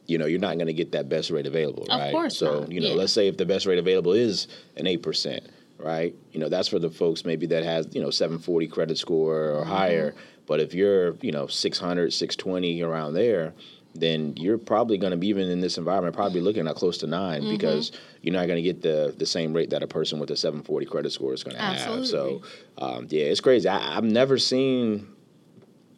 you 0.07 0.17
know, 0.17 0.25
you're 0.25 0.39
not 0.39 0.55
going 0.55 0.67
to 0.67 0.73
get 0.73 0.91
that 0.91 1.09
best 1.09 1.31
rate 1.31 1.47
available, 1.47 1.83
Of 1.83 1.99
right? 1.99 2.11
course 2.11 2.37
so, 2.37 2.61
not, 2.61 2.71
you 2.71 2.81
know, 2.81 2.89
yeah. 2.89 2.95
let's 2.95 3.13
say 3.13 3.27
if 3.27 3.37
the 3.37 3.45
best 3.45 3.65
rate 3.65 3.79
available 3.79 4.13
is 4.13 4.47
an 4.77 4.87
eight 4.87 5.01
percent, 5.03 5.43
right? 5.83 6.15
You 6.31 6.39
know, 6.39 6.49
that's 6.49 6.67
for 6.67 6.79
the 6.79 6.89
folks 6.89 7.25
maybe 7.25 7.45
that 7.47 7.63
has 7.63 7.87
you 7.93 8.01
know 8.01 8.09
740 8.09 8.67
credit 8.67 8.97
score 8.97 9.51
or 9.51 9.61
Mm-hmm. 9.61 9.69
higher. 9.71 10.15
But 10.47 10.59
if 10.59 10.73
you're 10.73 11.15
you 11.21 11.31
know 11.31 11.47
600, 11.47 12.11
620 12.13 12.81
around 12.81 13.13
there. 13.13 13.53
Then 13.93 14.35
you're 14.37 14.57
probably 14.57 14.97
going 14.97 15.11
to 15.11 15.17
be 15.17 15.27
even 15.27 15.49
in 15.49 15.59
this 15.59 15.77
environment, 15.77 16.15
probably 16.15 16.39
looking 16.39 16.65
at 16.65 16.75
close 16.77 16.97
to 16.99 17.07
9 17.07 17.41
Mm-hmm. 17.41 17.49
because 17.49 17.91
you're 18.21 18.31
not 18.31 18.47
going 18.47 18.55
to 18.55 18.61
get 18.61 18.81
the 18.81 19.13
the 19.17 19.25
same 19.25 19.51
rate 19.53 19.69
that 19.71 19.83
a 19.83 19.87
person 19.87 20.17
with 20.17 20.31
a 20.31 20.37
740 20.37 20.85
credit 20.85 21.11
score 21.11 21.33
is 21.33 21.43
going 21.43 21.57
to 21.57 21.61
have. 21.61 22.05
So, 22.05 22.41
um, 22.77 23.07
yeah, 23.09 23.25
it's 23.25 23.41
crazy. 23.41 23.67
I, 23.67 23.97
I've 23.97 24.05
never 24.05 24.37
seen. 24.37 25.10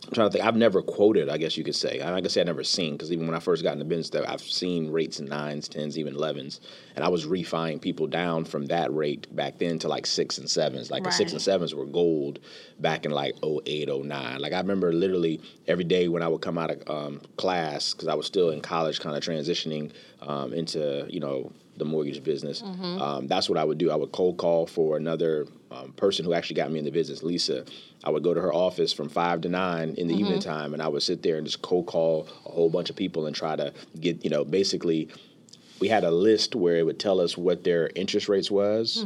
I'm 0.06 0.12
trying 0.13 0.30
to 0.30 0.34
think. 0.34 0.46
I've 0.46 0.56
never 0.56 0.82
quoted. 0.82 1.30
I 1.30 1.38
guess 1.38 1.58
you 1.58 1.63
could 1.63 1.76
say. 1.76 2.02
I 2.02 2.20
guess 2.20 2.36
I've 2.36 2.46
never 2.46 2.63
seen 2.63 2.94
because 2.94 3.12
even 3.12 3.26
when 3.26 3.36
I 3.36 3.39
first 3.39 3.63
got 3.63 3.74
in 3.74 3.80
the 3.80 3.86
business, 3.86 4.24
I've 4.28 4.42
seen 4.42 4.92
rates 4.92 5.20
in 5.20 5.26
nines, 5.26 5.68
tens, 5.70 5.98
even 5.98 6.16
elevens, 6.16 6.60
and 6.96 7.06
I 7.06 7.10
was 7.10 7.26
refining 7.26 7.80
people 7.80 8.08
down 8.08 8.44
from 8.44 8.66
that 8.66 8.94
rate 8.94 9.34
back 9.36 9.60
then 9.60 9.80
to 9.80 9.88
like 9.88 10.06
six 10.06 10.38
and 10.38 10.50
sevens. 10.50 10.92
Like 10.92 11.04
the 11.04 11.12
six 11.12 11.32
and 11.32 11.42
sevens 11.42 11.74
were 11.74 11.86
gold 11.86 12.39
back 12.80 13.06
in 13.06 13.12
like 13.12 13.36
08, 13.44 13.89
09. 13.89 14.39
Like 14.39 14.54
I 14.54 14.60
remember 14.60 14.92
literally 14.92 15.42
every 15.68 15.86
day 15.86 16.08
when 16.10 16.22
I 16.22 16.28
would 16.28 16.42
come 16.42 16.58
out 16.58 16.72
of 16.72 16.89
um, 16.89 17.22
class 17.38 17.94
because 17.94 18.08
I 18.08 18.16
was 18.16 18.26
still 18.26 18.50
in 18.50 18.62
college, 18.62 19.00
kind 19.00 19.16
of 19.16 19.24
transitioning 19.24 19.92
um, 20.22 20.54
into 20.54 21.06
you 21.10 21.20
know 21.20 21.52
the 21.77 21.86
mortgage 21.86 22.23
business. 22.23 22.62
Um, 22.62 23.27
that's 23.27 23.49
what 23.49 23.57
I 23.57 23.63
would 23.63 23.77
do. 23.77 23.89
I 23.91 23.95
would 23.95 24.12
cold 24.12 24.38
call 24.38 24.67
for 24.67 24.95
another 24.97 25.47
um, 25.71 25.91
person 25.93 26.23
who 26.25 26.33
actually 26.33 26.55
got 26.57 26.71
me 26.71 26.79
in 26.79 26.86
the 26.86 26.91
business, 26.91 27.23
Lisa. 27.23 27.65
I 28.03 28.09
would 28.09 28.23
go 28.23 28.33
to 28.33 28.41
her 28.41 28.53
office 28.53 28.93
from 28.93 29.09
five 29.09 29.41
to 29.41 29.49
nine 29.49 29.95
in 29.97 30.07
the 30.07 30.13
evening 30.15 30.39
time, 30.39 30.73
and 30.73 30.81
I 30.83 30.88
would 30.88 31.01
sit 31.03 31.23
there 31.23 31.38
and 31.38 31.45
just 31.45 31.62
cold 31.62 31.88
call 31.88 32.27
a 32.45 32.49
whole 32.49 32.69
bunch 32.69 32.89
of 32.89 32.95
people 32.95 33.25
and 33.25 33.36
try 33.36 33.55
to 33.55 33.73
get, 33.99 34.23
you 34.23 34.29
know, 34.29 34.43
basically. 34.45 35.09
We 35.79 35.89
had 35.89 36.05
a 36.05 36.12
list 36.12 36.55
where 36.55 36.77
it 36.77 36.86
would 36.86 36.99
tell 36.99 37.19
us 37.19 37.36
what 37.38 37.65
their 37.65 37.89
interest 37.93 38.29
rates 38.29 38.49
was 38.49 38.97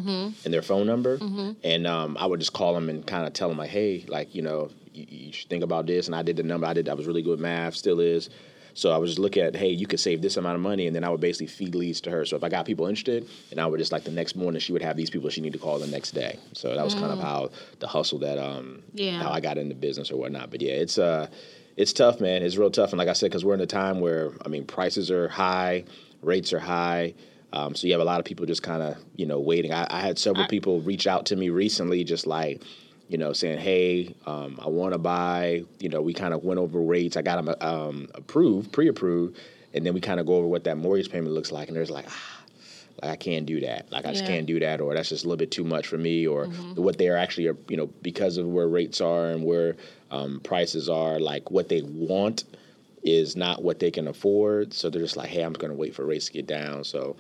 and 0.46 0.54
their 0.54 0.62
phone 0.62 0.86
number, 0.86 1.18
and 1.64 1.88
um, 1.88 2.16
I 2.20 2.28
would 2.28 2.40
just 2.40 2.54
call 2.54 2.76
them 2.76 2.90
and 2.90 3.08
kind 3.08 3.26
of 3.26 3.34
tell 3.34 3.50
them 3.50 3.58
like, 3.58 3.72
hey, 3.72 4.06
like 4.08 4.36
you 4.36 4.44
know, 4.44 4.70
you, 4.94 5.06
you 5.10 5.34
should 5.34 5.50
think 5.50 5.64
about 5.64 5.88
this. 5.88 6.06
And 6.06 6.16
I 6.16 6.22
did 6.22 6.36
the 6.38 6.44
number. 6.44 6.68
I 6.68 6.74
did. 6.74 6.88
I 6.88 6.94
was 6.94 7.08
really 7.08 7.24
good 7.24 7.32
with 7.32 7.40
math. 7.40 7.74
Still 7.74 8.00
is. 8.00 8.30
So 8.78 8.92
I 8.92 8.98
was 8.98 9.10
just 9.10 9.20
looking 9.20 9.42
at, 9.42 9.56
hey, 9.56 9.70
you 9.70 9.88
could 9.88 10.00
save 10.00 10.22
this 10.22 10.38
amount 10.38 10.54
of 10.54 10.62
money, 10.62 10.86
and 10.86 10.96
then 10.96 11.04
I 11.04 11.10
would 11.10 11.20
basically 11.20 11.48
feed 11.48 11.74
leads 11.74 12.00
to 12.02 12.12
her. 12.12 12.26
So 12.26 12.36
if 12.36 12.44
I 12.44 12.50
got 12.50 12.68
people 12.68 12.86
interested, 12.86 13.28
and 13.50 13.60
I 13.60 13.66
would 13.66 13.80
just 13.80 13.92
like 13.92 14.04
the 14.04 14.12
next 14.12 14.36
morning, 14.36 14.60
she 14.62 14.72
would 14.72 14.84
have 14.84 14.96
these 14.96 15.10
people 15.10 15.32
she 15.32 15.42
needed 15.42 15.58
to 15.58 15.64
call 15.64 15.80
the 15.80 15.88
next 15.88 16.12
day. 16.12 16.38
So 16.54 16.76
that 16.76 16.84
was 16.84 16.94
kind 16.94 17.12
of 17.12 17.20
how 17.20 17.50
the 17.80 17.88
hustle 17.88 18.20
that 18.20 18.38
um 18.38 18.84
Yeah. 18.94 19.24
how 19.24 19.32
I 19.32 19.40
got 19.40 19.58
into 19.58 19.74
business 19.74 20.12
or 20.12 20.18
whatnot. 20.18 20.52
But 20.52 20.62
yeah, 20.62 20.74
it's 20.74 21.00
uh 21.00 21.28
it's 21.76 21.92
tough, 21.92 22.22
man. 22.22 22.44
It's 22.44 22.56
real 22.56 22.70
tough, 22.70 22.92
and 22.92 23.00
like 23.00 23.08
I 23.08 23.14
said, 23.14 23.32
because 23.32 23.44
we're 23.44 23.56
in 23.56 23.62
a 23.62 23.66
time 23.66 24.00
where 24.00 24.32
I 24.46 24.48
mean 24.48 24.64
prices 24.66 25.10
are 25.10 25.28
high, 25.28 25.86
rates 26.22 26.54
are 26.54 26.60
high. 26.60 27.16
Um, 27.54 27.74
so 27.74 27.88
you 27.88 27.94
have 27.94 28.02
a 28.02 28.06
lot 28.06 28.20
of 28.20 28.26
people 28.26 28.46
just 28.46 28.62
kind 28.62 28.84
of 28.84 28.98
you 29.16 29.26
know 29.26 29.40
waiting. 29.40 29.74
I, 29.74 29.88
I 29.90 30.02
had 30.02 30.20
several 30.20 30.46
people 30.46 30.82
reach 30.82 31.08
out 31.08 31.26
to 31.28 31.36
me 31.36 31.50
recently, 31.50 32.04
just 32.04 32.28
like 32.28 32.62
you 33.10 33.18
know, 33.18 33.34
saying, 33.34 33.60
"Hey, 33.60 34.16
um, 34.26 34.60
I 34.62 34.68
want 34.68 34.94
to 34.94 34.98
buy." 34.98 35.64
You 35.80 35.90
know, 35.90 36.02
we 36.02 36.14
kind 36.14 36.34
of 36.34 36.44
went 36.44 36.60
over 36.60 36.80
rates. 36.80 37.18
I 37.18 37.22
got 37.22 37.44
them 37.44 37.56
um, 37.62 38.08
approved, 38.14 38.72
pre-approved, 38.72 39.38
and 39.74 39.86
then 39.86 39.94
we 39.94 40.02
kind 40.02 40.20
of 40.20 40.26
go 40.26 40.36
over 40.36 40.48
what 40.48 40.66
that 40.66 40.78
mortgage 40.78 41.12
payment 41.12 41.34
looks 41.34 41.52
like. 41.52 41.68
And 41.68 41.78
there's 41.78 41.90
like, 41.92 42.06
ah, 42.08 42.44
like 43.02 43.12
I 43.12 43.16
can't 43.16 43.46
do 43.46 43.62
that. 43.62 43.92
Like 43.92 44.06
I 44.06 44.12
just 44.12 44.26
can't 44.26 44.46
do 44.46 44.60
that, 44.60 44.82
or 44.82 44.94
that's 44.94 45.10
just 45.10 45.24
a 45.24 45.28
little 45.28 45.38
bit 45.38 45.52
too 45.52 45.64
much 45.64 45.88
for 45.88 45.98
me, 45.98 46.28
or 46.28 46.46
what 46.76 46.98
they 46.98 47.08
are 47.10 47.18
actually, 47.18 47.48
are, 47.48 47.58
you 47.68 47.78
know, 47.78 47.88
because 48.02 48.38
of 48.38 48.48
where 48.48 48.68
rates 48.68 49.02
are 49.02 49.28
and 49.28 49.44
where 49.44 49.76
um, 50.12 50.40
prices 50.42 50.90
are, 50.90 51.20
like 51.20 51.52
what 51.52 51.70
they 51.70 51.82
want 51.84 52.44
is 53.04 53.36
not 53.36 53.64
what 53.64 53.80
they 53.80 53.92
can 53.92 54.08
afford. 54.08 54.74
So 54.74 54.90
they're 54.90 55.02
just 55.02 55.16
like, 55.16 55.30
"Hey, 55.30 55.44
I'm 55.44 55.54
going 55.54 55.72
to 55.72 55.78
wait 55.78 55.96
for 55.96 56.06
rates 56.06 56.28
to 56.28 56.34
get 56.34 56.48
down." 56.48 56.84
So. 56.84 57.16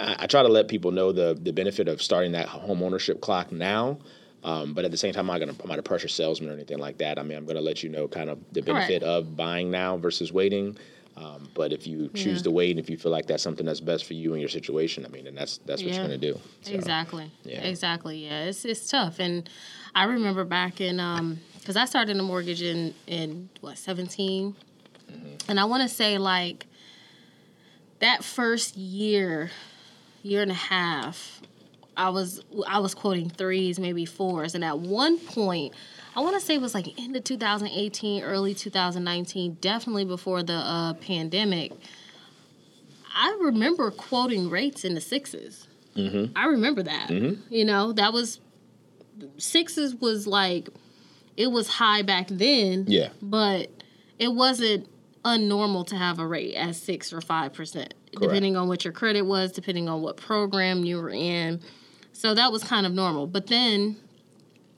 I, 0.00 0.16
I 0.18 0.26
try 0.26 0.42
to 0.42 0.48
let 0.48 0.68
people 0.68 0.90
know 0.90 1.12
the 1.12 1.38
the 1.40 1.50
benefit 1.50 1.88
of 1.88 2.02
starting 2.02 2.32
that 2.32 2.46
home 2.46 2.82
ownership 2.82 3.22
clock 3.22 3.50
now, 3.50 3.96
um, 4.44 4.72
but 4.74 4.84
at 4.84 4.90
the 4.90 4.96
same 4.96 5.12
time, 5.12 5.28
I'm 5.30 5.38
not 5.40 5.46
gonna 5.46 5.58
I'm 5.62 5.68
not 5.68 5.78
a 5.78 5.82
pressure 5.82 6.08
salesman 6.08 6.50
or 6.50 6.52
anything 6.54 6.78
like 6.78 6.98
that. 6.98 7.18
I 7.18 7.22
mean, 7.22 7.36
I'm 7.36 7.46
gonna 7.46 7.60
let 7.60 7.82
you 7.82 7.88
know 7.88 8.06
kind 8.08 8.30
of 8.30 8.38
the 8.52 8.62
benefit 8.62 9.02
Correct. 9.02 9.04
of 9.04 9.36
buying 9.36 9.70
now 9.70 9.96
versus 9.96 10.32
waiting. 10.32 10.76
Um, 11.16 11.48
but 11.52 11.72
if 11.72 11.84
you 11.84 12.08
choose 12.14 12.42
to 12.42 12.52
wait 12.52 12.70
and 12.70 12.78
if 12.78 12.88
you 12.88 12.96
feel 12.96 13.10
like 13.10 13.26
that's 13.26 13.42
something 13.42 13.66
that's 13.66 13.80
best 13.80 14.04
for 14.04 14.14
you 14.14 14.34
and 14.34 14.40
your 14.40 14.48
situation, 14.48 15.04
I 15.04 15.08
mean, 15.08 15.26
and 15.26 15.36
that's 15.36 15.58
that's 15.66 15.82
what 15.82 15.88
Yeah. 15.90 15.96
you're 15.96 16.04
gonna 16.04 16.18
do. 16.18 16.38
So, 16.62 16.72
Exactly. 16.74 17.30
yeah. 17.44 17.62
Exactly. 17.62 18.24
Yeah. 18.24 18.44
It's 18.44 18.64
it's 18.64 18.88
tough, 18.88 19.18
and 19.18 19.48
I 19.96 20.04
remember 20.04 20.44
back 20.44 20.80
in 20.80 21.00
um 21.00 21.40
because 21.58 21.76
I 21.76 21.84
started 21.86 22.16
a 22.16 22.22
mortgage 22.22 22.62
in 22.62 22.94
in 23.06 23.48
what 23.60 23.76
17 23.78 24.54
Mm-hmm. 25.10 25.50
and 25.50 25.58
I 25.58 25.64
want 25.64 25.82
to 25.82 25.88
say 25.88 26.18
like 26.18 26.66
that 28.00 28.22
first 28.22 28.76
year, 28.76 29.50
year 30.22 30.42
and 30.42 30.50
a 30.50 30.54
half, 30.54 31.40
I 31.98 32.08
was 32.08 32.42
I 32.66 32.78
was 32.78 32.94
quoting 32.94 33.28
threes, 33.28 33.78
maybe 33.78 34.06
fours, 34.06 34.54
and 34.54 34.64
at 34.64 34.78
one 34.78 35.18
point. 35.18 35.74
I 36.16 36.20
want 36.20 36.34
to 36.34 36.40
say 36.44 36.54
it 36.54 36.60
was 36.60 36.74
like 36.74 36.98
end 36.98 37.14
of 37.14 37.22
2018, 37.22 38.24
early 38.24 38.52
2019, 38.52 39.58
definitely 39.60 40.04
before 40.04 40.42
the 40.42 40.54
uh, 40.54 40.94
pandemic. 40.94 41.70
I 43.14 43.38
remember 43.40 43.92
quoting 43.92 44.50
rates 44.50 44.84
in 44.84 44.94
the 44.94 45.00
6s 45.00 45.68
Mm-hmm. 45.98 46.32
I 46.36 46.46
remember 46.46 46.82
that. 46.84 47.10
You 47.50 47.64
know, 47.64 47.92
that 47.92 48.12
was 48.12 48.40
sixes 49.36 49.96
was 49.96 50.26
like 50.26 50.68
it 51.36 51.48
was 51.48 51.68
high 51.68 52.02
back 52.02 52.28
then. 52.28 52.84
Yeah. 52.86 53.08
But 53.20 53.70
it 54.18 54.28
wasn't 54.28 54.88
unnormal 55.24 55.86
to 55.88 55.96
have 55.96 56.20
a 56.20 56.26
rate 56.26 56.54
at 56.54 56.76
six 56.76 57.12
or 57.12 57.20
five 57.20 57.52
percent, 57.52 57.94
depending 58.12 58.56
on 58.56 58.68
what 58.68 58.84
your 58.84 58.92
credit 58.92 59.22
was, 59.22 59.52
depending 59.52 59.88
on 59.88 60.00
what 60.02 60.16
program 60.16 60.84
you 60.84 60.98
were 60.98 61.10
in. 61.10 61.60
So 62.18 62.34
that 62.34 62.50
was 62.50 62.64
kind 62.64 62.84
of 62.84 62.92
normal. 62.92 63.28
But 63.28 63.46
then 63.46 63.96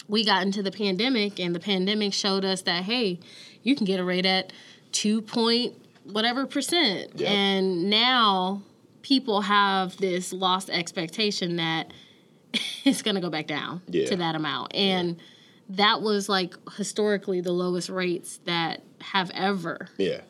we 0.09 0.27
got 0.27 0.43
into 0.43 0.63
the 0.63 0.71
pandemic, 0.71 1.41
and 1.41 1.55
the 1.55 1.61
pandemic 1.61 2.13
showed 2.13 2.45
us 2.45 2.61
that 2.63 2.85
hey, 2.85 3.19
you 3.63 3.75
can 3.75 3.87
get 3.87 3.99
a 3.99 4.05
rate 4.05 4.27
at 4.27 4.53
two 4.93 5.23
point 5.23 5.75
whatever 6.05 6.45
percent, 6.47 7.13
Yep. 7.19 7.31
and 7.31 7.89
now 7.89 8.63
people 9.01 9.41
have 9.41 9.97
this 9.97 10.33
lost 10.35 10.69
expectation 10.69 11.57
that 11.57 11.93
it's 12.85 13.01
going 13.01 13.15
to 13.15 13.21
go 13.23 13.31
back 13.31 13.47
down 13.47 13.81
Yeah. 13.89 14.07
to 14.07 14.17
that 14.17 14.35
amount, 14.35 14.75
and 14.75 15.17
that 15.71 16.03
was 16.03 16.29
like 16.29 16.55
historically 16.77 17.41
the 17.41 17.53
lowest 17.53 17.89
rates 17.89 18.41
that 18.45 18.83
have 19.01 19.31
ever 19.33 19.89
Yeah. 19.97 20.21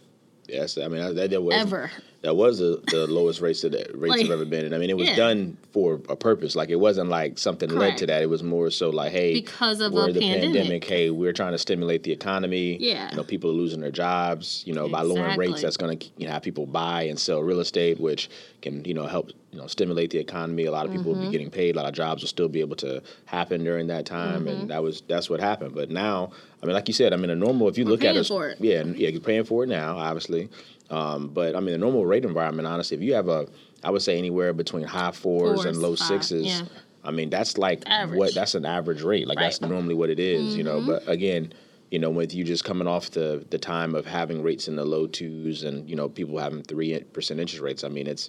Yes, 0.49 0.79
I 0.79 0.87
mean 0.89 1.15
that, 1.17 1.31
that 1.31 1.43
was 1.43 1.57
ever 1.57 1.91
that 2.23 2.37
was 2.37 2.59
the, 2.59 2.83
the 2.91 3.07
lowest 3.07 3.41
rates 3.41 3.63
that 3.63 3.73
rates 3.95 4.11
Like, 4.17 4.21
have 4.23 4.31
ever 4.31 4.45
been, 4.45 4.67
and 4.67 4.75
I 4.75 4.79
mean 4.79 4.91
it 4.91 4.97
was 4.97 5.09
yeah. 5.09 5.17
done 5.17 5.57
for 5.73 5.95
a 6.09 6.17
purpose. 6.17 6.55
Like 6.55 6.69
it 6.69 6.77
wasn't 6.77 7.09
like 7.09 7.39
something 7.39 7.71
led 7.71 7.97
to 7.99 8.07
that. 8.07 8.23
It 8.23 8.29
was 8.29 8.43
more 8.43 8.71
so 8.71 8.91
like, 8.91 9.13
hey, 9.13 9.33
because 9.33 9.81
of 9.81 9.93
we're 9.93 10.11
a 10.11 10.13
the 10.13 10.21
pandemic. 10.21 10.85
Hey, 10.85 11.09
we're 11.11 11.33
trying 11.33 11.53
to 11.53 11.59
stimulate 11.59 12.03
the 12.03 12.13
economy. 12.13 12.77
Yeah. 12.79 13.11
you 13.11 13.17
know, 13.17 13.25
people 13.25 13.51
are 13.51 13.55
losing 13.55 13.81
their 13.81 13.91
jobs. 13.91 14.63
You 14.67 14.75
know, 14.75 14.89
by 14.89 15.01
lowering 15.03 15.39
rates, 15.39 15.63
that's 15.63 15.77
going 15.79 15.99
to 15.99 16.07
you 16.19 16.27
know, 16.27 16.33
have 16.33 16.43
people 16.43 16.67
buy 16.67 17.05
and 17.05 17.19
sell 17.19 17.41
real 17.43 17.61
estate, 17.61 17.99
which 17.99 18.29
can 18.61 18.85
you 18.85 18.93
know 18.93 19.07
help 19.07 19.31
you 19.53 19.59
know 19.59 19.67
stimulate 19.67 20.11
the 20.11 20.19
economy. 20.19 20.67
A 20.67 20.71
lot 20.73 20.85
of 20.87 20.93
people 20.93 21.13
Mm-hmm. 21.13 21.21
will 21.21 21.27
be 21.29 21.33
getting 21.33 21.51
paid. 21.51 21.75
A 21.77 21.79
lot 21.81 21.89
of 21.89 21.95
jobs 21.95 22.23
will 22.23 22.29
still 22.29 22.49
be 22.49 22.61
able 22.61 22.77
to 22.77 23.03
happen 23.25 23.65
during 23.65 23.87
that 23.87 24.05
time, 24.05 24.41
Mm-hmm. 24.45 24.49
and 24.61 24.71
that 24.71 24.83
was 24.83 25.01
that's 25.09 25.31
what 25.31 25.41
happened. 25.41 25.75
But 25.75 25.89
now, 25.91 26.33
I 26.63 26.67
mean, 26.67 26.75
like 26.75 26.87
you 26.89 26.95
said, 26.95 27.15
I 27.15 27.17
mean, 27.17 27.31
a 27.31 27.35
normal 27.37 27.69
if 27.69 27.79
you 27.79 27.87
look 27.87 28.05
at 28.05 28.27
for 28.27 28.49
it. 28.51 28.59
yeah, 28.61 28.83
yeah, 28.85 29.09
you're 29.09 29.23
paying 29.23 29.45
for 29.45 29.65
it 29.65 29.69
now, 29.69 29.97
obviously. 29.97 30.51
Um, 30.91 31.29
but 31.29 31.55
I 31.57 31.61
mean, 31.61 31.73
the 31.73 31.79
normal 31.79 32.05
rate 32.05 32.25
environment, 32.25 32.67
honestly, 32.67 32.97
if 32.97 33.03
you 33.03 33.15
have 33.15 33.29
a, 33.29 33.47
I 33.85 33.91
would 33.91 34.03
say 34.03 34.19
anywhere 34.19 34.53
between 34.53 34.85
high 34.85 35.13
fours, 35.13 35.65
and 35.65 35.77
Fours, 35.77 35.79
low 35.79 35.97
five, 35.97 36.07
sixes. 36.09 36.47
yeah. 36.47 36.63
I 37.03 37.11
mean, 37.13 37.31
that's 37.31 37.57
like 37.57 37.83
Average. 37.87 38.19
what 38.19 38.35
that's 38.35 38.55
an 38.55 38.67
average 38.67 39.03
rate. 39.03 39.27
Like 39.27 39.39
that's 39.39 39.61
Right. 39.61 39.67
Mm-hmm. 39.67 39.75
normally 39.75 39.95
what 39.95 40.11
it 40.11 40.19
is, 40.21 40.57
you 40.57 40.63
know. 40.65 40.85
But 40.85 41.09
again, 41.09 41.53
you 41.91 41.99
know, 41.99 42.11
with 42.11 42.35
you 42.35 42.45
just 42.45 42.65
coming 42.65 42.87
off 42.87 43.11
the 43.13 43.45
the 43.51 43.59
time 43.59 43.95
of 43.95 44.05
having 44.05 44.43
rates 44.43 44.69
in 44.69 44.77
the 44.77 44.85
low 44.85 45.07
twos 45.07 45.65
and 45.65 45.89
you 45.89 45.97
know 45.97 46.09
people 46.09 46.37
having 46.39 46.63
three 46.63 46.99
percent 47.13 47.41
interest 47.41 47.63
rates, 47.63 47.85
I 47.85 47.89
mean, 47.89 48.07
it's 48.07 48.29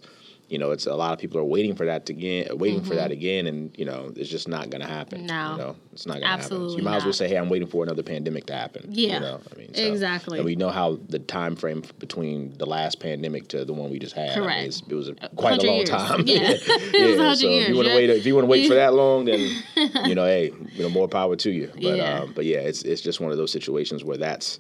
you 0.52 0.58
know, 0.58 0.72
it's 0.72 0.86
a 0.86 0.94
lot 0.94 1.14
of 1.14 1.20
people 1.20 1.40
are 1.40 1.46
waiting 1.46 1.76
for 1.76 1.86
that 1.86 2.06
to 2.08 2.14
again, 2.14 2.58
waiting 2.58 2.84
for 2.84 2.94
that 2.96 3.10
again, 3.10 3.48
and 3.48 3.74
you 3.80 3.86
know, 3.86 4.12
it's 4.18 4.30
just 4.30 4.50
not 4.50 4.70
going 4.70 4.82
to 4.82 4.88
happen. 4.88 5.20
Mm-hmm. 5.26 5.28
No. 5.28 5.52
you 5.52 5.58
know, 5.58 5.76
it's 5.94 6.06
not 6.06 6.16
going 6.16 6.24
to 6.24 6.28
happen. 6.28 6.44
So 6.44 6.56
Absolutely 6.56 6.78
you 6.78 6.84
might 6.84 6.96
as 6.98 7.04
well 7.06 7.14
say, 7.14 7.30
hey, 7.30 7.38
I'm 7.38 7.48
waiting 7.48 7.70
for 7.70 7.84
another 7.84 8.04
pandemic 8.04 8.48
to 8.48 8.54
happen. 8.54 8.88
Yeah. 8.90 9.14
you 9.14 9.20
know, 9.22 9.40
I 9.50 9.58
mean, 9.58 9.72
Exactly. 9.74 10.40
And 10.40 10.46
we 10.46 10.58
know 10.58 10.70
how 10.70 11.00
the 11.08 11.20
time 11.20 11.56
frame 11.56 11.84
between 12.00 12.58
the 12.58 12.66
last 12.66 13.00
pandemic 13.00 13.48
to 13.50 13.64
the 13.64 13.72
one 13.72 13.90
we 13.90 13.98
just 13.98 14.14
had. 14.14 14.32
I 14.32 14.36
mean, 14.36 14.44
Correct. 14.44 14.84
it 14.90 14.94
was 14.94 15.08
a, 15.08 15.14
quite 15.38 15.64
a 15.64 15.66
long 15.66 15.76
years. 15.78 15.90
time. 15.90 16.24
Yeah. 16.28 16.40
It 16.94 17.18
was 17.18 17.18
yeah. 17.18 17.18
100 17.18 17.36
So 17.38 17.48
if 17.48 17.52
years, 17.54 17.70
you 17.70 17.76
want 17.76 17.86
to 17.88 17.92
yeah. 17.92 17.96
wait, 17.96 18.10
if 18.10 18.26
you 18.26 18.36
want 18.36 18.44
to 18.44 18.50
wait 18.50 18.68
for 18.68 18.74
that 18.76 18.94
long, 18.94 19.26
then 19.26 19.40
you 20.06 20.16
know, 20.16 20.26
hey, 20.26 20.52
you 20.74 20.84
know, 20.84 20.90
more 20.90 21.08
power 21.08 21.38
to 21.38 21.50
you. 21.50 21.70
But 21.74 21.82
Yeah. 21.82 22.20
um, 22.20 22.34
but 22.36 22.44
yeah, 22.46 22.58
it's 22.60 22.82
it's 22.84 23.02
just 23.02 23.22
one 23.22 23.32
of 23.32 23.38
those 23.38 23.52
situations 23.54 24.04
where 24.04 24.18
that's, 24.18 24.60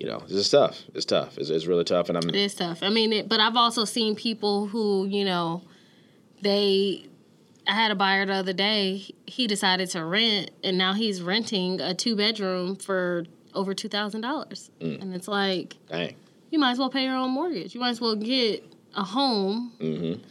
you 0.00 0.06
know, 0.06 0.22
it's 0.28 0.48
tough. 0.48 0.82
It's 0.94 1.04
tough. 1.04 1.38
It's, 1.38 1.50
it's 1.50 1.66
really 1.66 1.84
tough, 1.84 2.08
and 2.08 2.18
I'm 2.18 2.28
It 2.30 2.34
is 2.34 2.54
tough. 2.54 2.82
I 2.82 2.88
mean, 2.88 3.12
it, 3.12 3.28
but 3.28 3.38
I've 3.38 3.54
also 3.56 3.84
seen 3.84 4.16
people 4.16 4.66
who, 4.66 5.06
you 5.06 5.24
know, 5.24 5.62
they. 6.42 7.06
I 7.66 7.74
had 7.74 7.90
a 7.92 7.94
buyer 7.94 8.24
the 8.26 8.32
other 8.32 8.54
day. 8.54 9.04
He 9.26 9.46
decided 9.46 9.90
to 9.90 10.04
rent, 10.04 10.50
and 10.64 10.76
now 10.78 10.94
he's 10.94 11.22
renting 11.22 11.80
a 11.80 11.94
two 11.94 12.16
bedroom 12.16 12.74
for 12.76 13.24
over 13.54 13.74
two 13.74 13.88
thousand 13.88 14.22
dollars. 14.22 14.70
Mm. 14.80 15.02
And 15.02 15.14
it's 15.14 15.28
like 15.28 15.76
dang. 15.88 16.16
you 16.50 16.58
might 16.58 16.72
as 16.72 16.78
well 16.78 16.90
pay 16.90 17.04
your 17.04 17.14
own 17.16 17.30
mortgage. 17.30 17.74
You 17.74 17.80
might 17.80 17.90
as 17.90 18.00
well 18.00 18.16
get 18.16 18.64
a 18.96 19.04
home 19.04 19.72
Mm-hmm. 19.78 20.22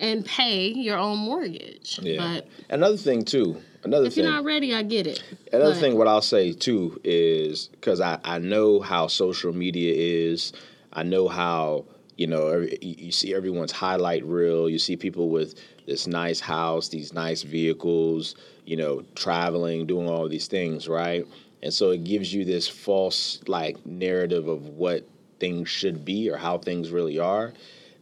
and 0.00 0.24
pay 0.24 0.68
your 0.68 0.96
own 0.98 1.18
mortgage. 1.18 2.00
Yeah. 2.02 2.16
But 2.18 2.48
Another 2.70 2.96
thing 2.96 3.24
too. 3.24 3.60
Another 3.84 4.06
if 4.06 4.14
thing. 4.14 4.24
you're 4.24 4.32
not 4.32 4.44
ready, 4.44 4.74
I 4.74 4.82
get 4.82 5.06
it. 5.06 5.22
Another 5.52 5.72
But- 5.72 5.80
thing, 5.80 5.96
what 5.96 6.08
I'll 6.08 6.20
say 6.22 6.52
too 6.52 7.00
is 7.04 7.68
because 7.68 8.00
I, 8.00 8.18
I 8.24 8.38
know 8.38 8.80
how 8.80 9.06
social 9.06 9.52
media 9.52 9.92
is. 9.96 10.52
I 10.92 11.02
know 11.04 11.28
how 11.28 11.84
you 12.16 12.26
know 12.26 12.48
every, 12.48 12.76
you 12.82 12.94
you 12.98 13.12
see 13.12 13.34
everyone's 13.34 13.72
highlight 13.72 14.24
reel. 14.24 14.68
You 14.68 14.78
see 14.78 14.96
people 14.96 15.28
with 15.30 15.54
this 15.86 16.06
nice 16.06 16.40
house, 16.40 16.88
these 16.88 17.12
nice 17.12 17.42
vehicles, 17.42 18.34
you 18.66 18.76
know, 18.76 19.02
traveling, 19.14 19.86
doing 19.86 20.08
all 20.08 20.28
these 20.28 20.48
things, 20.48 20.88
right? 20.88 21.24
And 21.62 21.72
so 21.72 21.90
it 21.90 22.04
gives 22.04 22.32
you 22.32 22.44
this 22.44 22.68
false 22.68 23.40
like 23.46 23.84
narrative 23.86 24.48
of 24.48 24.68
what 24.68 25.08
things 25.40 25.68
should 25.68 26.04
be 26.04 26.30
or 26.30 26.36
how 26.36 26.58
things 26.58 26.90
really 26.90 27.18
are. 27.18 27.52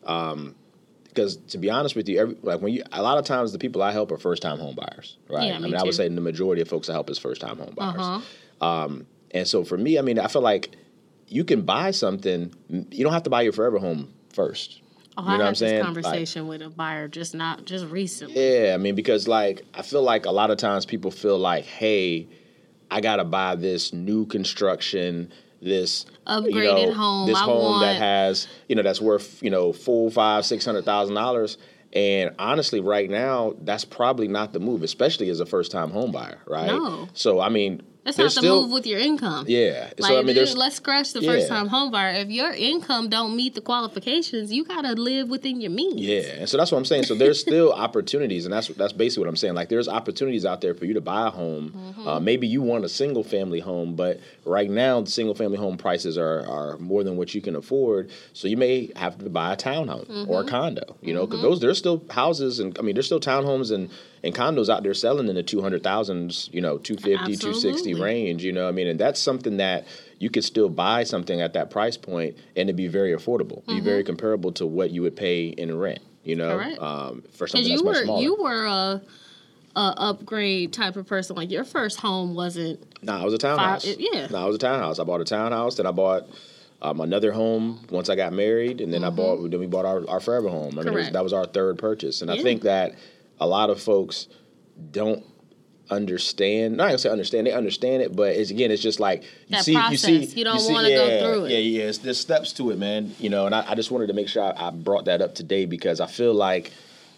Um, 0.05 0.55
Because 1.17 1.37
to 1.37 1.59
be 1.59 1.71
honest 1.71 1.97
with 1.97 2.09
you, 2.09 2.21
every, 2.21 2.37
like 2.43 2.61
when 2.61 2.73
you 2.75 2.85
a 2.93 3.03
lot 3.03 3.17
of 3.19 3.25
times 3.25 3.51
the 3.53 3.59
people 3.59 3.83
I 3.83 3.91
help 3.91 4.13
are 4.13 4.19
first 4.19 4.43
time 4.43 4.59
home 4.59 4.75
buyers, 4.77 5.17
right? 5.31 5.49
Yeah, 5.49 5.55
I 5.57 5.59
me 5.59 5.65
mean, 5.71 5.75
I 5.77 5.83
would 5.83 5.95
say 5.95 6.07
the 6.09 6.21
majority 6.21 6.61
of 6.63 6.69
folks 6.69 6.89
I 6.91 6.93
help 6.93 7.09
is 7.11 7.19
first 7.19 7.41
time 7.41 7.57
home 7.57 7.73
buyers. 7.75 8.23
Uh-huh. 8.61 8.89
And 9.33 9.49
so 9.49 9.65
for 9.65 9.77
me, 9.79 9.99
I 9.99 10.03
mean, 10.03 10.19
I 10.19 10.29
feel 10.29 10.43
like 10.43 10.71
you 11.29 11.43
can 11.45 11.63
buy 11.63 11.91
something. 11.91 12.55
You 12.69 13.03
don't 13.03 13.13
have 13.13 13.25
to 13.25 13.31
buy 13.31 13.43
your 13.43 13.53
forever 13.53 13.79
home 13.79 14.13
first. 14.33 14.81
Oh, 15.19 15.23
you 15.23 15.29
know 15.29 15.33
I 15.35 15.37
what 15.37 15.41
had 15.41 15.49
I'm 15.49 15.55
saying? 15.55 15.73
this 15.73 15.81
Like- 15.81 16.05
conversation 16.05 16.47
with 16.47 16.63
a 16.63 16.69
buyer 16.69 17.09
just 17.09 17.35
not 17.35 17.65
just 17.65 17.87
recently. 17.87 18.35
Yeah, 18.39 18.75
I 18.75 18.77
mean, 18.77 18.95
because 18.95 19.27
like 19.27 19.65
I 19.75 19.81
feel 19.83 20.03
like 20.03 20.27
a 20.27 20.31
lot 20.31 20.51
of 20.51 20.59
times 20.59 20.85
people 20.85 21.11
feel 21.11 21.39
like, 21.39 21.65
hey, 21.65 22.29
I 22.91 23.01
gotta 23.01 23.25
buy 23.25 23.57
this 23.57 23.93
new 23.95 24.27
construction, 24.27 25.33
this 25.61 26.07
you 26.27 26.33
Upgraded 26.33 26.89
know, 26.89 26.93
home. 26.93 27.27
this 27.27 27.37
I 27.39 27.45
home 27.45 27.81
that 27.81 27.97
has 27.97 28.49
you 28.69 28.77
know 28.77 28.83
that's 28.83 29.01
worth 29.01 29.43
you 29.43 29.51
know 29.51 29.73
full 29.73 30.11
five 30.11 30.45
six 30.45 30.65
hundred 30.65 30.85
thousand 30.85 31.15
dollars. 31.15 31.59
And 31.93 32.35
honestly, 32.39 32.81
right 32.81 33.09
now, 33.09 33.55
that's 33.63 33.85
probably 33.85 34.29
not 34.29 34.53
the 34.53 34.61
move, 34.61 34.83
especially 34.83 35.31
as 35.31 35.41
a 35.41 35.47
first 35.47 35.73
time 35.73 35.91
home 35.91 36.13
buyer, 36.13 36.41
right? 36.47 36.67
No. 36.67 37.09
So 37.15 37.41
I 37.41 37.49
mean, 37.49 37.83
That's 38.07 38.17
not 38.17 38.25
the 38.25 38.31
still, 38.31 38.63
move 38.63 38.71
with 38.71 38.87
your 38.87 38.99
income. 38.99 39.45
Yeah. 39.49 39.91
Like, 39.99 40.11
so 40.11 40.19
I 40.19 40.23
mean, 40.23 40.35
there's 40.35 40.57
let's 40.57 40.77
scratch 40.77 41.13
the 41.13 41.21
yeah. 41.21 41.33
first 41.33 41.49
time 41.49 41.67
home 41.69 41.91
buyer. 41.91 42.13
If 42.15 42.31
your 42.31 42.53
income 42.53 43.11
don't 43.11 43.37
meet 43.37 43.55
the 43.55 43.61
qualifications, 43.61 44.51
you 44.51 44.65
gotta 44.65 44.93
live 44.93 45.29
within 45.29 45.61
your 45.61 45.73
means. 45.73 46.01
Yeah, 46.01 46.39
and 46.39 46.49
so 46.49 46.57
that's 46.57 46.73
what 46.73 46.79
I'm 46.79 46.87
saying. 46.87 47.03
So 47.03 47.15
there's 47.15 47.39
still 47.39 47.73
opportunities, 47.87 48.47
and 48.47 48.55
that's 48.55 48.69
that's 48.69 48.95
basically 48.95 49.25
what 49.25 49.29
I'm 49.29 49.37
saying. 49.37 49.55
Like 49.55 49.69
there's 49.69 49.89
opportunities 49.89 50.47
out 50.47 50.63
there 50.63 50.73
for 50.73 50.87
you 50.87 50.95
to 50.95 51.03
buy 51.03 51.27
a 51.27 51.31
home. 51.31 51.73
Mm-hmm. 51.77 52.09
Uh, 52.09 52.21
maybe 52.21 52.47
you 52.47 52.63
want 52.63 52.85
a 52.87 52.89
single 52.89 53.25
family 53.25 53.61
home, 53.61 53.97
but 53.97 54.21
right 54.45 54.71
now 54.71 55.03
the 55.03 55.11
single 55.11 55.35
family 55.35 55.59
home 55.59 55.77
prices 55.77 56.17
are 56.17 56.47
are 56.49 56.79
more 56.79 57.05
than 57.05 57.19
what 57.19 57.35
you 57.35 57.43
can 57.43 57.57
afford. 57.57 58.11
So 58.33 58.49
you 58.49 58.57
may 58.57 58.91
have 58.97 59.19
to 59.19 59.29
buy 59.29 59.53
a 59.53 59.57
townhome 59.57 60.07
Mm-hmm. 60.07 60.31
or 60.31 60.43
a 60.43 60.45
condo. 60.45 60.97
You 61.01 61.15
know, 61.15 61.27
because 61.27 61.43
those 61.43 61.61
there's 61.61 61.79
still 61.79 62.05
houses 62.11 62.61
and 62.61 62.77
I 62.79 62.83
mean 62.83 62.95
there's 62.95 63.07
still 63.07 63.21
townhomes 63.21 63.73
and 63.73 63.91
and 64.27 64.35
condos 64.35 64.69
out 64.69 64.83
there 64.83 64.93
selling 64.95 65.29
in 65.29 65.35
the 65.35 65.43
two 65.43 65.63
hundred 65.63 65.83
thousands. 65.83 66.51
You 66.53 66.61
know, 66.61 66.79
250, 66.79 67.37
260 67.37 67.95
range. 67.95 68.45
You 68.45 68.53
know, 68.53 68.69
I 68.69 68.73
mean, 68.73 68.87
and 68.89 68.99
that's 69.01 69.21
something 69.21 69.57
that 69.59 69.87
you 70.19 70.29
could 70.31 70.45
still 70.45 70.69
buy 70.69 71.05
something 71.05 71.41
at 71.41 71.53
that 71.55 71.71
price 71.71 71.97
point 71.97 72.37
and 72.57 72.69
it'd 72.69 72.77
be 72.77 72.89
very 72.89 73.13
affordable, 73.15 73.65
be 73.67 73.81
very 73.81 74.03
comparable 74.03 74.51
to 74.53 74.65
what 74.67 74.91
you 74.91 75.03
would 75.03 75.15
pay 75.17 75.49
in 75.49 75.77
rent. 75.79 76.01
You 76.25 76.37
know, 76.37 76.57
Mm-hmm. 76.59 76.83
Um, 76.83 77.23
for 77.33 77.47
something 77.47 77.71
you 77.71 77.77
that's 77.77 77.85
much 77.85 77.97
were 77.97 78.05
smaller. 78.05 78.23
you 78.23 78.35
were 78.43 78.65
a, 78.65 79.03
a 79.77 79.95
upgrade 79.99 80.73
type 80.73 80.97
of 80.97 81.07
person. 81.07 81.37
Like 81.37 81.51
your 81.51 81.65
first 81.65 82.01
home 82.01 82.35
wasn't 82.35 82.81
nah, 83.05 83.21
I 83.21 83.25
was 83.25 83.35
a 83.35 83.39
townhouse. 83.39 83.85
it- 83.85 83.99
yeah. 84.01 84.27
Nah, 84.31 84.43
I 84.45 84.47
was 84.47 84.57
a 84.57 84.59
townhouse. 84.59 84.99
I 84.99 85.05
bought 85.05 85.21
a 85.21 85.25
townhouse, 85.25 85.77
then 85.77 85.87
I 85.87 85.91
bought 85.93 86.27
um, 86.83 87.01
another 87.01 87.31
home 87.33 87.85
once 87.91 88.09
I 88.09 88.17
got 88.17 88.33
married, 88.33 88.81
and 88.81 88.93
then 88.93 89.05
I 89.05 89.11
bought 89.11 89.51
then 89.51 89.61
we 89.61 89.67
bought 89.67 89.85
our, 89.85 90.09
our 90.09 90.21
forever 90.21 90.49
home. 90.49 90.79
I 90.79 90.83
mean, 90.83 90.95
was, 90.95 91.05
Mm-hmm. 91.07 91.13
That 91.13 91.23
was 91.25 91.33
our 91.33 91.47
third 91.47 91.79
purchase, 91.79 92.23
and 92.23 92.31
I 92.31 92.43
think 92.43 92.63
that 92.63 92.95
a 93.41 93.47
lot 93.47 93.71
of 93.71 93.81
folks 93.81 94.29
don't 94.91 95.25
understand. 95.91 96.77
Not 96.77 96.87
gonna 96.87 96.99
say 96.99 97.11
understand. 97.11 97.47
They 97.47 97.53
understand 97.53 98.03
it, 98.03 98.15
but 98.15 98.35
it's 98.35 98.51
again, 98.51 98.71
it's 98.71 98.83
just 98.83 99.01
like 99.01 99.23
you 99.23 99.57
That 99.57 99.65
see, 99.65 99.73
you 99.91 99.97
see. 99.97 100.25
You 100.25 100.45
don't 100.45 100.73
wanna 100.73 100.89
go 100.89 101.07
yeah, 101.07 101.21
through 101.21 101.45
it. 101.47 101.51
Yeah, 101.53 101.59
yeah. 101.59 101.83
It's, 101.85 101.99
there's 101.99 102.19
steps 102.19 102.53
to 102.55 102.71
it, 102.71 102.79
man. 102.79 103.15
You 103.19 103.31
know, 103.31 103.47
and 103.47 103.55
I, 103.55 103.71
I 103.71 103.75
just 103.75 103.91
wanted 103.91 104.09
to 104.09 104.13
make 104.13 104.29
sure 104.29 104.43
I, 104.43 104.69
I 104.69 104.71
brought 104.71 105.07
that 105.07 105.23
up 105.23 105.35
today 105.35 105.67
because 105.67 106.01
I 106.01 106.07
feel 106.07 106.35
like, 106.35 106.73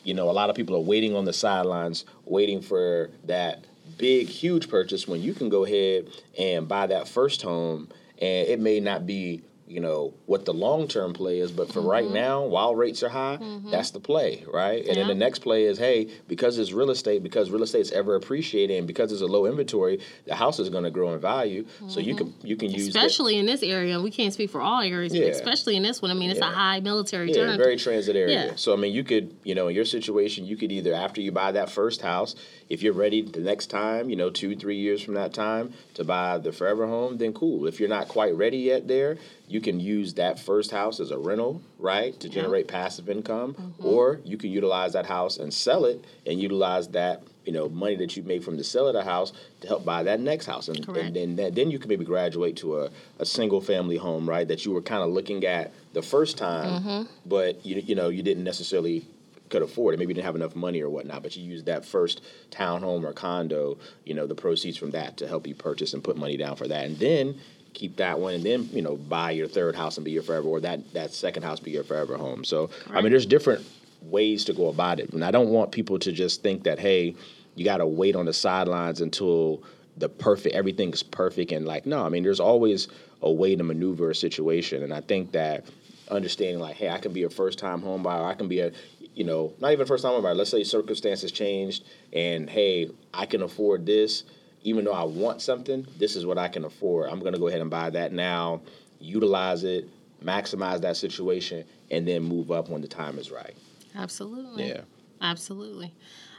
you 0.04 0.14
know, 0.14 0.30
a 0.30 0.32
lot 0.32 0.50
of 0.50 0.56
people 0.56 0.76
are 0.76 0.80
waiting 0.80 1.14
on 1.16 1.24
the 1.24 1.32
sidelines, 1.32 2.04
waiting 2.24 2.60
for 2.60 3.10
that 3.24 3.64
big, 3.96 4.28
huge 4.28 4.68
purchase 4.68 5.08
when 5.08 5.22
you 5.22 5.34
can 5.34 5.48
go 5.48 5.64
ahead 5.64 6.08
and 6.38 6.68
buy 6.68 6.86
that 6.86 7.08
first 7.08 7.42
home, 7.42 7.88
and 8.20 8.48
it 8.48 8.60
may 8.60 8.80
not 8.80 9.06
be. 9.06 9.42
You 9.68 9.80
know 9.80 10.14
what 10.26 10.44
the 10.44 10.54
long 10.54 10.88
term 10.88 11.12
play 11.12 11.40
is, 11.40 11.52
but 11.52 11.72
for 11.72 11.80
right 11.80 12.04
mm-hmm. 12.04 12.14
now, 12.14 12.44
while 12.44 12.74
rates 12.74 13.02
are 13.02 13.08
high, 13.08 13.38
mm-hmm. 13.40 13.70
that's 13.70 13.90
the 13.90 14.00
play, 14.00 14.44
right? 14.52 14.84
And 14.86 14.96
then 14.96 15.08
the 15.08 15.14
next 15.14 15.40
play 15.40 15.64
is, 15.64 15.78
hey, 15.78 16.08
because 16.26 16.58
it's 16.58 16.72
real 16.72 16.90
estate, 16.90 17.22
because 17.22 17.50
real 17.50 17.62
estate's 17.62 17.92
ever 17.92 18.14
appreciating, 18.14 18.86
because 18.86 19.12
it's 19.12 19.20
a 19.20 19.26
low 19.26 19.46
inventory, 19.46 20.00
the 20.26 20.34
house 20.34 20.58
is 20.58 20.70
going 20.70 20.84
to 20.84 20.90
grow 20.90 21.12
in 21.12 21.20
value. 21.20 21.66
So 21.88 22.00
you 22.00 22.14
mm-hmm. 22.14 22.30
can 22.40 22.48
you 22.48 22.56
can 22.56 22.70
use 22.70 22.92
that- 22.92 23.04
especially 23.04 23.36
in 23.36 23.46
this 23.46 23.62
area. 23.62 24.00
We 24.00 24.10
can't 24.10 24.32
speak 24.32 24.50
for 24.50 24.60
all 24.60 24.80
areas, 24.80 25.14
Yeah. 25.14 25.24
but 25.24 25.32
especially 25.32 25.76
in 25.76 25.82
this 25.82 26.00
one. 26.00 26.10
I 26.10 26.14
mean, 26.14 26.30
it's 26.30 26.40
Yeah. 26.40 26.50
a 26.50 26.54
high 26.54 26.80
military 26.80 27.28
Yeah, 27.28 27.46
turn. 27.46 27.58
very 27.58 27.76
transit 27.76 28.16
area. 28.16 28.46
Yeah. 28.46 28.52
So 28.56 28.72
I 28.72 28.76
mean, 28.76 28.92
you 28.92 29.04
could, 29.04 29.36
you 29.44 29.54
know, 29.54 29.68
in 29.68 29.74
your 29.74 29.84
situation, 29.84 30.46
you 30.46 30.56
could 30.56 30.72
either 30.72 30.94
after 30.94 31.20
you 31.20 31.32
buy 31.32 31.52
that 31.52 31.70
first 31.70 32.00
house, 32.00 32.34
if 32.68 32.82
you're 32.82 32.92
ready 32.92 33.22
the 33.22 33.40
next 33.40 33.66
time, 33.68 34.10
you 34.10 34.16
know, 34.16 34.30
two, 34.30 34.54
three 34.56 34.76
years 34.76 35.02
from 35.02 35.14
that 35.14 35.32
time 35.32 35.72
to 35.94 36.04
buy 36.04 36.38
the 36.38 36.52
forever 36.52 36.86
home, 36.86 37.16
then 37.18 37.32
cool. 37.32 37.66
If 37.66 37.80
you're 37.80 37.88
not 37.88 38.08
quite 38.08 38.34
ready 38.36 38.58
yet, 38.58 38.86
there, 38.88 39.16
you 39.48 39.60
can 39.60 39.80
use 39.80 40.14
that 40.14 40.38
first 40.38 40.70
house 40.70 41.00
as 41.00 41.10
a 41.10 41.18
rental, 41.18 41.62
right, 41.78 42.18
to 42.20 42.28
generate 42.28 42.68
passive 42.68 43.08
income, 43.08 43.54
Mm-hmm. 43.54 43.86
or 43.86 44.20
you 44.24 44.36
can 44.36 44.50
utilize 44.50 44.92
that 44.92 45.06
house 45.06 45.38
and 45.38 45.52
sell 45.52 45.84
it, 45.84 46.04
and 46.26 46.40
utilize 46.40 46.88
that. 46.88 47.22
You 47.46 47.54
know, 47.54 47.66
money 47.70 47.96
that 47.96 48.14
you 48.14 48.22
make 48.24 48.42
from 48.42 48.58
the 48.58 48.64
sale 48.64 48.88
of 48.88 48.92
the 48.92 49.02
house 49.04 49.32
to 49.62 49.68
help 49.68 49.82
buy 49.82 50.02
that 50.02 50.20
next 50.20 50.44
house, 50.44 50.68
and, 50.68 50.84
Correct. 50.86 51.06
and 51.06 51.16
then 51.16 51.36
then 51.36 51.54
then 51.54 51.70
you 51.70 51.78
can 51.78 51.88
maybe 51.88 52.04
graduate 52.04 52.56
to 52.56 52.80
a, 52.80 52.90
a 53.18 53.24
single 53.24 53.62
family 53.62 53.96
home, 53.96 54.28
right? 54.28 54.46
That 54.46 54.66
you 54.66 54.72
were 54.72 54.82
kind 54.82 55.02
of 55.02 55.08
looking 55.08 55.42
at 55.46 55.72
the 55.94 56.02
first 56.02 56.36
time, 56.36 56.82
Mm-hmm. 56.82 57.02
but 57.24 57.64
you 57.64 57.76
you 57.76 57.94
know 57.94 58.10
you 58.10 58.22
didn't 58.22 58.44
necessarily 58.44 59.06
could 59.48 59.62
afford 59.62 59.94
it. 59.94 59.98
Maybe 59.98 60.10
you 60.10 60.14
didn't 60.14 60.26
have 60.26 60.36
enough 60.36 60.54
money 60.54 60.80
or 60.80 60.90
whatnot, 60.90 61.22
but 61.22 61.36
you 61.36 61.44
used 61.44 61.66
that 61.66 61.84
first 61.84 62.22
townhome 62.50 63.04
or 63.04 63.12
condo, 63.12 63.78
you 64.04 64.14
know, 64.14 64.26
the 64.26 64.34
proceeds 64.34 64.76
from 64.76 64.90
that 64.92 65.16
to 65.18 65.28
help 65.28 65.46
you 65.46 65.54
purchase 65.54 65.94
and 65.94 66.02
put 66.02 66.16
money 66.16 66.36
down 66.36 66.56
for 66.56 66.68
that, 66.68 66.84
and 66.84 66.98
then 66.98 67.38
keep 67.74 67.96
that 67.96 68.18
one, 68.18 68.34
and 68.34 68.44
then 68.44 68.68
you 68.72 68.82
know 68.82 68.96
buy 68.96 69.30
your 69.30 69.48
third 69.48 69.74
house 69.74 69.96
and 69.96 70.04
be 70.04 70.12
your 70.12 70.22
forever, 70.22 70.48
or 70.48 70.60
that 70.60 70.92
that 70.94 71.12
second 71.12 71.42
house 71.42 71.60
be 71.60 71.70
your 71.70 71.84
forever 71.84 72.16
home. 72.16 72.44
So 72.44 72.70
I 72.90 73.00
mean, 73.00 73.10
there's 73.10 73.26
different 73.26 73.66
ways 74.02 74.44
to 74.44 74.52
go 74.52 74.68
about 74.68 75.00
it, 75.00 75.12
and 75.12 75.24
I 75.24 75.30
don't 75.30 75.48
want 75.48 75.72
people 75.72 75.98
to 76.00 76.12
just 76.12 76.42
think 76.42 76.64
that 76.64 76.78
hey, 76.78 77.14
you 77.54 77.64
got 77.64 77.78
to 77.78 77.86
wait 77.86 78.16
on 78.16 78.26
the 78.26 78.32
sidelines 78.32 79.00
until 79.00 79.62
the 79.98 80.08
perfect 80.08 80.54
everything's 80.54 81.02
perfect 81.02 81.52
and 81.52 81.66
like 81.66 81.84
no 81.84 82.04
i 82.04 82.08
mean 82.08 82.22
there's 82.22 82.40
always 82.40 82.88
a 83.22 83.30
way 83.30 83.56
to 83.56 83.64
maneuver 83.64 84.10
a 84.10 84.14
situation 84.14 84.82
and 84.82 84.94
i 84.94 85.00
think 85.00 85.32
that 85.32 85.66
understanding 86.10 86.60
like 86.60 86.76
hey 86.76 86.88
i 86.88 86.98
can 86.98 87.12
be 87.12 87.24
a 87.24 87.30
first 87.30 87.58
time 87.58 87.82
home 87.82 88.02
buyer 88.02 88.24
i 88.24 88.34
can 88.34 88.48
be 88.48 88.60
a 88.60 88.70
you 89.18 89.24
know 89.24 89.52
not 89.60 89.72
even 89.72 89.86
first 89.86 90.04
time 90.04 90.22
buyer 90.22 90.34
let's 90.34 90.50
say 90.50 90.62
circumstances 90.64 91.32
changed 91.32 91.84
and 92.12 92.48
hey 92.48 92.88
i 93.12 93.26
can 93.26 93.42
afford 93.42 93.84
this 93.84 94.24
even 94.62 94.84
though 94.84 94.92
i 94.92 95.02
want 95.02 95.42
something 95.42 95.86
this 95.98 96.16
is 96.16 96.24
what 96.24 96.38
i 96.38 96.48
can 96.48 96.64
afford 96.64 97.10
i'm 97.10 97.20
going 97.20 97.32
to 97.32 97.38
go 97.38 97.48
ahead 97.48 97.60
and 97.60 97.70
buy 97.70 97.90
that 97.90 98.12
now 98.12 98.60
utilize 99.00 99.64
it 99.64 99.88
maximize 100.24 100.80
that 100.80 100.96
situation 100.96 101.64
and 101.90 102.06
then 102.06 102.22
move 102.22 102.50
up 102.50 102.68
when 102.68 102.80
the 102.80 102.88
time 102.88 103.18
is 103.18 103.30
right 103.30 103.54
Absolutely. 103.96 104.68
yeah 104.68 104.82
Absolutely. 105.20 105.92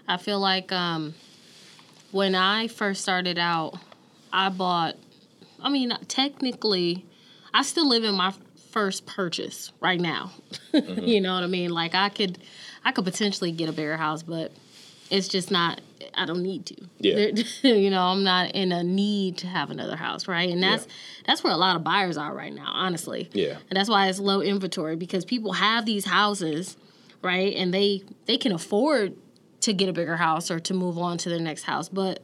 I 0.08 0.18
feel 0.18 0.40
like 0.40 0.72
um, 0.72 1.14
when 2.12 2.36
I 2.36 2.68
first 2.68 3.02
started 3.02 3.38
out, 3.38 3.78
I 4.32 4.50
bought, 4.50 4.96
I 5.62 5.70
mean, 5.70 5.94
technically, 6.08 7.06
I 7.54 7.64
still 7.64 7.88
live 7.88 8.04
in 8.04 8.16
my 8.16 8.34
first 8.72 9.06
purchase 9.06 9.72
right 9.80 10.00
now. 10.00 10.32
Mm-hmm. 10.70 11.04
you 11.04 11.20
know 11.20 11.34
what 11.34 11.42
I 11.42 11.48
mean? 11.48 11.72
Like 11.72 11.96
I 11.96 12.10
could, 12.10 12.38
I 12.84 12.92
could 12.92 13.06
potentially 13.06 13.52
get 13.52 13.70
a 13.70 13.74
bigger 13.74 13.98
house, 13.98 14.24
but 14.24 14.52
it's 15.10 15.28
just 15.28 15.52
not. 15.52 15.82
I 16.16 16.26
don't 16.26 16.42
need 16.44 16.66
to. 16.68 16.76
Yeah. 17.00 17.32
You 17.64 17.90
know, 17.90 18.02
I'm 18.02 18.24
not 18.24 18.52
in 18.52 18.72
a 18.72 18.84
need 18.84 19.38
to 19.40 19.48
have 19.48 19.70
another 19.70 19.96
house, 19.96 20.28
right? 20.28 20.50
And 20.50 20.62
that's 20.64 20.86
Yeah. 20.86 20.92
that's 21.28 21.44
where 21.44 21.54
a 21.54 21.58
lot 21.58 21.76
of 21.76 21.84
buyers 21.84 22.18
are 22.18 22.34
right 22.34 22.54
now, 22.54 22.70
honestly. 22.74 23.30
Yeah. 23.34 23.58
And 23.70 23.78
that's 23.78 23.90
why 23.90 24.08
it's 24.08 24.20
low 24.20 24.42
inventory 24.42 24.96
because 24.96 25.26
people 25.26 25.54
have 25.54 25.86
these 25.86 26.06
houses, 26.06 26.78
right? 27.22 27.54
And 27.56 27.74
they 27.74 28.04
they 28.26 28.38
can 28.38 28.52
afford 28.52 29.16
to 29.62 29.74
get 29.74 29.90
a 29.90 29.94
bigger 29.94 30.16
house 30.18 30.50
or 30.50 30.60
to 30.62 30.74
move 30.74 30.98
on 30.98 31.18
to 31.20 31.30
their 31.30 31.40
next 31.40 31.64
house, 31.64 31.90
but 31.90 32.22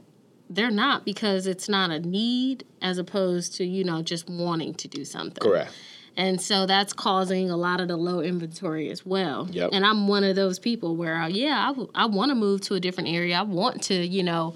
they're 0.49 0.71
not 0.71 1.03
because 1.05 1.47
it's 1.47 1.67
not 1.67 1.89
a 1.91 1.99
need 1.99 2.63
as 2.81 2.97
opposed 2.97 3.55
to, 3.55 3.65
you 3.65 3.83
know, 3.83 4.01
just 4.03 4.29
wanting 4.29 4.73
to 4.75 4.87
do 4.87 5.03
something. 5.03 5.41
correct 5.41 5.73
And 6.17 6.39
so 6.39 6.65
that's 6.65 6.93
causing 6.93 7.49
a 7.49 7.57
lot 7.57 7.81
of 7.81 7.87
the 7.89 7.97
low 7.97 8.21
inventory 8.21 8.89
as 8.89 9.05
well. 9.05 9.47
Yep. 9.51 9.71
And 9.73 9.85
I'm 9.85 10.07
one 10.07 10.23
of 10.23 10.35
those 10.35 10.59
people 10.59 10.95
where, 10.95 11.15
uh, 11.21 11.27
yeah, 11.27 11.65
I, 11.65 11.67
w- 11.67 11.89
I 11.93 12.05
want 12.05 12.29
to 12.29 12.35
move 12.35 12.61
to 12.61 12.75
a 12.75 12.79
different 12.79 13.09
area. 13.09 13.37
I 13.37 13.41
want 13.41 13.83
to, 13.83 13.95
you 13.95 14.23
know, 14.23 14.55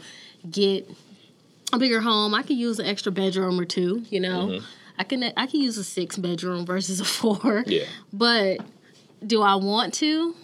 get 0.50 0.90
a 1.74 1.78
bigger 1.78 2.00
home. 2.00 2.34
I 2.34 2.44
could 2.44 2.56
use 2.58 2.80
an 2.80 2.86
extra 2.86 3.12
bedroom 3.12 3.60
or 3.60 3.66
two, 3.66 4.04
you 4.10 4.20
know. 4.22 4.62
I 4.98 5.04
can 5.04 5.24
I 5.38 5.46
can 5.48 5.62
use 5.62 5.78
a 5.78 5.84
six 5.84 6.18
bedroom 6.18 6.66
versus 6.66 7.00
a 7.00 7.06
four. 7.06 7.64
yeah 7.68 7.86
But 8.14 8.60
do 9.26 9.42
I 9.42 9.56
want 9.56 9.94
to? 9.96 10.36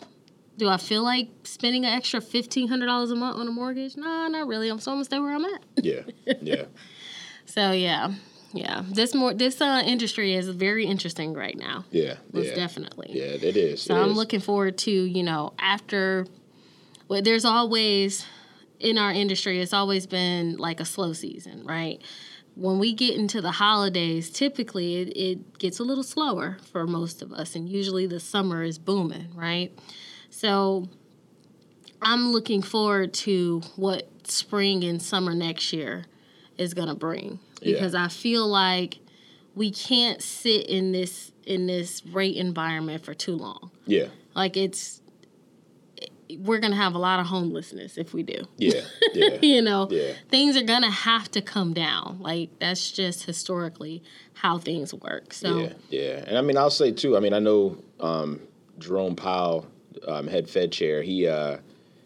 Do 0.57 0.69
I 0.69 0.77
feel 0.77 1.03
like 1.03 1.27
spending 1.43 1.83
an 1.85 1.91
extra 1.93 2.21
fifteen 2.21 2.67
hundred 2.69 2.85
dollars 2.85 3.11
a 3.11 3.15
month 3.15 3.37
on 3.37 3.47
a 3.47 3.51
mortgage? 3.51 3.97
No, 3.97 4.27
not 4.27 4.47
really. 4.47 4.69
I'm 4.69 4.79
so 4.79 4.91
I'm 4.91 4.95
gonna 4.97 5.05
stay 5.05 5.19
where 5.19 5.33
I'm 5.33 5.43
at. 5.45 5.61
yeah 5.77 6.01
yeah 6.41 6.63
So 7.45 7.71
yeah, 7.71 8.13
yeah. 8.55 8.83
This 8.89 9.13
more 9.13 9.33
this 9.33 9.59
uh, 9.61 9.83
industry 9.85 10.33
is 10.33 10.47
very 10.49 10.85
interesting 10.85 11.33
right 11.33 11.57
now. 11.57 11.85
yeah 11.91 12.15
Most 12.31 12.47
yeah 12.47 12.55
definitely. 12.55 13.09
yeah 13.11 13.49
it 13.49 13.57
is 13.57 13.81
So 13.83 13.95
It 13.95 13.99
I'm 14.03 14.11
is. 14.11 14.17
looking 14.17 14.39
forward 14.39 14.77
to 14.79 14.91
you 14.91 15.23
know 15.23 15.53
after. 15.59 16.25
Well, 17.07 17.21
there's 17.21 17.45
always 17.45 18.25
in 18.79 18.97
our 18.97 19.11
industry. 19.11 19.61
It's 19.61 19.73
always 19.73 20.07
been 20.07 20.57
like 20.57 20.79
a 20.79 20.85
slow 20.85 21.13
season, 21.13 21.63
right? 21.65 22.01
When 22.55 22.79
we 22.79 22.93
get 22.93 23.15
into 23.15 23.41
the 23.41 23.51
holidays, 23.51 24.29
typically 24.31 24.95
it, 25.01 25.09
it 25.15 25.59
gets 25.59 25.77
a 25.79 25.83
little 25.83 26.03
slower 26.03 26.57
for 26.71 26.87
most 26.87 27.21
of 27.21 27.31
us, 27.33 27.55
and 27.55 27.69
usually 27.69 28.07
the 28.07 28.19
summer 28.19 28.63
is 28.63 28.79
booming, 28.79 29.27
right? 29.35 29.71
So 30.29 30.87
I'm 32.01 32.31
looking 32.31 32.61
forward 32.61 33.13
to 33.25 33.61
what 33.75 34.09
spring 34.27 34.83
and 34.83 35.01
summer 35.01 35.33
next 35.35 35.73
year 35.73 36.05
is 36.57 36.73
going 36.73 36.87
to 36.87 36.95
bring 36.95 37.39
Yeah. 37.61 37.73
because 37.73 37.95
I 37.95 38.07
feel 38.07 38.47
like 38.47 38.99
we 39.55 39.71
can't 39.71 40.21
sit 40.21 40.67
in 40.67 40.91
this 40.91 41.31
in 41.45 41.67
this 41.67 42.05
rate 42.07 42.35
environment 42.37 43.03
for 43.05 43.13
too 43.13 43.35
long. 43.35 43.71
yeah 43.85 44.07
Like 44.35 44.57
it's 44.57 45.01
we're 46.39 46.59
going 46.59 46.71
to 46.71 46.77
have 46.77 46.95
a 46.95 46.97
lot 46.97 47.19
of 47.19 47.27
homelessness 47.27 47.97
if 47.97 48.11
we 48.13 48.23
do. 48.23 48.45
yeah 48.57 48.81
yeah 49.13 49.37
You 49.41 49.61
know, 49.61 49.87
Yeah. 49.91 50.13
things 50.29 50.57
are 50.57 50.63
going 50.63 50.81
to 50.81 50.89
have 50.89 51.29
to 51.31 51.41
come 51.41 51.73
down. 51.73 52.17
Like 52.19 52.49
that's 52.59 52.91
just 52.91 53.23
historically 53.25 54.01
how 54.33 54.57
things 54.57 54.93
work. 54.93 55.33
So 55.33 55.59
Yeah, 55.59 55.73
yeah, 55.89 56.23
and 56.27 56.37
I 56.37 56.41
mean, 56.41 56.57
I'll 56.57 56.71
say 56.71 56.91
too. 56.91 57.15
I 57.15 57.19
mean, 57.19 57.33
I 57.33 57.39
know 57.39 57.77
um, 57.99 58.41
Jerome 58.79 59.15
Powell, 59.15 59.67
um, 60.07 60.27
head 60.27 60.49
Fed 60.49 60.71
chair. 60.71 61.03
He 61.03 61.27
uh, 61.27 61.57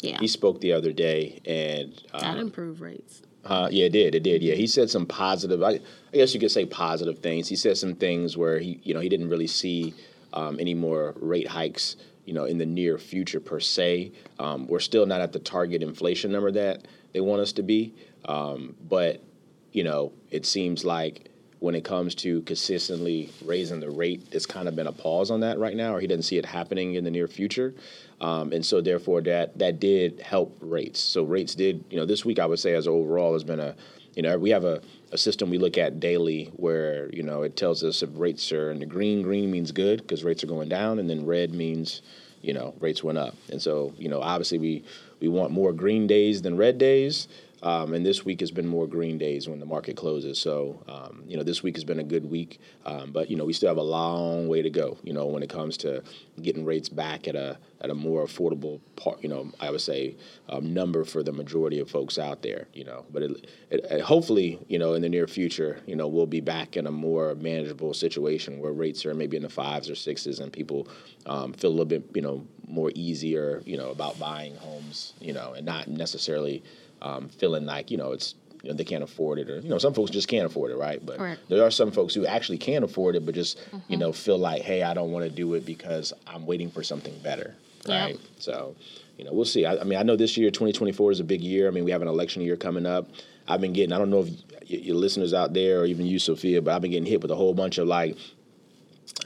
yeah, 0.02 0.20
he 0.20 0.28
spoke 0.28 0.60
the 0.62 0.74
other 0.74 0.91
day, 0.91 1.39
and 1.45 1.93
that 2.12 2.24
um, 2.36 2.39
improve 2.39 2.82
rates. 2.82 3.22
Uh, 3.50 3.68
yeah, 3.72 3.86
it 3.86 3.91
did, 3.91 4.14
it 4.14 4.22
did. 4.22 4.43
Yeah, 4.43 4.54
he 4.54 4.68
said 4.68 4.89
some 4.89 5.08
positive. 5.08 5.64
I, 5.64 5.72
I 5.72 5.80
guess 6.14 6.34
you 6.36 6.39
could 6.39 6.52
say 6.52 6.66
positive 6.66 7.20
things. 7.20 7.50
He 7.50 7.56
said 7.56 7.78
some 7.78 7.95
things 7.95 8.38
where 8.38 8.60
he, 8.60 8.80
you 8.84 8.93
know, 8.93 9.00
he 9.00 9.10
didn't 9.10 9.30
really 9.30 9.47
see 9.47 9.95
um, 10.34 10.60
any 10.60 10.76
more 10.76 11.16
rate 11.20 11.47
hikes. 11.47 11.95
You 12.26 12.36
know, 12.36 12.45
in 12.45 12.60
the 12.60 12.66
near 12.66 13.00
future 13.00 13.39
per 13.39 13.60
se, 13.60 14.12
um, 14.38 14.68
we're 14.68 14.80
still 14.80 15.08
not 15.08 15.20
at 15.20 15.34
the 15.34 15.39
target 15.39 15.82
inflation 15.82 16.32
number 16.32 16.52
that 16.52 16.88
they 17.12 17.22
want 17.22 17.41
us 17.41 17.52
to 17.54 17.64
be. 17.64 17.95
Um, 18.26 18.76
but 18.88 19.24
you 19.72 19.84
know, 19.84 20.14
it 20.30 20.45
seems 20.45 20.86
like 20.86 21.28
when 21.60 21.76
it 21.76 21.84
comes 21.84 22.16
to 22.16 22.41
consistently 22.43 23.30
raising 23.43 23.80
the 23.80 23.89
rate, 23.89 24.26
it's 24.32 24.45
kind 24.45 24.68
of 24.68 24.76
been 24.76 24.88
a 24.88 24.91
pause 24.91 25.30
on 25.30 25.41
that 25.41 25.60
right 25.60 25.76
now, 25.76 25.95
or 25.95 25.99
he 25.99 26.07
doesn't 26.07 26.24
see 26.24 26.38
it 26.38 26.45
happening 26.45 26.95
in 26.95 27.03
the 27.03 27.12
near 27.12 27.28
future. 27.28 27.74
Um, 28.22 28.53
and 28.53 28.66
so 28.66 28.82
therefore 28.82 29.22
that 29.22 29.57
that 29.60 29.80
did 29.80 30.20
help 30.22 30.57
rates. 30.62 30.99
So 30.99 31.24
rates 31.24 31.55
did, 31.55 31.84
you 31.89 31.97
know, 31.97 32.05
this 32.05 32.24
week 32.24 32.39
I 32.39 32.45
would 32.45 32.60
say 32.60 32.74
as 32.76 32.88
overall 32.88 33.34
has 33.34 33.43
been 33.43 33.60
a, 33.60 33.76
you 34.16 34.24
know, 34.24 34.38
we 34.38 34.49
have 34.49 34.64
a, 34.64 34.82
a 35.12 35.18
system 35.18 35.49
we 35.49 35.57
look 35.57 35.78
at 35.78 35.99
daily 35.99 36.51
where, 36.55 37.10
you 37.14 37.24
know, 37.24 37.43
it 37.43 37.55
tells 37.55 37.84
us 37.84 38.03
if 38.03 38.10
rates 38.14 38.51
are 38.51 38.72
in 38.72 38.80
the 38.80 38.86
green, 38.86 39.22
green 39.22 39.51
means 39.51 39.72
good 39.72 40.01
because 40.01 40.24
rates 40.24 40.43
are 40.43 40.47
going 40.47 40.70
down, 40.70 40.99
and 40.99 41.10
then 41.10 41.26
red 41.26 41.53
means, 41.53 42.01
you 42.41 42.53
know, 42.53 42.74
rates 42.80 43.03
went 43.03 43.18
up. 43.18 43.36
And 43.49 43.62
so, 43.62 43.93
you 43.97 44.10
know, 44.10 44.22
obviously 44.22 44.60
we 44.60 44.84
we 45.20 45.28
want 45.28 45.51
more 45.51 45.74
green 45.74 46.07
days 46.07 46.41
than 46.41 46.57
red 46.57 46.78
days. 46.78 47.28
Um, 47.62 47.93
and 47.93 48.05
this 48.05 48.24
week 48.24 48.39
has 48.39 48.51
been 48.51 48.68
more 48.68 48.88
green 48.88 49.18
days 49.18 49.47
when 49.49 49.60
the 49.60 49.66
market 49.66 49.97
closes. 49.97 50.39
So, 50.39 50.84
um, 50.88 51.24
you 51.28 51.38
know, 51.38 51.43
this 51.43 51.62
week 51.62 51.76
has 51.76 51.84
been 51.84 51.99
a 51.99 52.03
good 52.03 52.30
week, 52.30 52.60
um, 52.86 53.12
but 53.12 53.30
you 53.30 53.36
know, 53.36 53.45
we 53.45 53.53
still 53.53 53.70
have 53.70 53.78
a 53.78 53.82
long 53.82 54.47
way 54.47 54.62
to 54.62 54.70
go. 54.70 54.97
You 55.03 55.14
know, 55.14 55.26
when 55.26 55.43
it 55.43 55.49
comes 55.49 55.78
to 55.78 56.03
getting 56.41 56.66
rates 56.66 56.89
back 56.89 57.28
at 57.28 57.36
a 57.36 57.57
at 57.82 57.89
a 57.89 57.93
more 57.95 58.25
affordable 58.25 58.80
part. 58.95 59.21
You 59.23 59.30
know, 59.30 59.51
I 59.59 59.71
would 59.71 59.82
say 59.82 60.15
um, 60.49 60.73
number 60.73 61.03
for 61.05 61.23
the 61.23 61.32
majority 61.32 61.80
of 61.80 61.89
folks 61.89 62.17
out 62.17 62.41
there. 62.41 62.67
You 62.73 62.84
know, 62.84 63.05
but 63.11 63.23
it, 63.23 63.32
it, 63.69 63.86
it, 63.89 64.01
hopefully, 64.01 64.59
you 64.67 64.77
know, 64.80 64.93
in 64.93 65.01
the 65.01 65.09
near 65.09 65.27
future, 65.27 65.80
you 65.86 65.95
know, 65.95 66.07
we'll 66.07 66.25
be 66.25 66.41
back 66.41 66.75
in 66.77 66.88
a 66.88 66.91
more 66.91 67.36
manageable 67.36 67.93
situation 67.93 68.59
where 68.59 68.71
rates 68.73 69.05
are 69.05 69.13
maybe 69.13 69.38
in 69.38 69.43
the 69.43 69.49
fives 69.49 69.89
or 69.89 69.95
sixes, 69.95 70.39
and 70.39 70.51
people 70.51 70.88
um, 71.25 71.53
feel 71.53 71.69
a 71.69 71.71
little 71.71 71.86
bit, 71.86 72.03
you 72.13 72.21
know, 72.21 72.45
more 72.67 72.91
easier, 72.95 73.61
you 73.65 73.77
know, 73.77 73.89
about 73.91 74.19
buying 74.19 74.55
homes. 74.57 75.13
You 75.21 75.34
know, 75.34 75.53
and 75.53 75.65
not 75.65 75.88
necessarily 75.88 76.63
um, 77.01 77.30
feeling 77.30 77.65
like 77.65 77.91
you 77.91 77.97
know 77.97 78.11
it's 78.11 78.36
you 78.61 78.69
know, 78.71 78.75
they 78.75 78.84
can't 78.84 79.03
afford 79.05 79.39
it, 79.39 79.49
or 79.49 79.59
you 79.61 79.69
know, 79.69 79.77
some 79.77 79.93
folks 79.93 80.11
just 80.11 80.27
can't 80.27 80.45
afford 80.45 80.69
it, 80.71 80.75
right? 80.75 81.03
But 81.05 81.17
Correct. 81.17 81.39
there 81.47 81.63
are 81.63 81.71
some 81.71 81.91
folks 81.91 82.13
who 82.13 82.25
actually 82.25 82.57
can 82.57 82.84
afford 82.84 83.15
it, 83.15 83.25
but 83.25 83.34
just 83.34 83.57
you 83.57 83.77
Mm-hmm. 83.80 83.99
know 83.99 84.11
feel 84.11 84.38
like, 84.38 84.63
hey, 84.63 84.84
I 84.84 84.93
don't 84.93 85.11
want 85.11 85.23
to 85.23 85.32
do 85.32 85.53
it 85.53 85.65
because 85.65 86.11
I'm 86.27 86.45
waiting 86.45 86.69
for 86.69 86.84
something 86.84 87.17
better, 87.23 87.55
Yep. 87.88 88.01
right? 88.09 88.19
So, 88.39 88.75
you 89.17 89.25
know, 89.25 89.34
we'll 89.34 89.45
see. 89.45 89.65
I, 89.65 89.77
I 89.77 89.84
mean, 89.84 89.97
I 89.99 90.03
know 90.03 90.15
this 90.15 90.38
year, 90.38 90.49
2024, 90.49 91.11
is 91.11 91.19
a 91.19 91.23
big 91.23 91.41
year. 91.41 91.67
I 91.67 91.71
mean, 91.71 91.84
we 91.86 91.91
have 91.91 92.01
an 92.01 92.07
election 92.07 92.41
year 92.41 92.55
coming 92.55 92.86
up. 92.86 93.09
I've 93.47 93.61
been 93.61 93.73
getting, 93.73 93.93
I 93.93 93.97
don't 93.97 94.09
know 94.09 94.21
if 94.21 94.30
y- 94.30 94.77
your 94.84 94.95
listeners 94.95 95.34
out 95.34 95.53
there 95.53 95.82
or 95.82 95.86
even 95.86 96.05
you, 96.05 96.19
Sofia, 96.19 96.61
but 96.61 96.73
I've 96.75 96.82
been 96.82 96.91
getting 96.91 97.05
hit 97.09 97.21
with 97.21 97.32
a 97.32 97.36
whole 97.36 97.53
bunch 97.53 97.77
of 97.77 97.88
like 97.88 98.15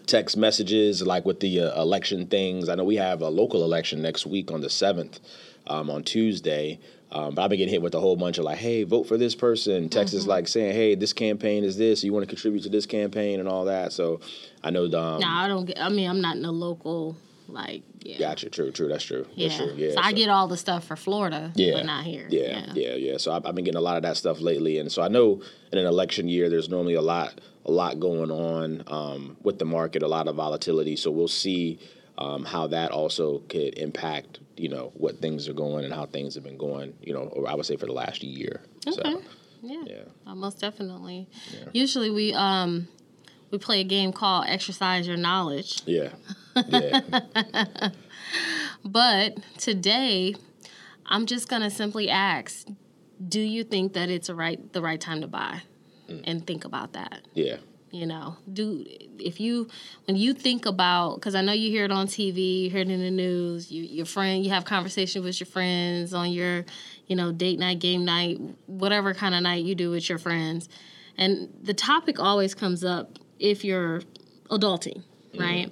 text 0.07 0.37
messages, 0.37 1.01
like 1.01 1.25
with 1.25 1.39
the 1.39 1.59
uh, 1.61 1.81
election 1.81 2.27
things. 2.27 2.69
I 2.69 2.75
know 2.75 2.83
we 2.83 2.95
have 2.97 3.21
a 3.21 3.29
local 3.29 3.63
election 3.63 4.01
next 4.01 4.25
week 4.25 4.51
on 4.51 4.61
the 4.61 4.67
7th, 4.67 5.19
um, 5.67 5.89
on 5.89 6.03
Tuesday. 6.03 6.79
Um, 7.11 7.35
but 7.35 7.43
I've 7.43 7.49
been 7.51 7.59
getting 7.59 7.71
hit 7.73 7.81
with 7.83 7.93
a 7.93 7.99
whole 7.99 8.15
bunch 8.15 8.39
of 8.39 8.43
like, 8.45 8.57
hey, 8.57 8.83
vote 8.83 9.03
for 9.03 9.17
this 9.17 9.35
person. 9.35 9.87
Text 9.87 10.15
is 10.15 10.25
like 10.25 10.47
saying, 10.47 10.73
hey, 10.73 10.95
this 10.95 11.13
campaign 11.13 11.63
is 11.63 11.77
this. 11.77 12.03
You 12.03 12.11
want 12.11 12.23
to 12.23 12.27
contribute 12.27 12.63
to 12.63 12.69
this 12.69 12.87
campaign 12.87 13.39
and 13.39 13.47
all 13.47 13.65
that. 13.65 13.93
So 13.93 14.19
I 14.63 14.71
know. 14.71 14.85
Um, 14.85 15.19
No, 15.19 15.27
I 15.27 15.47
don't 15.47 15.65
get. 15.65 15.79
I 15.79 15.89
mean, 15.89 16.09
I'm 16.09 16.21
not 16.21 16.37
in 16.37 16.41
the 16.41 16.51
local 16.51 17.15
like. 17.47 17.83
Yeah. 17.99 18.17
Gotcha. 18.19 18.49
True. 18.49 18.71
True. 18.71 18.87
That's 18.87 19.03
true. 19.03 19.25
Yeah. 19.33 19.47
That's 19.47 19.59
true. 19.59 19.73
Yeah. 19.75 19.91
so, 19.93 19.99
I 20.01 20.11
get 20.13 20.29
all 20.29 20.47
the 20.47 20.57
stuff 20.57 20.85
for 20.85 20.95
Florida, 20.95 21.51
Yeah. 21.55 21.73
but 21.73 21.85
not 21.85 22.03
here. 22.05 22.27
Yeah, 22.29 22.71
yeah, 22.73 22.95
yeah. 22.95 23.17
So 23.17 23.31
I've, 23.31 23.45
I've 23.45 23.55
been 23.55 23.65
getting 23.65 23.77
a 23.77 23.81
lot 23.81 23.97
of 23.97 24.03
that 24.03 24.17
stuff 24.17 24.39
lately, 24.41 24.77
and 24.79 24.91
so 24.91 25.01
I 25.01 25.07
know 25.07 25.41
in 25.71 25.77
an 25.77 25.85
election 25.85 26.27
year, 26.27 26.49
there's 26.49 26.69
normally 26.69 26.95
a 26.95 27.01
lot, 27.01 27.39
a 27.65 27.71
lot 27.71 27.99
going 27.99 28.31
on 28.31 28.83
um, 28.87 29.37
with 29.43 29.59
the 29.59 29.65
market, 29.65 30.03
a 30.03 30.07
lot 30.07 30.27
of 30.27 30.35
volatility. 30.35 30.95
So 30.95 31.11
we'll 31.11 31.27
see 31.27 31.79
um, 32.17 32.45
how 32.45 32.67
that 32.67 32.91
also 32.91 33.39
could 33.49 33.77
impact, 33.77 34.39
you 34.57 34.69
know, 34.69 34.91
what 34.95 35.19
things 35.19 35.47
are 35.49 35.53
going 35.53 35.83
and 35.85 35.93
how 35.93 36.05
things 36.05 36.35
have 36.35 36.43
been 36.43 36.57
going, 36.57 36.93
you 37.01 37.13
know, 37.13 37.21
or 37.23 37.47
I 37.49 37.55
would 37.55 37.65
say 37.65 37.75
for 37.75 37.85
the 37.87 37.93
last 37.93 38.23
year. 38.23 38.61
Okay. 38.87 39.01
So 39.13 39.21
Yeah. 39.63 39.83
yeah, 39.87 39.95
Uh, 40.27 40.35
most 40.35 40.59
definitely. 40.59 41.27
Usually 41.71 42.11
we 42.11 42.33
um 42.33 42.87
we 43.53 43.59
play 43.59 43.81
a 43.81 43.83
game 43.83 44.11
called 44.11 44.45
Exercise 44.49 45.07
Your 45.07 45.15
Knowledge. 45.15 45.83
yeah, 45.85 46.09
yeah. 46.67 47.01
But 48.83 49.37
today 49.59 50.35
I'm 51.05 51.27
just 51.27 51.47
gonna 51.47 51.69
simply 51.69 52.09
ask, 52.09 52.67
do 53.25 53.39
you 53.39 53.63
think 53.63 53.93
that 53.93 54.09
it's 54.09 54.27
a 54.27 54.35
right 54.35 54.73
the 54.73 54.81
right 54.81 54.99
time 54.99 55.21
to 55.21 55.27
buy? 55.27 55.61
Mm. 56.09 56.23
And 56.25 56.47
think 56.47 56.65
about 56.65 56.93
that. 56.93 57.21
yeah. 57.33 57.57
You 57.91 58.07
know, 58.07 58.37
do 58.51 58.83
if 59.19 59.39
you 59.39 59.67
when 60.05 60.17
you 60.17 60.33
think 60.33 60.65
about 60.65 61.15
because 61.15 61.35
I 61.35 61.41
know 61.41 61.53
you 61.53 61.69
hear 61.69 61.85
it 61.85 61.91
on 61.91 62.07
TV, 62.07 62.63
you 62.63 62.69
hear 62.71 62.79
it 62.79 62.89
in 62.89 63.01
the 63.01 63.11
news. 63.11 63.71
You 63.71 63.83
your 63.83 64.07
friend, 64.07 64.43
you 64.43 64.49
have 64.49 64.65
conversation 64.65 65.23
with 65.23 65.39
your 65.39 65.45
friends 65.45 66.11
on 66.11 66.31
your, 66.31 66.65
you 67.05 67.15
know, 67.15 67.31
date 67.31 67.59
night, 67.59 67.77
game 67.77 68.03
night, 68.03 68.41
whatever 68.65 69.13
kind 69.13 69.35
of 69.35 69.43
night 69.43 69.63
you 69.63 69.75
do 69.75 69.91
with 69.91 70.09
your 70.09 70.17
friends, 70.17 70.69
and 71.19 71.53
the 71.61 71.75
topic 71.75 72.19
always 72.19 72.55
comes 72.55 72.83
up 72.83 73.19
if 73.39 73.63
you're 73.65 74.01
adulting, 74.49 75.03
right? 75.39 75.71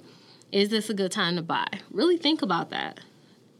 Is 0.50 0.68
this 0.68 0.90
a 0.90 0.94
good 0.94 1.12
time 1.12 1.36
to 1.36 1.42
buy? 1.42 1.66
Really 1.90 2.16
think 2.18 2.42
about 2.42 2.70
that, 2.70 3.00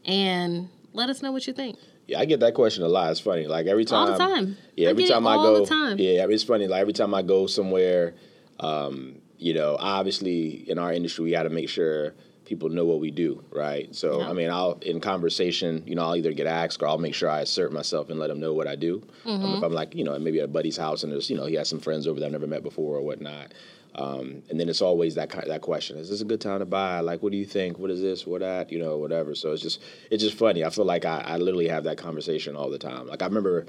and 0.05 0.69
let 0.93 1.09
us 1.09 1.21
know 1.21 1.31
what 1.31 1.47
you 1.47 1.53
think. 1.53 1.77
Yeah, 2.07 2.19
I 2.19 2.25
get 2.25 2.41
that 2.41 2.53
question 2.53 2.83
a 2.83 2.87
lot. 2.87 3.11
It's 3.11 3.19
funny. 3.19 3.47
Like 3.47 3.65
every 3.65 3.85
time, 3.85 4.07
All 4.11 4.11
the 4.11 4.17
time. 4.17 4.57
Yeah, 4.75 4.87
I 4.87 4.91
every 4.91 5.05
it 5.05 5.09
time 5.09 5.25
I 5.25 5.35
all 5.35 5.43
go. 5.43 5.59
the 5.61 5.65
time. 5.65 5.97
Yeah, 5.99 6.25
it's 6.29 6.43
funny. 6.43 6.67
Like 6.67 6.81
every 6.81 6.93
time 6.93 7.13
I 7.13 7.21
go 7.21 7.47
somewhere, 7.47 8.13
um, 8.59 9.15
you 9.37 9.53
know, 9.53 9.77
obviously 9.79 10.69
in 10.69 10.77
our 10.77 10.91
industry, 10.91 11.23
we 11.25 11.31
got 11.31 11.43
to 11.43 11.49
make 11.49 11.69
sure 11.69 12.13
people 12.45 12.67
know 12.67 12.83
what 12.83 12.99
we 12.99 13.09
do, 13.09 13.41
right? 13.51 13.95
So, 13.95 14.19
Yeah. 14.19 14.29
I 14.29 14.33
mean, 14.33 14.49
I'll 14.49 14.73
in 14.81 14.99
conversation, 14.99 15.81
you 15.87 15.95
know, 15.95 16.03
I'll 16.03 16.15
either 16.17 16.33
get 16.33 16.45
asked 16.45 16.83
or 16.83 16.87
I'll 16.89 16.97
make 16.97 17.15
sure 17.15 17.29
I 17.29 17.39
assert 17.39 17.71
myself 17.71 18.09
and 18.09 18.19
let 18.19 18.27
them 18.27 18.41
know 18.41 18.53
what 18.53 18.67
I 18.67 18.75
do. 18.75 19.01
Um, 19.25 19.39
Mm-hmm. 19.39 19.57
if 19.57 19.63
I'm 19.63 19.71
like, 19.73 19.95
you 19.95 20.03
know, 20.03 20.19
maybe 20.19 20.39
at 20.39 20.45
a 20.45 20.47
buddy's 20.49 20.75
house 20.77 21.03
and 21.03 21.11
there's, 21.11 21.29
you 21.29 21.37
know, 21.37 21.45
he 21.45 21.55
has 21.55 21.69
some 21.69 21.79
friends 21.79 22.05
over 22.05 22.19
that 22.19 22.25
I've 22.25 22.31
never 22.33 22.47
met 22.47 22.61
before 22.63 22.97
or 22.97 23.01
whatnot. 23.01 23.53
Um, 23.95 24.41
and 24.49 24.59
then 24.59 24.69
it's 24.69 24.81
always 24.81 25.15
that 25.15 25.31
ki- 25.31 25.47
that 25.47 25.61
question: 25.61 25.97
Is 25.97 26.09
this 26.09 26.21
a 26.21 26.25
good 26.25 26.41
time 26.41 26.59
to 26.59 26.65
buy? 26.65 26.99
Like, 27.01 27.21
what 27.21 27.31
do 27.31 27.37
you 27.37 27.45
think? 27.45 27.77
What 27.77 27.91
is 27.91 28.01
this? 28.01 28.25
What 28.25 28.41
that? 28.41 28.71
You 28.71 28.79
know, 28.79 28.97
whatever. 28.97 29.35
So 29.35 29.51
it's 29.51 29.61
just 29.61 29.81
it's 30.09 30.23
just 30.23 30.35
funny. 30.37 30.63
I 30.63 30.69
feel 30.69 30.85
like 30.85 31.05
I, 31.05 31.19
I 31.25 31.37
literally 31.37 31.67
have 31.67 31.83
that 31.85 31.97
conversation 31.97 32.55
all 32.55 32.69
the 32.69 32.79
time. 32.79 33.07
Like 33.07 33.21
I 33.21 33.25
remember, 33.25 33.65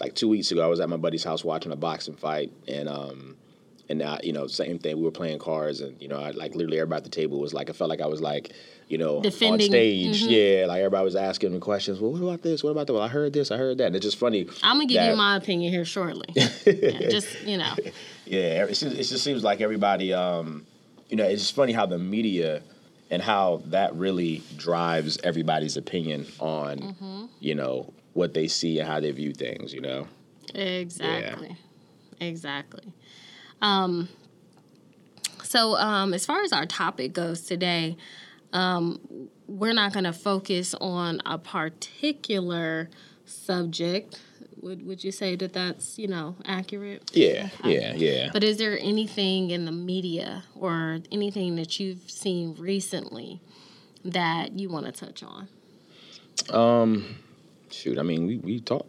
like 0.00 0.14
two 0.14 0.28
weeks 0.28 0.50
ago, 0.50 0.64
I 0.64 0.68
was 0.68 0.80
at 0.80 0.88
my 0.88 0.96
buddy's 0.96 1.24
house 1.24 1.44
watching 1.44 1.72
a 1.72 1.76
boxing 1.76 2.14
fight, 2.14 2.50
and 2.66 2.88
um, 2.88 3.36
and 3.90 4.00
uh, 4.00 4.18
you 4.22 4.32
know, 4.32 4.46
same 4.46 4.78
thing. 4.78 4.96
We 4.96 5.02
were 5.02 5.10
playing 5.10 5.38
cards, 5.38 5.80
and 5.80 6.00
you 6.00 6.08
know, 6.08 6.18
I, 6.18 6.30
like 6.30 6.54
literally 6.54 6.78
everybody 6.78 6.98
at 7.00 7.04
the 7.04 7.10
table 7.10 7.38
was 7.38 7.52
like, 7.52 7.68
I 7.68 7.72
felt 7.74 7.90
like 7.90 8.00
I 8.00 8.06
was 8.06 8.20
like, 8.22 8.52
you 8.88 8.96
know, 8.96 9.16
on 9.18 9.22
Defending- 9.22 9.68
stage. 9.70 10.22
Yeah, 10.22 10.64
like 10.66 10.78
everybody 10.78 11.04
was 11.04 11.16
asking 11.16 11.52
me 11.52 11.58
questions. 11.58 12.00
Well, 12.00 12.12
what 12.12 12.22
about 12.22 12.42
this? 12.42 12.64
What 12.64 12.70
about 12.70 12.86
that? 12.86 12.94
Well, 12.94 13.02
I 13.02 13.08
heard 13.08 13.34
this. 13.34 13.50
I 13.50 13.58
heard 13.58 13.76
that. 13.78 13.88
And 13.88 13.96
it's 13.96 14.04
just 14.04 14.16
funny. 14.18 14.46
I'm 14.62 14.76
gonna 14.76 14.86
give 14.86 14.96
that- 14.96 15.10
you 15.10 15.16
my 15.16 15.36
opinion 15.36 15.70
here 15.72 15.84
shortly. 15.84 16.26
Yeah, 16.66 17.08
just 17.10 17.42
you 17.44 17.56
know, 17.58 17.74
Yeah, 18.30 18.64
it 18.64 18.68
just, 18.68 18.82
it 18.82 18.96
just 18.96 19.24
seems 19.24 19.42
like 19.42 19.60
everybody, 19.60 20.12
um, 20.12 20.66
you 21.08 21.16
know, 21.16 21.24
it's 21.24 21.42
just 21.42 21.54
funny 21.54 21.72
how 21.72 21.86
the 21.86 21.98
media 21.98 22.62
and 23.10 23.22
how 23.22 23.62
that 23.66 23.94
really 23.94 24.42
drives 24.56 25.18
everybody's 25.24 25.76
opinion 25.76 26.26
on, 26.38 26.78
Mm-hmm. 26.78 27.24
you 27.40 27.54
know, 27.54 27.92
what 28.12 28.34
they 28.34 28.48
see 28.48 28.78
and 28.80 28.88
how 28.88 29.00
they 29.00 29.10
view 29.12 29.32
things, 29.32 29.72
you 29.72 29.80
know? 29.80 30.06
Exactly. 30.54 31.56
Exactly. 32.20 32.92
Um, 33.62 34.08
so, 35.44 35.76
um, 35.76 36.12
as 36.12 36.26
far 36.26 36.42
as 36.42 36.52
our 36.52 36.66
topic 36.66 37.12
goes 37.14 37.42
today, 37.42 37.96
um, 38.52 39.00
we're 39.46 39.72
not 39.72 39.92
going 39.92 40.04
to 40.04 40.12
focus 40.12 40.74
on 40.80 41.22
a 41.24 41.38
particular 41.38 42.90
subject. 43.24 44.20
Would 44.62 44.86
Would 44.86 45.04
you 45.04 45.12
say 45.12 45.36
that 45.36 45.52
that's 45.52 45.98
you 45.98 46.08
know 46.08 46.36
accurate? 46.44 47.10
Yeah, 47.14 47.48
yeah, 47.64 47.94
yeah. 47.94 48.30
But 48.32 48.42
is 48.44 48.56
there 48.58 48.78
anything 48.78 49.50
in 49.50 49.64
the 49.64 49.72
media 49.72 50.44
or 50.54 51.00
anything 51.12 51.56
that 51.56 51.78
you've 51.78 52.10
seen 52.10 52.54
recently 52.58 53.40
that 54.04 54.52
you 54.58 54.68
want 54.68 54.86
to 54.86 54.92
touch 54.92 55.22
on? 55.22 55.48
Um, 56.50 57.16
shoot, 57.70 57.98
I 57.98 58.02
mean, 58.02 58.26
we, 58.26 58.36
we 58.38 58.60
talked 58.60 58.88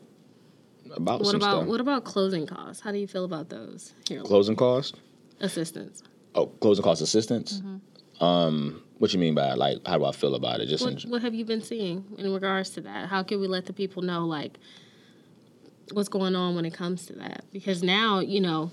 about 0.95 1.19
What 1.21 1.27
some 1.27 1.35
about 1.37 1.57
stuff. 1.57 1.67
what 1.67 1.81
about 1.81 2.03
closing 2.03 2.45
costs? 2.47 2.81
How 2.81 2.91
do 2.91 2.97
you 2.97 3.07
feel 3.07 3.25
about 3.25 3.49
those? 3.49 3.93
Here, 4.07 4.21
Closing 4.21 4.55
cost? 4.55 4.95
assistance. 5.41 6.03
Oh, 6.35 6.47
closing 6.47 6.83
cost 6.83 7.01
assistance? 7.01 7.59
Mm-hmm. 7.61 8.23
Um, 8.23 8.83
what 8.97 9.13
you 9.13 9.19
mean 9.19 9.33
by 9.33 9.53
like, 9.53 9.77
how 9.87 9.97
do 9.97 10.05
I 10.05 10.11
feel 10.11 10.35
about 10.35 10.59
it? 10.59 10.67
Just 10.67 10.83
What, 10.83 11.03
in, 11.05 11.09
what 11.09 11.21
have 11.21 11.33
you 11.33 11.45
been 11.45 11.61
seeing 11.61 12.03
in 12.17 12.33
regards 12.33 12.69
to 12.71 12.81
that? 12.81 13.07
How 13.09 13.23
can 13.23 13.39
we 13.39 13.47
let 13.47 13.65
the 13.65 13.73
people 13.73 14.01
know 14.03 14.25
like 14.25 14.59
what's 15.93 16.09
going 16.09 16.35
on 16.35 16.55
when 16.55 16.65
it 16.65 16.73
comes 16.73 17.05
to 17.07 17.13
that? 17.13 17.45
Because 17.51 17.83
now, 17.83 18.19
you 18.19 18.41
know, 18.41 18.71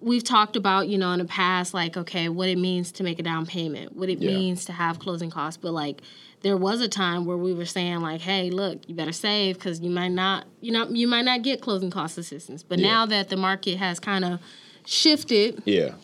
we've 0.00 0.24
talked 0.24 0.56
about, 0.56 0.88
you 0.88 0.98
know, 0.98 1.12
in 1.12 1.18
the 1.18 1.24
past, 1.24 1.72
like, 1.72 1.96
okay, 1.96 2.28
what 2.28 2.48
it 2.48 2.58
means 2.58 2.92
to 2.92 3.02
make 3.02 3.18
a 3.18 3.22
down 3.22 3.46
payment, 3.46 3.96
what 3.96 4.08
it 4.08 4.18
Yeah. 4.20 4.28
means 4.28 4.64
to 4.66 4.72
have 4.72 4.98
closing 4.98 5.30
costs. 5.30 5.58
But 5.60 5.72
like 5.72 6.02
there 6.42 6.56
was 6.56 6.80
a 6.80 6.88
time 6.88 7.24
where 7.24 7.36
we 7.36 7.52
were 7.52 7.66
saying 7.66 8.00
like, 8.00 8.20
hey, 8.20 8.50
look, 8.50 8.80
you 8.88 8.94
better 8.94 9.12
save 9.12 9.56
because 9.56 9.80
you 9.80 9.90
might 9.90 10.12
not, 10.12 10.46
you 10.60 10.72
know, 10.72 10.88
you 10.88 11.06
might 11.06 11.24
not 11.24 11.42
get 11.42 11.60
closing 11.60 11.90
cost 11.90 12.18
assistance. 12.18 12.62
But 12.62 12.78
Yeah. 12.78 12.88
now 12.88 13.06
that 13.06 13.28
the 13.28 13.36
market 13.36 13.76
has 13.76 13.98
kind 14.00 14.24
of 14.24 14.40
shifted 14.86 15.62
yeah, 15.66 15.94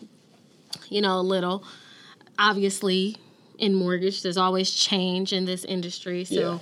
you 0.88 1.00
know, 1.00 1.18
a 1.18 1.22
little. 1.22 1.64
Obviously, 2.38 3.16
in 3.58 3.74
mortgage, 3.74 4.22
there's 4.22 4.36
always 4.36 4.70
change 4.70 5.32
in 5.32 5.46
this 5.46 5.64
industry. 5.64 6.24
So, 6.24 6.60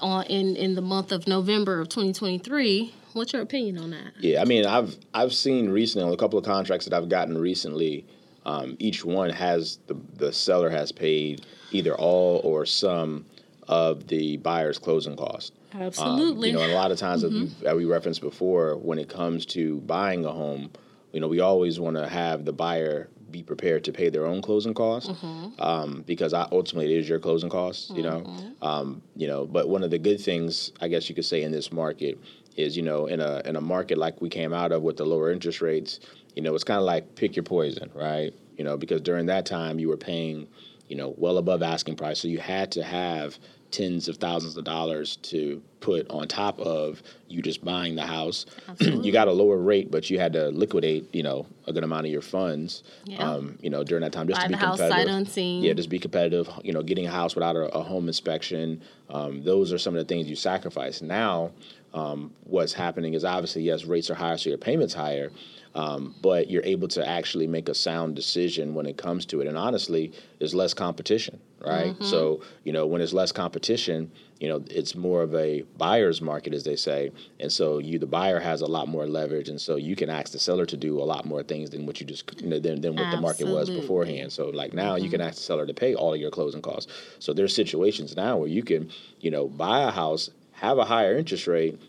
on 0.00 0.24
in 0.26 0.56
in 0.56 0.74
the 0.74 0.82
month 0.82 1.12
of 1.12 1.26
November 1.26 1.80
of 1.80 1.88
2023, 1.88 2.94
what's 3.12 3.32
your 3.32 3.42
opinion 3.42 3.78
on 3.78 3.90
that? 3.90 4.12
Yeah, 4.18 4.40
I 4.40 4.44
mean, 4.44 4.66
I've 4.66 4.96
I've 5.12 5.32
seen 5.32 5.70
recently 5.70 6.06
on 6.06 6.12
a 6.12 6.16
couple 6.16 6.38
of 6.38 6.44
contracts 6.44 6.86
that 6.86 6.94
I've 6.94 7.08
gotten 7.08 7.38
recently. 7.38 8.06
Um, 8.46 8.76
each 8.78 9.04
one 9.04 9.30
has 9.30 9.78
the 9.86 9.96
the 10.16 10.32
seller 10.32 10.70
has 10.70 10.92
paid 10.92 11.46
either 11.72 11.94
all 11.94 12.40
or 12.44 12.66
some 12.66 13.24
of 13.68 14.06
the 14.08 14.36
buyer's 14.38 14.78
closing 14.78 15.16
cost. 15.16 15.52
Um, 15.72 15.82
Absolutely. 15.82 16.50
you 16.50 16.54
know, 16.54 16.62
and 16.62 16.72
a 16.72 16.74
lot 16.74 16.90
of 16.90 16.98
times, 16.98 17.24
as, 17.24 17.32
we, 17.32 17.50
as 17.66 17.74
we 17.74 17.84
referenced 17.84 18.20
before, 18.20 18.76
when 18.76 18.98
it 18.98 19.08
comes 19.08 19.46
to 19.46 19.80
buying 19.80 20.24
a 20.24 20.30
home, 20.30 20.70
you 21.12 21.20
know, 21.20 21.28
we 21.28 21.40
always 21.40 21.80
want 21.80 21.96
to 21.96 22.08
have 22.08 22.44
the 22.44 22.52
buyer 22.52 23.08
be 23.34 23.42
prepared 23.42 23.82
to 23.82 23.92
pay 23.92 24.08
their 24.10 24.26
own 24.26 24.40
closing 24.40 24.74
costs 24.74 25.10
um, 25.58 26.04
because 26.06 26.32
I, 26.32 26.46
ultimately 26.52 26.94
it 26.94 26.98
is 27.00 27.08
your 27.08 27.18
closing 27.18 27.50
costs. 27.50 27.90
You 27.90 28.04
know, 28.04 28.18
um, 28.62 29.02
you 29.16 29.26
know. 29.26 29.44
But 29.44 29.68
one 29.68 29.82
of 29.82 29.90
the 29.90 29.98
good 29.98 30.20
things 30.20 30.70
I 30.80 30.86
guess 30.86 31.08
you 31.08 31.16
could 31.16 31.24
say 31.24 31.42
in 31.42 31.50
this 31.50 31.72
market 31.72 32.16
is 32.56 32.76
you 32.76 32.84
know 32.84 33.06
in 33.06 33.20
a 33.20 33.42
in 33.44 33.56
a 33.56 33.60
market 33.60 33.98
like 33.98 34.20
we 34.22 34.28
came 34.28 34.52
out 34.52 34.70
of 34.70 34.82
with 34.82 34.96
the 34.96 35.04
lower 35.04 35.32
interest 35.32 35.60
rates, 35.60 35.98
you 36.36 36.42
know, 36.42 36.54
it's 36.54 36.64
kind 36.64 36.78
of 36.78 36.84
like 36.84 37.16
pick 37.16 37.34
your 37.34 37.42
poison, 37.42 37.90
right? 37.92 38.32
You 38.56 38.62
know, 38.62 38.76
because 38.76 39.00
during 39.00 39.26
that 39.26 39.46
time 39.46 39.80
you 39.80 39.88
were 39.88 39.96
paying, 39.96 40.46
you 40.88 40.96
know, 40.96 41.12
well 41.18 41.38
above 41.38 41.60
asking 41.62 41.96
price, 41.96 42.20
so 42.20 42.28
you 42.28 42.38
had 42.38 42.70
to 42.72 42.84
have 42.84 43.36
tens 43.74 44.08
of 44.08 44.16
thousands 44.18 44.56
of 44.56 44.62
dollars 44.64 45.16
to 45.16 45.60
put 45.80 46.08
on 46.08 46.28
top 46.28 46.58
of 46.60 47.02
you 47.28 47.42
just 47.42 47.64
buying 47.64 47.96
the 47.96 48.06
house. 48.06 48.46
you 48.78 49.10
got 49.10 49.26
a 49.26 49.32
lower 49.32 49.58
rate, 49.58 49.90
but 49.90 50.08
you 50.08 50.18
had 50.18 50.32
to 50.32 50.48
liquidate, 50.50 51.12
you 51.12 51.22
know, 51.24 51.44
a 51.66 51.72
good 51.72 51.82
amount 51.82 52.06
of 52.06 52.12
your 52.12 52.22
funds, 52.22 52.84
Yeah. 53.04 53.18
um, 53.18 53.58
you 53.60 53.70
know, 53.70 53.82
during 53.82 54.02
that 54.02 54.12
time 54.12 54.28
just 54.28 54.40
Buy 54.40 54.44
to 54.46 54.48
be 54.50 54.54
the 54.54 54.58
house 54.64 54.78
competitive. 54.78 55.04
Yeah, 55.64 55.72
just 55.72 55.90
be 55.90 55.98
competitive. 55.98 56.48
You 56.62 56.72
know, 56.72 56.82
getting 56.82 57.06
a 57.06 57.10
house 57.10 57.34
without 57.34 57.56
a, 57.56 57.66
a 57.76 57.82
home 57.82 58.06
inspection. 58.06 58.80
Um, 59.10 59.42
those 59.42 59.72
are 59.72 59.78
some 59.78 59.94
of 59.96 60.06
the 60.06 60.08
things 60.14 60.28
you 60.28 60.36
sacrifice. 60.36 61.02
Now, 61.02 61.50
um, 61.92 62.32
what's 62.44 62.72
happening 62.72 63.14
is 63.14 63.24
obviously 63.24 63.62
yes, 63.62 63.84
rates 63.84 64.08
are 64.08 64.14
higher, 64.14 64.38
so 64.38 64.50
your 64.50 64.58
payments 64.58 64.94
higher. 64.94 65.32
Um, 65.74 66.14
but 66.22 66.48
you're 66.48 66.62
able 66.64 66.86
to 66.88 67.06
actually 67.06 67.48
make 67.48 67.68
a 67.68 67.74
sound 67.74 68.14
decision 68.14 68.74
when 68.74 68.86
it 68.86 68.96
comes 68.96 69.26
to 69.26 69.40
it. 69.40 69.48
And 69.48 69.58
honestly, 69.58 70.12
there's 70.38 70.54
less 70.54 70.72
competition, 70.72 71.40
right? 71.66 71.92
Mm-hmm. 71.94 72.04
So, 72.04 72.42
you 72.64 72.72
know, 72.72 72.86
when 72.86 73.00
there's 73.00 73.14
less 73.14 73.32
competition, 73.32 74.10
you 74.40 74.48
know, 74.48 74.62
it's 74.70 74.94
more 74.94 75.22
of 75.22 75.34
a 75.34 75.62
buyer's 75.76 76.20
market, 76.20 76.54
as 76.54 76.64
they 76.64 76.76
say. 76.76 77.10
And 77.40 77.50
so 77.50 77.78
you, 77.78 77.98
the 77.98 78.06
buyer 78.06 78.40
has 78.40 78.60
a 78.60 78.66
lot 78.66 78.88
more 78.88 79.06
leverage. 79.06 79.48
And 79.48 79.60
so 79.60 79.76
you 79.76 79.96
can 79.96 80.10
ask 80.10 80.32
the 80.32 80.38
seller 80.38 80.66
to 80.66 80.76
do 80.76 81.00
a 81.00 81.04
lot 81.04 81.24
more 81.24 81.42
things 81.42 81.70
than 81.70 81.86
what 81.86 82.00
you 82.00 82.06
just, 82.06 82.40
you 82.40 82.48
know, 82.48 82.58
than, 82.58 82.80
than 82.80 82.96
what 82.96 83.10
the 83.10 83.20
market 83.20 83.48
was 83.48 83.70
beforehand. 83.70 84.32
So 84.32 84.50
like 84.50 84.72
now 84.72 84.96
you 84.96 85.08
can 85.08 85.20
ask 85.20 85.36
the 85.36 85.42
seller 85.42 85.66
to 85.66 85.74
pay 85.74 85.94
all 85.94 86.14
of 86.14 86.20
your 86.20 86.30
closing 86.30 86.62
costs. 86.62 86.92
So 87.18 87.32
there's 87.32 87.54
situations 87.54 88.16
now 88.16 88.36
where 88.36 88.48
you 88.48 88.62
can, 88.62 88.90
you 89.20 89.30
know, 89.30 89.48
buy 89.48 89.82
a 89.82 89.90
house, 89.90 90.30
have 90.52 90.78
a 90.78 90.84
higher 90.84 91.16
interest 91.16 91.46
rate, 91.46 91.80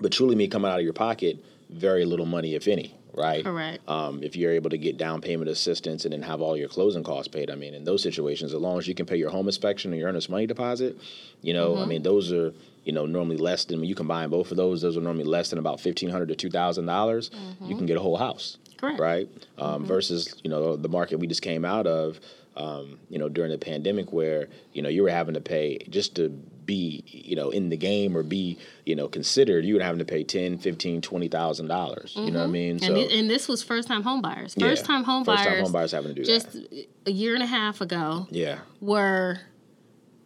but 0.00 0.12
truly 0.12 0.34
me 0.34 0.48
coming 0.48 0.70
out 0.70 0.78
of 0.78 0.84
your 0.84 0.92
pocket 0.92 1.42
very 1.70 2.04
little 2.04 2.26
money, 2.26 2.54
if 2.54 2.68
any, 2.68 2.94
right? 3.16 3.42
Correct. 3.44 3.88
Um, 3.88 4.22
if 4.22 4.36
you're 4.36 4.52
able 4.52 4.70
to 4.70 4.78
get 4.78 4.96
down 4.98 5.20
payment 5.20 5.48
assistance 5.50 6.04
and 6.04 6.12
then 6.12 6.22
have 6.22 6.40
all 6.40 6.56
your 6.56 6.68
closing 6.68 7.02
costs 7.02 7.28
paid, 7.28 7.50
I 7.50 7.54
mean, 7.54 7.74
in 7.74 7.84
those 7.84 8.02
situations, 8.02 8.52
as 8.54 8.60
long 8.60 8.78
as 8.78 8.86
you 8.86 8.94
can 8.94 9.06
pay 9.06 9.16
your 9.16 9.30
home 9.30 9.46
inspection 9.46 9.92
and 9.92 9.98
your 9.98 10.08
earnest 10.08 10.28
money 10.30 10.46
deposit, 10.46 10.96
you 11.42 11.52
know, 11.54 11.72
Mm-hmm. 11.74 11.82
I 11.82 11.86
mean, 11.86 12.02
those 12.02 12.32
are 12.32 12.52
you 12.84 12.92
know 12.92 13.04
normally 13.06 13.36
less 13.36 13.64
than 13.64 13.80
when 13.80 13.88
you 13.88 13.94
combine 13.96 14.28
both 14.30 14.50
of 14.52 14.56
those. 14.56 14.80
Those 14.82 14.96
are 14.96 15.00
normally 15.00 15.24
less 15.24 15.50
than 15.50 15.58
about 15.58 15.80
fifteen 15.80 16.08
hundred 16.10 16.28
to 16.28 16.36
two 16.36 16.50
thousand 16.50 16.86
dollars. 16.86 17.30
You 17.64 17.76
can 17.76 17.86
get 17.86 17.96
a 17.96 18.00
whole 18.00 18.16
house, 18.16 18.58
Mm-hmm. 18.58 18.78
Correct. 18.78 19.00
right? 19.00 19.28
Um, 19.58 19.84
Versus 19.86 20.34
you 20.44 20.50
know 20.50 20.76
the 20.76 20.88
market 20.88 21.18
we 21.18 21.26
just 21.26 21.42
came 21.42 21.64
out 21.64 21.86
of. 21.86 22.20
Um, 22.58 22.98
you 23.10 23.18
know, 23.18 23.28
during 23.28 23.50
the 23.50 23.58
pandemic, 23.58 24.12
where 24.14 24.48
you 24.72 24.80
know 24.82 24.88
you 24.88 25.02
were 25.02 25.10
having 25.10 25.34
to 25.34 25.40
pay 25.42 25.76
just 25.90 26.14
to 26.16 26.28
be, 26.66 27.02
you 27.06 27.36
know, 27.36 27.50
in 27.50 27.68
the 27.70 27.76
game 27.76 28.16
or 28.16 28.22
be, 28.22 28.58
you 28.84 28.94
know, 28.96 29.06
considered, 29.08 29.64
you 29.64 29.74
were 29.76 29.80
having 29.82 30.00
to 30.00 30.04
pay 30.04 30.24
ten, 30.24 30.58
fifteen, 30.58 31.00
twenty 31.00 31.28
thousand 31.28 31.68
dollars. 31.68 32.12
You 32.16 32.30
know 32.32 32.40
what 32.40 32.46
I 32.46 32.50
mean? 32.50 32.78
Mm-hmm. 32.80 32.94
and, 32.96 33.08
thi- 33.10 33.18
and 33.20 33.30
this 33.30 33.48
was 33.48 33.62
first 33.62 33.86
time 33.88 34.02
home 34.02 34.20
buyers. 34.20 34.54
Yeah. 34.56 34.68
First 34.68 34.84
time 34.84 35.04
home 35.04 35.24
First-time 35.24 35.46
buyers. 35.46 35.62
home 35.62 35.72
buyers 35.72 35.92
having 35.92 36.14
to 36.14 36.20
do 36.20 36.24
just 36.24 36.52
that. 36.52 36.86
a 37.06 37.10
year 37.12 37.34
and 37.34 37.42
a 37.42 37.46
half 37.46 37.80
ago 37.80 38.26
Yeah, 38.30 38.58
were 38.80 39.38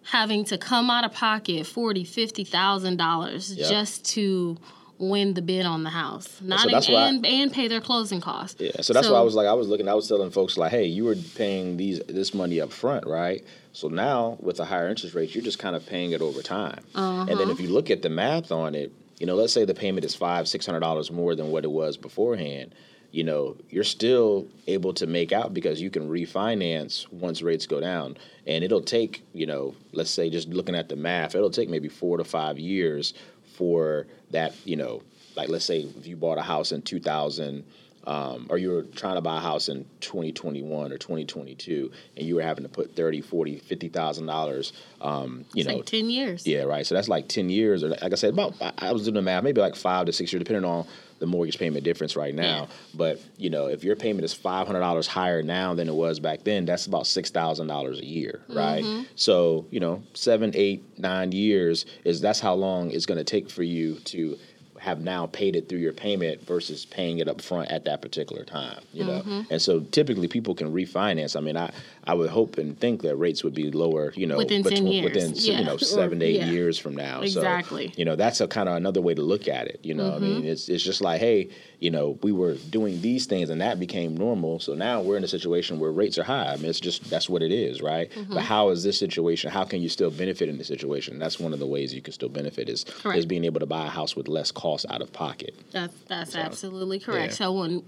having 0.05 0.45
to 0.47 0.57
come 0.59 0.91
out 0.91 1.05
of 1.05 1.13
pocket 1.13 1.67
forty, 1.67 2.05
fifty 2.05 2.45
thousand 2.45 2.97
dollars 2.97 3.55
Yep. 3.55 3.69
just 3.69 4.05
to 4.15 4.57
win 5.01 5.35
the 5.35 5.43
bid 5.43 5.67
on 5.67 5.83
the 5.83 5.91
house, 5.91 6.41
not 6.43 6.71
that's 6.71 6.89
why 6.89 6.95
I- 7.05 7.09
and, 7.09 7.27
and 7.27 7.53
pay 7.53 7.67
their 7.69 7.81
closing 7.81 8.21
costs. 8.21 8.61
yeah. 8.61 8.83
So 8.83 8.93
that's 8.93 9.09
why 9.09 9.19
I 9.19 9.23
was 9.23 9.35
like, 9.35 9.47
I 9.49 9.55
was 9.55 9.67
looking, 9.67 9.89
I 9.89 9.95
was 9.95 10.07
telling 10.07 10.31
folks 10.31 10.57
like, 10.57 10.71
hey, 10.71 10.85
you 10.85 11.05
were 11.05 11.17
paying 11.35 11.77
these 11.77 12.01
this 12.07 12.35
money 12.35 12.61
up 12.61 12.71
front, 12.71 13.07
right? 13.07 13.43
So 13.73 13.89
now 13.89 14.37
with 14.41 14.61
a 14.61 14.65
higher 14.65 14.89
interest 14.89 15.15
rate, 15.15 15.35
you're 15.35 15.45
just 15.45 15.59
kind 15.59 15.75
of 15.75 15.87
paying 15.87 16.13
it 16.13 16.21
over 16.21 16.43
time. 16.43 16.85
And 16.95 17.29
then 17.29 17.39
uh-huh. 17.39 17.51
if 17.51 17.61
you 17.61 17.69
look 17.71 17.91
at 17.91 18.03
the 18.03 18.11
math 18.11 18.53
on 18.53 18.75
it, 18.75 18.93
you 19.19 19.27
know, 19.27 19.37
let's 19.37 19.53
say 19.53 19.65
the 19.65 19.75
payment 19.75 20.05
is 20.05 20.15
five, 20.15 20.49
six 20.49 20.67
hundred 20.67 20.81
dollars 20.81 21.11
more 21.11 21.35
than 21.35 21.51
what 21.51 21.65
it 21.65 21.71
was 21.71 21.97
beforehand. 21.97 22.75
You 23.13 23.25
know, 23.25 23.57
you're 23.71 23.83
still 23.85 24.47
able 24.69 24.93
to 24.95 25.07
make 25.07 25.33
out 25.33 25.53
because 25.53 25.81
you 25.81 25.91
can 25.91 26.09
refinance 26.09 27.11
once 27.13 27.43
rates 27.43 27.67
go 27.67 27.81
down. 27.81 28.17
And 28.47 28.63
it'll 28.63 28.83
take, 28.83 29.25
you 29.33 29.47
know, 29.47 29.75
let's 29.93 30.11
say 30.11 30.31
just 30.31 30.49
looking 30.49 30.77
at 30.77 30.89
the 30.89 30.97
math, 30.97 31.35
it'll 31.35 31.51
take 31.51 31.69
maybe 31.69 31.89
four 31.89 32.19
to 32.19 32.25
five 32.25 32.59
years 32.59 33.13
for 33.61 34.07
that, 34.31 34.55
you 34.65 34.75
know, 34.77 35.03
like 35.37 35.51
let's 35.51 35.67
say 35.67 35.81
if 35.81 36.07
you 36.07 36.17
bought 36.17 36.39
a 36.39 36.43
house 36.43 36.73
in 36.73 36.81
2000 36.81 37.63
um, 38.05 38.47
or 38.49 38.57
you 38.57 38.71
were 38.71 38.83
trying 38.85 39.17
to 39.17 39.21
buy 39.21 39.37
a 39.37 39.41
house 39.41 39.69
in 39.69 39.85
2021 40.01 40.91
or 40.91 40.97
2022 40.97 41.91
and 42.17 42.27
you 42.27 42.35
were 42.37 42.41
having 42.43 42.63
to 42.65 42.71
put 42.71 42.97
30 42.97 43.21
40 43.21 43.59
50000 43.59 44.25
dollars 44.27 44.73
um, 45.03 45.45
you 45.53 45.61
It's 45.61 45.69
know 45.69 45.77
like 45.77 45.85
ten 45.87 46.09
years. 46.09 46.47
yeah 46.47 46.63
right 46.63 46.87
so 46.87 46.95
that's 46.95 47.09
like 47.09 47.29
10 47.29 47.51
years 47.51 47.85
or 47.85 47.89
like 47.91 48.03
i 48.03 48.15
said 48.15 48.33
about 48.33 48.55
I- 48.63 48.73
i 48.89 48.93
was 48.93 49.03
doing 49.03 49.15
the 49.17 49.23
math 49.23 49.45
maybe 49.45 49.61
like 49.61 49.77
five 49.77 50.07
to 50.07 50.13
six 50.15 50.33
years 50.33 50.43
depending 50.43 50.65
on 50.65 50.87
the 51.21 51.27
mortgage 51.27 51.59
payment 51.59 51.85
difference 51.85 52.17
right 52.17 52.35
now. 52.35 52.67
But 52.95 53.21
you 53.37 53.51
know 53.51 53.67
if 53.67 53.85
your 53.85 53.95
payment 53.95 54.25
is 54.25 54.35
$500 54.35 55.07
higher 55.07 55.43
now 55.43 55.75
than 55.75 55.89
it 55.89 55.95
was 55.95 56.19
back 56.19 56.43
then 56.45 56.65
that's 56.65 56.87
about 56.87 57.05
$6000 57.05 57.99
a 58.01 58.05
year 58.05 58.41
right? 58.49 58.83
Mm-hmm. 58.83 59.03
so 59.15 59.67
you 59.71 59.81
know 59.81 60.03
seven 60.15 60.51
eight 60.55 60.99
nine 60.99 61.33
years 61.33 61.87
is 62.05 62.21
that's 62.21 62.41
how 62.41 62.55
long 62.55 62.91
it's 62.91 63.07
going 63.07 63.19
to 63.19 63.25
take 63.25 63.51
for 63.51 63.63
you 63.63 63.97
to 64.07 64.37
have 64.79 65.01
now 65.01 65.27
paid 65.27 65.57
it 65.57 65.69
through 65.69 65.79
your 65.79 65.93
payment 65.93 66.41
versus 66.47 66.87
paying 66.87 67.19
it 67.19 67.29
up 67.29 67.43
front 67.43 67.71
at 67.71 67.85
that 67.85 68.01
particular 68.01 68.45
time 68.45 68.81
you 68.95 69.05
know? 69.05 69.21
Mm-hmm. 69.21 69.43
and 69.51 69.61
so 69.61 69.81
typically 69.81 70.27
people 70.27 70.55
can 70.55 70.73
refinance. 70.73 71.37
I 71.37 71.41
mean 71.41 71.57
i 71.57 71.71
i 72.11 72.15
would 72.15 72.31
hope 72.31 72.59
and 72.59 72.79
think 72.79 73.03
that 73.03 73.15
rates 73.17 73.43
would 73.45 73.55
be 73.55 73.71
lower 73.71 74.13
you 74.17 74.27
know 74.27 74.37
Within 74.37 74.63
10 74.63 74.87
years. 74.87 75.05
within 75.05 75.33
Yeah. 75.35 75.59
you 75.61 75.65
know 75.65 75.77
seven 75.99 76.19
to 76.21 76.27
eight 76.27 76.37
yeah. 76.43 76.51
years 76.57 76.79
from 76.79 76.95
now 76.97 77.21
Exactly. 77.23 77.89
so 77.89 77.95
you 77.97 78.05
know 78.05 78.17
that's 78.17 78.41
a 78.41 78.49
kind 78.49 78.69
of 78.69 78.77
another 78.77 79.01
way 79.01 79.15
to 79.15 79.23
look 79.23 79.47
at 79.49 79.65
it 79.73 79.79
you 79.83 79.95
know 79.95 80.09
i 80.15 80.19
mean 80.19 80.45
it's 80.45 80.69
it's 80.69 80.83
just 80.91 81.01
like 81.01 81.21
hey 81.21 81.49
you 81.79 81.91
know 81.91 82.19
we 82.23 82.33
were 82.33 82.55
doing 82.79 83.01
these 83.01 83.25
things 83.27 83.49
and 83.51 83.61
that 83.61 83.79
became 83.87 84.17
normal 84.17 84.59
so 84.67 84.75
now 84.75 85.01
we're 85.01 85.17
in 85.17 85.25
a 85.25 85.29
situation 85.39 85.79
where 85.81 85.93
rates 85.93 86.19
are 86.19 86.25
high 86.25 86.53
i 86.53 86.57
mean 86.57 86.69
it's 86.73 86.81
just 86.89 86.99
that's 87.11 87.29
what 87.29 87.43
it 87.43 87.53
is 87.53 87.81
right 87.81 88.11
but 88.35 88.43
how 88.43 88.69
is 88.71 88.83
this 88.83 88.99
situation 88.99 89.51
how 89.51 89.65
can 89.65 89.81
you 89.81 89.89
still 89.89 90.11
benefit 90.11 90.49
in 90.49 90.59
the 90.59 90.65
situation 90.65 91.19
that's 91.19 91.39
one 91.41 91.53
of 91.53 91.59
the 91.59 91.67
ways 91.75 91.95
you 91.95 92.03
can 92.03 92.13
still 92.13 92.29
benefit 92.29 92.69
is 92.69 92.85
Correct. 92.85 93.19
is 93.19 93.27
being 93.27 93.45
able 93.45 93.61
to 93.61 93.67
buy 93.67 93.87
a 93.87 93.91
house 93.99 94.15
with 94.17 94.29
less 94.29 94.51
cost 94.53 94.85
out 94.91 95.01
of 95.03 95.13
pocket 95.13 95.55
That's 95.73 95.95
that's 96.09 96.35
absolutely 96.37 96.99
correct. 96.99 97.39
yeah. 97.41 97.47
Mm-hmm. 97.47 97.83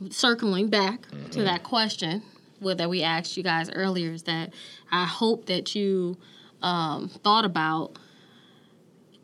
when 0.00 0.10
circling 0.10 0.68
back 0.68 1.06
to 1.32 1.42
that 1.42 1.62
question 1.64 2.22
well, 2.60 2.76
that 2.76 2.90
we 2.90 3.02
asked 3.02 3.36
you 3.36 3.42
guys 3.42 3.70
earlier 3.70 4.12
is 4.12 4.24
that 4.24 4.52
I 4.90 5.04
hope 5.04 5.46
that 5.46 5.74
you 5.74 6.16
um, 6.62 7.08
thought 7.08 7.44
about 7.44 7.98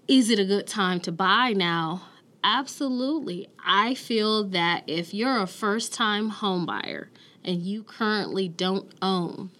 is 0.06 0.28
it 0.30 0.38
a 0.38 0.44
good 0.44 0.66
time 0.66 1.00
to 1.00 1.12
buy 1.12 1.52
now? 1.54 2.02
Absolutely. 2.42 3.48
I 3.64 3.94
feel 3.94 4.44
that 4.44 4.84
if 4.86 5.14
you're 5.14 5.40
a 5.40 5.46
first 5.46 5.94
time 5.94 6.28
home 6.28 6.66
buyer 6.66 7.08
and 7.42 7.62
you 7.62 7.82
currently 7.82 8.48
don't 8.48 8.92
own, 9.00 9.50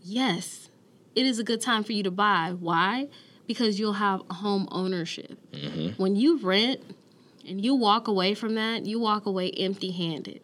yes, 0.00 0.68
it 1.16 1.26
is 1.26 1.40
a 1.40 1.44
good 1.44 1.60
time 1.60 1.82
for 1.82 1.92
you 1.92 2.04
to 2.04 2.10
buy. 2.12 2.54
Why? 2.58 3.08
Because 3.48 3.80
you'll 3.80 3.94
have 3.94 4.22
home 4.30 4.68
ownership. 4.70 5.38
When 5.96 6.14
you 6.14 6.38
rent 6.38 6.80
and 7.46 7.62
you 7.62 7.74
walk 7.74 8.06
away 8.06 8.34
from 8.34 8.54
that, 8.54 8.86
you 8.86 9.00
walk 9.00 9.26
away 9.26 9.50
empty 9.50 9.90
handed. 9.90 10.40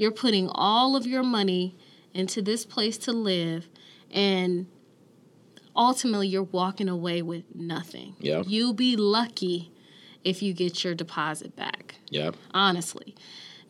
You're 0.00 0.10
putting 0.10 0.48
all 0.48 0.96
of 0.96 1.06
your 1.06 1.22
money 1.22 1.76
into 2.14 2.40
this 2.42 2.64
place 2.64 2.96
to 2.98 3.12
live, 3.12 3.68
and 4.10 4.66
ultimately, 5.76 6.28
you're 6.28 6.42
walking 6.42 6.88
away 6.88 7.22
with 7.22 7.44
nothing. 7.54 8.16
Yeah. 8.18 8.42
You'll 8.46 8.72
be 8.72 8.96
lucky 8.96 9.70
if 10.24 10.42
you 10.42 10.52
get 10.52 10.84
your 10.84 10.94
deposit 10.94 11.56
back 11.56 11.94
yeah 12.10 12.30
honestly. 12.52 13.14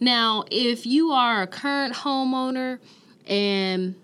Now, 0.00 0.44
if 0.50 0.86
you 0.86 1.12
are 1.12 1.42
a 1.42 1.46
current 1.46 1.94
homeowner 1.94 2.78
and 3.26 3.94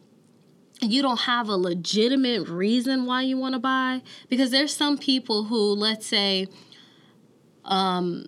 you 0.82 1.00
don't 1.02 1.20
have 1.20 1.48
a 1.48 1.56
legitimate 1.56 2.48
reason 2.48 3.06
why 3.06 3.22
you 3.22 3.38
want 3.38 3.54
to 3.54 3.58
buy, 3.58 4.02
because 4.28 4.50
there's 4.50 4.76
some 4.76 4.98
people 4.98 5.44
who, 5.44 5.72
let's 5.72 6.06
say, 6.06 6.48
um, 7.64 8.26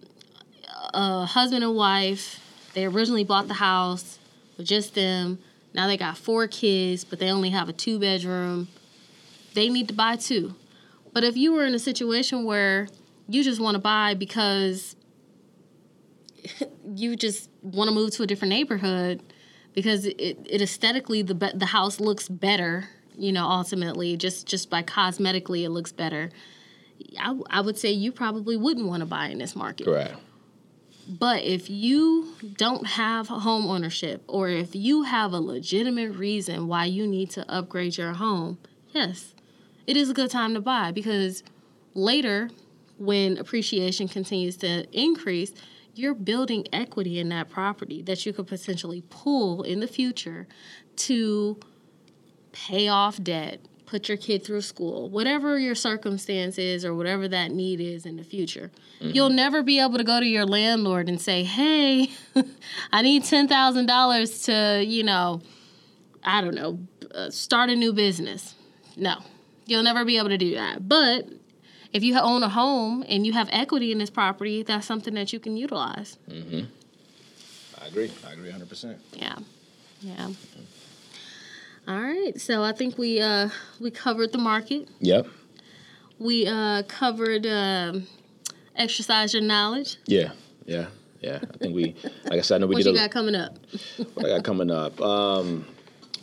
a 0.95 1.27
husband 1.27 1.63
and 1.63 1.75
wife, 1.75 2.41
they 2.75 2.85
originally 2.85 3.25
bought 3.25 3.49
the 3.49 3.55
house 3.55 4.19
with 4.57 4.67
just 4.67 4.95
them. 4.95 5.39
Now 5.75 5.87
they 5.87 5.97
got 5.97 6.17
four 6.19 6.47
kids, 6.47 7.05
but 7.05 7.19
they 7.19 7.31
only 7.31 7.51
have 7.51 7.69
a 7.69 7.73
two 7.73 7.99
bedroom. 7.99 8.69
They 9.55 9.69
need 9.69 9.89
to 9.89 9.95
buy 9.95 10.17
two. 10.17 10.55
But 11.13 11.25
if 11.25 11.37
you 11.37 11.53
were 11.53 11.65
in 11.65 11.75
a 11.75 11.79
situation 11.79 12.45
where 12.45 12.89
you 13.29 13.43
just 13.45 13.61
want 13.61 13.75
to 13.75 13.81
buy 13.81 14.15
because 14.15 14.97
you 16.95 17.17
just 17.17 17.51
want 17.63 17.89
to 17.89 17.95
move 17.95 18.13
to 18.13 18.23
a 18.23 18.27
different 18.27 18.51
neighborhood 18.51 19.23
because 19.75 20.07
it, 20.07 20.39
it 20.47 20.63
aesthetically 20.63 21.23
the 21.23 21.35
the 21.55 21.67
house 21.67 22.01
looks 22.01 22.29
better 22.29 22.89
you 23.17 23.33
know 23.33 23.45
ultimately 23.45 24.17
just 24.17 24.47
just 24.47 24.71
by 24.71 24.83
cosmetically 24.83 25.65
it 25.65 25.71
looks 25.71 25.93
better 25.93 26.31
I, 27.19 27.39
I 27.51 27.61
would 27.61 27.79
say 27.79 27.91
you 27.93 28.11
probably 28.11 28.57
wouldn't 28.57 28.87
want 28.87 29.01
to 29.01 29.07
buy 29.07 29.27
in 29.29 29.39
this 29.39 29.55
market 29.55 29.85
correct 29.85 30.17
But 31.09 31.43
if 31.43 31.71
you 31.71 32.35
don't 32.57 32.87
have 32.87 33.29
home 33.29 33.67
ownership 33.67 34.23
or 34.29 34.51
if 34.51 34.75
you 34.75 35.05
have 35.05 35.33
a 35.33 35.41
legitimate 35.41 36.13
reason 36.13 36.69
why 36.69 36.85
you 36.85 37.07
need 37.07 37.31
to 37.31 37.51
upgrade 37.51 37.97
your 37.97 38.13
home, 38.13 38.59
yes, 38.91 39.35
it 39.87 39.97
is 39.97 40.11
a 40.11 40.15
good 40.15 40.31
time 40.31 40.53
to 40.53 40.61
buy 40.61 40.93
because 40.93 41.43
later 41.95 42.51
when 42.99 43.39
appreciation 43.39 44.07
continues 44.07 44.57
to 44.59 44.87
increase, 44.93 45.53
you're 45.95 46.15
building 46.15 46.67
equity 46.73 47.19
in 47.19 47.31
that 47.31 47.49
property 47.49 48.03
that 48.03 48.27
you 48.27 48.33
could 48.33 48.47
potentially 48.47 49.03
pull 49.09 49.63
in 49.63 49.81
the 49.81 49.89
future 49.89 50.47
to 50.97 51.59
pay 52.53 52.89
off 52.89 53.23
debt, 53.23 53.61
put 53.89 54.09
your 54.09 54.19
kid 54.19 54.45
through 54.45 54.61
school, 54.61 55.09
whatever 55.09 55.59
your 55.59 55.75
circumstance 55.75 56.59
is 56.59 56.85
or 56.85 56.95
whatever 56.95 57.27
that 57.27 57.51
need 57.51 57.81
is 57.81 58.05
in 58.05 58.17
the 58.17 58.23
future. 58.23 58.71
Mm-hmm. 59.01 59.15
You'll 59.15 59.31
never 59.31 59.63
be 59.63 59.81
able 59.81 59.97
to 59.97 60.05
go 60.05 60.21
to 60.21 60.27
your 60.27 60.45
landlord 60.45 61.09
and 61.09 61.21
say, 61.21 61.43
"Hey, 61.43 62.11
I 62.93 63.03
need 63.03 63.23
$10,000 63.23 64.45
to, 64.45 64.85
you 64.85 65.03
know, 65.03 65.41
I 66.23 66.41
don't 66.43 66.55
know, 66.55 66.79
uh, 67.15 67.31
start 67.31 67.71
a 67.71 67.77
new 67.77 67.93
business." 67.93 68.55
No. 68.97 69.17
You'll 69.67 69.83
never 69.83 70.05
be 70.05 70.19
able 70.19 70.31
to 70.31 70.39
do 70.39 70.55
that. 70.55 70.89
But 70.89 71.29
if 71.93 72.03
you 72.03 72.19
own 72.19 72.43
a 72.43 72.49
home 72.49 73.05
and 73.09 73.27
you 73.27 73.33
have 73.33 73.49
equity 73.53 73.93
in 73.93 73.99
this 73.99 74.11
property, 74.11 74.63
that's 74.63 74.87
something 74.87 75.15
that 75.15 75.33
you 75.33 75.41
can 75.41 75.57
utilize. 75.57 76.19
Mm-hmm. 76.29 76.67
I 77.83 77.87
agree. 77.87 78.11
I 78.27 78.33
agree 78.33 78.51
100%. 78.51 78.97
Yeah. 79.15 79.37
Yeah. 80.01 80.29
All 81.89 81.99
right. 81.99 82.39
So 82.39 82.63
I 82.63 82.73
think 82.73 82.99
we 82.99 83.21
uh 83.21 83.49
we 83.81 83.91
covered 83.91 84.33
the 84.33 84.39
market. 84.39 84.89
Yep. 85.01 85.27
We 86.19 86.47
uh 86.47 86.83
covered 86.83 87.47
uh, 87.47 87.95
exercise 88.77 89.33
your 89.33 89.43
knowledge. 89.43 89.97
Yeah. 90.07 90.33
Yeah. 90.67 90.89
Yeah. 91.21 91.39
I 91.43 91.57
think 91.57 91.75
we 91.75 91.97
like 92.25 92.39
I 92.39 92.41
said 92.43 92.57
I 92.57 92.59
know 92.59 92.67
we 92.67 92.75
what 92.75 92.85
did 92.85 92.91
What 92.91 92.97
you 92.97 93.05
a, 93.05 93.09
got 93.09 93.11
coming 93.11 93.35
up? 93.35 93.57
what 94.15 94.27
I 94.27 94.29
got 94.29 94.45
coming 94.45 94.71
up. 94.71 95.01
Um 95.01 95.65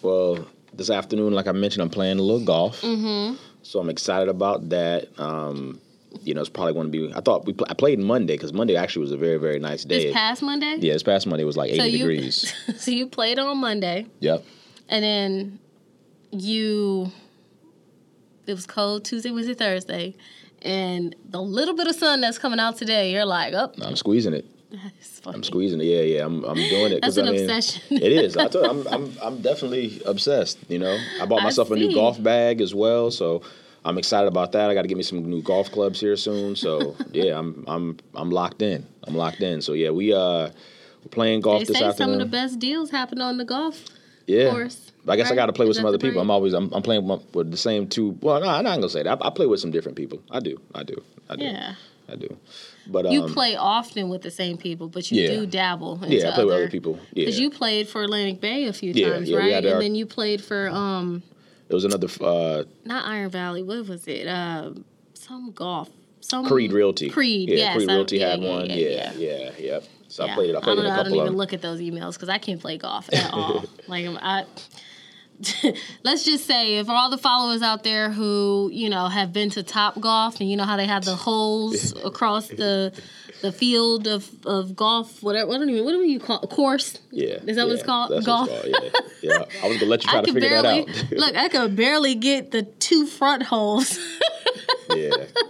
well, 0.04 0.48
this 0.72 0.92
afternoon 0.92 1.34
like 1.34 1.48
I 1.48 1.52
mentioned 1.52 1.82
I'm 1.82 1.90
playing 1.90 2.20
a 2.20 2.22
little 2.22 2.46
golf. 2.46 2.82
Mm-hmm. 2.82 3.38
So 3.64 3.80
I'm 3.80 3.90
excited 3.90 4.30
about 4.30 4.70
that. 4.70 5.08
Um, 5.20 5.82
you 6.22 6.36
know, 6.36 6.42
it's 6.42 6.52
probably 6.52 6.74
going 6.74 6.92
to 6.92 6.92
be. 6.92 7.14
I 7.14 7.20
thought 7.20 7.46
we 7.46 7.54
pl- 7.54 7.66
I 7.68 7.74
played 7.74 8.00
Monday 8.00 8.36
because 8.36 8.54
Monday 8.54 8.76
actually 8.76 9.02
was 9.02 9.12
a 9.12 9.18
very 9.18 9.38
very 9.38 9.60
nice 9.60 9.84
day. 9.84 10.06
This 10.06 10.14
past 10.14 10.44
Monday. 10.44 10.78
Yeah, 10.80 10.94
this 10.94 11.04
past 11.04 11.26
Monday 11.26 11.44
was 11.44 11.58
like 11.58 11.72
80 11.72 11.80
so 11.80 11.86
you, 11.86 11.98
degrees. 11.98 12.54
so 12.78 12.92
you 12.92 13.08
played 13.08 13.40
on 13.40 13.58
Monday. 13.58 14.06
Yep. 14.20 14.46
And 14.90 15.04
then 15.04 15.60
you. 16.32 17.12
It 18.48 18.54
was 18.54 18.68
cold 18.68 19.06
Tuesday, 19.06 19.32
Wednesday, 19.32 19.56
Thursday, 19.56 20.16
and 20.62 21.16
the 21.30 21.42
little 21.42 21.76
bit 21.76 21.88
of 21.88 21.96
sun 21.96 22.22
that's 22.22 22.38
coming 22.38 22.60
out 22.60 22.78
today, 22.78 23.12
you're 23.12 23.26
like, 23.26 23.54
oh. 23.54 23.72
I'm 23.82 23.96
squeezing 23.96 24.34
it. 24.34 24.46
I'm 25.26 25.44
squeezing 25.44 25.82
it. 25.82 25.86
Yeah, 25.86 26.02
yeah. 26.02 26.26
I'm, 26.26 26.44
I'm 26.44 26.56
doing 26.56 26.94
it. 26.94 27.02
That's 27.02 27.18
an 27.18 27.28
I 27.28 27.32
mean, 27.32 27.50
obsession. 27.50 27.82
it 27.98 28.12
is. 28.12 28.38
I 28.38 28.48
told, 28.48 28.66
I'm, 28.66 28.88
I'm, 28.94 29.18
I'm 29.22 29.42
definitely 29.42 30.02
obsessed. 30.06 30.60
You 30.70 30.80
know, 30.80 30.98
I 31.22 31.26
bought 31.26 31.44
myself 31.44 31.72
a 31.72 31.76
new 31.76 31.94
golf 31.94 32.22
bag 32.22 32.62
as 32.62 32.74
well, 32.76 33.12
so 33.12 33.42
I'm 33.84 33.98
excited 33.98 34.28
about 34.28 34.52
that. 34.54 34.70
I 34.70 34.74
got 34.74 34.82
to 34.82 34.88
get 34.88 34.98
me 34.98 35.04
some 35.04 35.24
new 35.30 35.42
golf 35.42 35.72
clubs 35.72 36.00
here 36.00 36.16
soon. 36.16 36.56
So 36.56 36.96
yeah, 37.12 37.38
I'm, 37.38 37.64
I'm, 37.68 37.98
I'm 38.16 38.32
locked 38.32 38.62
in. 38.62 38.86
I'm 39.08 39.16
locked 39.16 39.42
in. 39.42 39.62
So 39.62 39.74
yeah, 39.74 39.92
we 39.92 40.14
uh, 40.14 40.50
we're 40.50 41.10
playing 41.12 41.42
golf 41.42 41.60
They 41.60 41.66
this 41.66 41.78
say 41.78 41.86
afternoon. 41.86 42.14
some 42.14 42.14
of 42.14 42.20
the 42.20 42.32
best 42.32 42.60
deals 42.60 42.90
happen 42.90 43.22
on 43.22 43.38
the 43.38 43.46
golf 43.46 43.86
yeah. 44.28 44.50
course. 44.52 44.92
I 45.08 45.16
guess 45.18 45.30
I 45.32 45.36
got 45.36 45.46
to 45.48 45.54
play 45.54 45.68
with 45.68 45.76
some 45.76 45.86
other 45.86 46.00
people. 46.00 46.20
I'm 46.20 46.32
always 46.32 46.54
I'm, 46.54 46.74
I'm 46.74 46.82
playing 46.82 47.08
with, 47.08 47.22
with 47.36 47.52
the 47.52 47.58
same 47.58 47.88
two. 47.88 48.18
Well, 48.22 48.40
no, 48.42 48.48
I'm 48.48 48.64
not 48.64 48.76
gonna 48.76 48.90
say 48.90 49.04
that. 49.04 49.22
I, 49.22 49.28
I 49.28 49.30
play 49.30 49.46
with 49.46 49.60
some 49.60 49.72
different 49.72 49.98
people. 49.98 50.20
I 50.32 50.40
do. 50.40 50.60
I 50.74 50.84
do. 50.84 51.04
I 51.30 51.36
do. 51.36 51.44
Yeah. 51.46 51.76
I 52.08 52.16
do. 52.16 52.36
But 52.88 53.06
um, 53.08 53.12
You 53.12 53.28
play 53.28 53.56
often 53.56 54.10
with 54.10 54.22
the 54.22 54.32
same 54.32 54.58
people, 54.58 54.88
but 54.88 55.12
you 55.12 55.22
yeah. 55.24 55.30
do 55.30 55.46
dabble. 55.46 56.00
Yeah, 56.08 56.30
I 56.30 56.34
play 56.34 56.46
with 56.46 56.54
other 56.54 56.64
other 56.64 56.70
people. 56.72 57.00
Yeah. 57.14 57.26
Because 57.26 57.40
you 57.40 57.50
played 57.50 57.88
for 57.88 58.04
Atlantic 58.04 58.42
Bay 58.42 58.66
a 58.66 58.74
few 58.74 58.94
Yeah, 58.94 59.10
times, 59.14 59.30
yeah, 59.30 59.38
right? 59.38 59.52
had 59.54 59.66
And 59.66 59.76
our- 59.76 59.82
then 59.82 59.96
you 59.96 60.06
played 60.06 60.44
for 60.44 60.70
um 60.70 61.24
It 61.70 61.74
was 61.74 61.86
another 61.86 62.08
uh, 62.22 62.64
not 62.84 63.06
Iron 63.06 63.30
Valley. 63.30 63.64
What 63.64 63.88
was 63.88 64.08
it? 64.08 64.28
Uh, 64.28 64.72
some 65.14 65.52
golf. 65.52 65.90
Some 66.22 66.46
Creed 66.46 66.74
Realty. 66.74 67.10
Creed. 67.10 67.50
Yeah, 67.50 67.56
yes, 67.58 67.76
Creed 67.76 67.90
Realty 67.90 68.18
yeah, 68.18 68.30
had 68.32 68.42
yeah, 68.42 68.50
one. 68.56 68.70
Yeah. 68.70 68.76
Yeah, 68.76 69.14
yeah. 69.14 69.14
yeah, 69.18 69.52
yep. 69.60 69.84
So 70.16 70.24
I 70.24 70.28
Yeah. 70.28 70.36
played 70.36 70.50
it. 70.52 70.56
I 70.56 70.60
played 70.62 70.76
don't, 70.78 70.86
in 70.86 70.92
a 70.92 70.94
I 70.94 71.04
don't 71.04 71.14
even 71.14 71.26
them. 71.26 71.36
look 71.36 71.52
at 71.52 71.62
those 71.62 71.82
emails 71.82 72.14
because 72.14 72.30
I 72.30 72.38
can't 72.38 72.62
play 72.62 72.78
golf 72.78 73.10
at 73.14 73.34
all. 73.34 73.66
like 73.88 74.06
I'm- 74.06 74.18
I. 74.22 74.46
Let's 76.04 76.24
just 76.24 76.46
say, 76.46 76.78
if 76.78 76.88
all 76.90 77.10
the 77.10 77.18
followers 77.18 77.62
out 77.62 77.84
there 77.84 78.10
who 78.10 78.70
you 78.72 78.90
know 78.90 79.08
have 79.10 79.34
been 79.34 79.50
to 79.50 79.64
Top 79.64 80.00
Golf 80.00 80.40
and 80.40 80.50
you 80.50 80.56
know 80.56 80.64
how 80.64 80.78
they 80.78 80.86
have 80.86 81.04
the 81.04 81.18
holes 81.18 81.94
across 82.06 82.48
the 82.48 82.98
the 83.42 83.52
field 83.52 84.08
of, 84.08 84.30
of 84.46 84.78
golf, 84.78 85.22
whatever. 85.22 85.50
What 85.50 85.60
do 85.60 85.70
you 85.70 85.84
what 85.84 85.92
do 85.92 85.98
you 86.08 86.22
call 86.22 86.40
a 86.42 86.48
course? 86.48 87.00
Yeah. 87.12 87.40
Is 87.46 87.58
that 87.58 87.68
what 87.68 87.74
it's 87.74 87.84
called? 87.84 88.12
Golf? 88.24 88.48
It's 88.50 88.62
called. 88.70 88.94
Yeah. 89.22 89.40
yeah. 89.40 89.46
I 89.62 89.68
was 89.68 89.78
gonna 89.78 89.92
let 89.92 90.06
you 90.06 90.10
try 90.10 90.20
I 90.20 90.22
to 90.22 90.32
figure 90.34 90.50
barely 90.50 90.86
that 90.86 91.04
out. 91.04 91.12
look. 91.12 91.36
I 91.36 91.50
could 91.50 91.76
barely 91.76 92.16
get 92.16 92.52
the 92.52 92.62
two 92.64 93.06
front 93.06 93.44
holes. 93.44 94.00
yeah. 94.92 95.10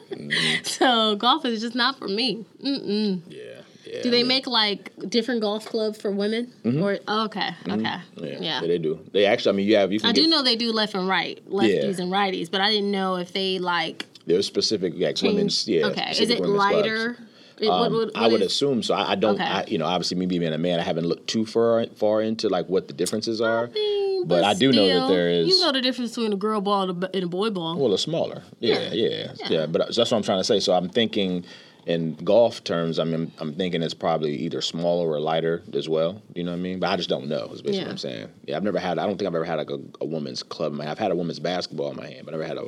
Mm-hmm. 0.10 0.64
so 0.64 1.16
golf 1.18 1.46
is 1.46 1.62
just 1.62 1.76
not 1.76 2.00
for 2.00 2.08
me. 2.08 2.44
Mm-mm. 2.64 3.22
Yeah. 3.28 3.55
Yeah. 3.96 4.02
Do 4.04 4.10
I 4.10 4.12
they 4.12 4.18
mean, 4.20 4.28
make 4.28 4.48
like 4.48 4.92
different 5.10 5.42
golf 5.42 5.66
clubs 5.66 6.00
for 6.02 6.12
women? 6.12 6.52
Mm-hmm. 6.64 6.82
Or 6.84 6.98
oh, 7.08 7.26
okay, 7.26 7.40
mm-hmm. 7.66 7.72
okay, 7.72 7.84
Yeah, 7.84 8.00
yeah. 8.26 8.38
yeah. 8.42 8.62
they 8.62 8.78
do. 8.78 9.00
They 9.14 9.26
actually. 9.26 9.50
I 9.52 9.56
mean, 9.58 9.68
you 9.68 9.76
have. 9.78 9.92
You 9.92 10.00
can 10.00 10.10
I 10.10 10.14
get, 10.14 10.22
do 10.22 10.28
know 10.28 10.42
they 10.44 10.56
do 10.56 10.72
left 10.72 10.94
and 10.96 11.08
right, 11.08 11.40
lefties 11.50 11.98
Yeah. 11.98 12.04
and 12.04 12.12
righties, 12.12 12.50
but 12.52 12.62
I 12.62 12.70
didn't 12.72 12.92
know 12.92 13.16
if 13.16 13.32
they 13.34 13.60
like 13.60 14.06
There's 14.26 14.46
specific 14.48 14.94
like 14.98 15.16
change. 15.16 15.34
women's. 15.34 15.68
Yeah. 15.68 15.88
okay, 15.88 16.12
is 16.12 16.30
it 16.30 16.38
clubs. 16.38 16.52
lighter? 16.54 17.18
It- 17.58 17.70
what- 17.70 17.88
Um, 17.88 17.94
what- 17.94 18.12
I 18.18 18.28
would 18.28 18.42
is- 18.42 18.48
assume 18.48 18.84
so. 18.84 18.94
I, 18.96 19.12
I 19.14 19.16
don't. 19.16 19.36
Okay. 19.36 19.44
I, 19.44 19.64
you 19.68 19.78
know, 19.78 19.86
obviously, 19.86 20.18
me 20.18 20.26
being 20.26 20.44
a 20.44 20.58
man, 20.58 20.78
I 20.80 20.84
haven't 20.84 21.06
looked 21.08 21.28
too 21.28 21.46
far 21.46 21.86
far 21.96 22.22
into 22.22 22.50
like 22.50 22.68
what 22.68 22.88
the 22.90 22.94
differences 22.94 23.40
are. 23.40 23.68
I 23.68 23.70
mean, 23.70 24.28
but 24.28 24.44
I 24.44 24.54
do 24.56 24.74
know 24.74 24.86
that 24.88 25.08
there 25.08 25.30
is- 25.30 25.48
You 25.48 25.62
know 25.62 25.72
the 25.72 25.80
difference 25.82 26.12
between 26.16 26.34
a 26.34 26.36
girl 26.36 26.60
ball 26.60 26.90
and 26.90 27.24
a, 27.24 27.28
boy 27.28 27.52
ball. 27.52 27.78
Well, 27.78 27.94
it's 27.94 28.04
smaller. 28.04 28.44
Yeah, 28.60 28.92
yeah, 28.92 29.08
yeah. 29.40 29.48
Yeah. 29.50 29.66
But 29.68 29.82
uh, 29.82 29.86
that's 29.86 29.98
what 30.00 30.14
I'm 30.14 30.24
trying 30.24 30.40
to 30.40 30.44
say. 30.44 30.60
So 30.60 30.74
I'm 30.74 30.90
thinking, 30.90 31.46
in 31.86 32.16
golf 32.16 32.64
terms, 32.64 32.98
I 33.00 33.04
mean, 33.04 33.32
I'm 33.38 33.54
thinking 33.54 33.84
it's 33.84 33.94
probably 33.94 34.36
either 34.38 34.62
smaller 34.62 35.08
or 35.10 35.20
lighter 35.20 35.62
as 35.74 35.88
well. 35.88 36.22
You 36.34 36.44
know 36.44 36.52
what 36.52 36.58
I 36.58 36.62
mean? 36.62 36.80
But 36.80 36.90
I 36.90 36.96
just 36.96 37.10
don't 37.10 37.28
know. 37.28 37.46
Is 37.54 37.62
basically 37.62 37.78
Yeah. 37.78 37.84
what 37.84 37.92
I'm 37.92 37.98
saying. 37.98 38.28
Yeah, 38.48 38.58
I've 38.58 38.64
never 38.64 38.80
had. 38.80 38.98
I 38.98 39.06
don't 39.06 39.18
think 39.18 39.28
I've 39.28 39.36
ever 39.36 39.46
had 39.46 39.56
like 39.60 39.70
a, 39.70 39.80
a 40.02 40.06
women's 40.06 40.42
club. 40.42 40.72
in 40.72 40.78
my- 40.80 40.90
I've 40.90 40.98
had 41.00 41.12
a 41.12 41.16
women's 41.16 41.40
basketball 41.40 41.92
in 41.92 41.98
my 41.98 42.08
hand, 42.08 42.26
but 42.26 42.34
I 42.34 42.38
never 42.38 42.48
had 42.48 42.58
a, 42.58 42.66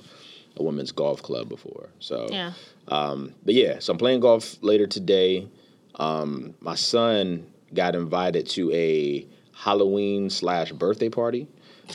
a 0.58 0.64
women's 0.64 0.92
golf 0.92 1.24
club 1.24 1.50
before. 1.50 1.90
So 2.00 2.28
yeah. 2.32 2.54
um, 2.90 3.34
but 3.44 3.54
yeah, 3.56 3.80
so 3.80 3.92
I'm 3.92 3.98
playing 3.98 4.20
golf 4.20 4.58
later 4.62 4.86
today. 4.88 5.48
Um, 5.96 6.54
my 6.60 6.76
son 6.76 7.48
got 7.74 7.96
invited 7.96 8.48
to 8.50 8.72
a 8.72 9.26
Halloween 9.54 10.30
slash 10.30 10.72
birthday 10.72 11.10
party. 11.10 11.48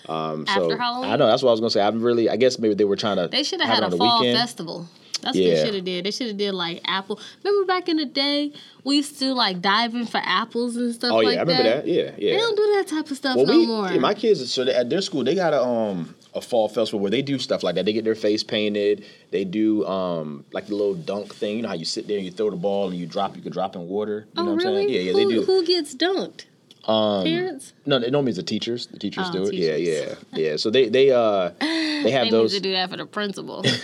Um, 0.08 0.46
so 0.46 0.64
After 0.64 0.78
Halloween? 0.78 1.10
I 1.10 1.16
know 1.16 1.26
that's 1.26 1.42
what 1.42 1.50
I 1.50 1.52
was 1.52 1.60
gonna 1.60 1.70
say. 1.70 1.82
I'm 1.82 2.02
really. 2.02 2.28
I 2.28 2.36
guess 2.36 2.58
maybe 2.58 2.74
they 2.74 2.84
were 2.84 2.96
trying 2.96 3.18
to. 3.18 3.28
They 3.28 3.42
should 3.44 3.60
have 3.60 3.68
had 3.68 3.82
a 3.82 3.84
on 3.84 3.90
the 3.90 3.96
fall 3.98 4.20
weekend. 4.20 4.38
festival. 4.38 4.88
That's 5.22 5.36
what 5.36 5.44
Yeah. 5.44 5.54
they 5.54 5.64
should 5.64 5.74
have 5.74 5.84
did. 5.84 6.04
They 6.04 6.10
should 6.10 6.26
have 6.28 6.36
did 6.36 6.52
like 6.52 6.80
apple. 6.86 7.18
Remember 7.42 7.66
back 7.66 7.88
in 7.88 7.96
the 7.96 8.04
day, 8.04 8.52
we 8.84 8.96
used 8.96 9.18
to 9.20 9.32
like 9.34 9.60
diving 9.62 10.06
for 10.06 10.20
apples 10.22 10.76
and 10.76 10.92
stuff 10.94 11.12
Oh 11.12 11.20
yeah, 11.20 11.28
like 11.28 11.38
I 11.38 11.40
remember 11.42 11.62
that. 11.62 11.86
Yeah, 11.86 12.10
yeah. 12.18 12.32
They 12.34 12.36
don't 12.38 12.56
do 12.56 12.74
that 12.76 12.86
type 12.88 13.10
of 13.10 13.16
stuff 13.16 13.36
well, 13.36 13.46
no 13.46 13.58
we, 13.58 13.66
more. 13.66 13.88
yeah, 13.90 13.98
my 13.98 14.14
kids, 14.14 14.52
so 14.52 14.64
they, 14.64 14.74
at 14.74 14.90
their 14.90 15.00
school, 15.00 15.24
they 15.24 15.34
got 15.34 15.52
a 15.54 15.62
um 15.62 16.14
a 16.34 16.40
fall 16.40 16.66
festival 16.68 16.98
where 17.00 17.10
they 17.10 17.20
do 17.22 17.38
stuff 17.38 17.62
like 17.62 17.74
that. 17.74 17.84
They 17.84 17.92
get 17.92 18.04
their 18.04 18.14
face 18.14 18.42
painted. 18.42 19.04
They 19.30 19.44
do 19.44 19.86
um 19.86 20.44
like 20.52 20.66
the 20.66 20.74
little 20.74 20.94
dunk 20.94 21.34
thing. 21.34 21.56
You 21.56 21.62
know 21.62 21.68
how 21.68 21.74
you 21.74 21.84
sit 21.84 22.08
there, 22.08 22.16
and 22.16 22.24
you 22.26 22.32
throw 22.32 22.50
the 22.50 22.56
ball, 22.56 22.88
and 22.88 22.96
you 22.98 23.06
drop. 23.06 23.36
You 23.36 23.42
could 23.42 23.52
drop 23.52 23.76
in 23.76 23.86
water. 23.88 24.26
You 24.34 24.42
oh 24.42 24.44
know 24.44 24.52
what 24.54 24.62
really? 24.64 24.82
I'm 24.82 24.88
saying? 24.88 24.94
Yeah, 24.94 25.00
yeah, 25.00 25.12
who, 25.12 25.28
they 25.28 25.34
do. 25.34 25.42
Who 25.44 25.66
gets 25.66 25.94
dunked? 25.94 26.46
Um, 26.84 27.22
Parents? 27.22 27.74
No, 27.86 27.98
it 27.98 28.10
normally 28.10 28.30
it's 28.30 28.38
the 28.38 28.42
teachers. 28.42 28.88
The 28.88 28.98
teachers 28.98 29.26
Oh, 29.28 29.32
do 29.32 29.44
it. 29.44 29.54
Yeah, 29.54 29.76
teachers. 29.76 30.16
yeah, 30.32 30.38
yeah. 30.50 30.56
So 30.56 30.68
they 30.70 30.88
they 30.88 31.12
uh 31.12 31.50
they 31.60 32.10
have 32.10 32.24
They 32.24 32.30
those. 32.30 32.52
need 32.54 32.58
to 32.58 32.62
do 32.70 32.72
that 32.72 32.90
for 32.90 32.96
the 32.96 33.06
principal. 33.06 33.62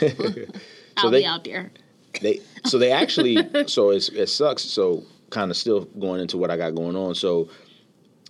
so 0.98 1.08
I'll 1.08 1.12
they 1.12 1.20
be 1.20 1.26
out 1.26 1.44
there. 1.44 1.70
they 2.20 2.40
so 2.64 2.78
they 2.78 2.92
actually 2.92 3.36
so 3.66 3.90
it's 3.90 4.08
it 4.10 4.28
sucks. 4.28 4.62
So 4.62 5.04
kind 5.30 5.50
of 5.50 5.56
still 5.56 5.84
going 5.98 6.20
into 6.20 6.36
what 6.36 6.50
I 6.50 6.56
got 6.56 6.74
going 6.74 6.96
on. 6.96 7.14
So 7.14 7.48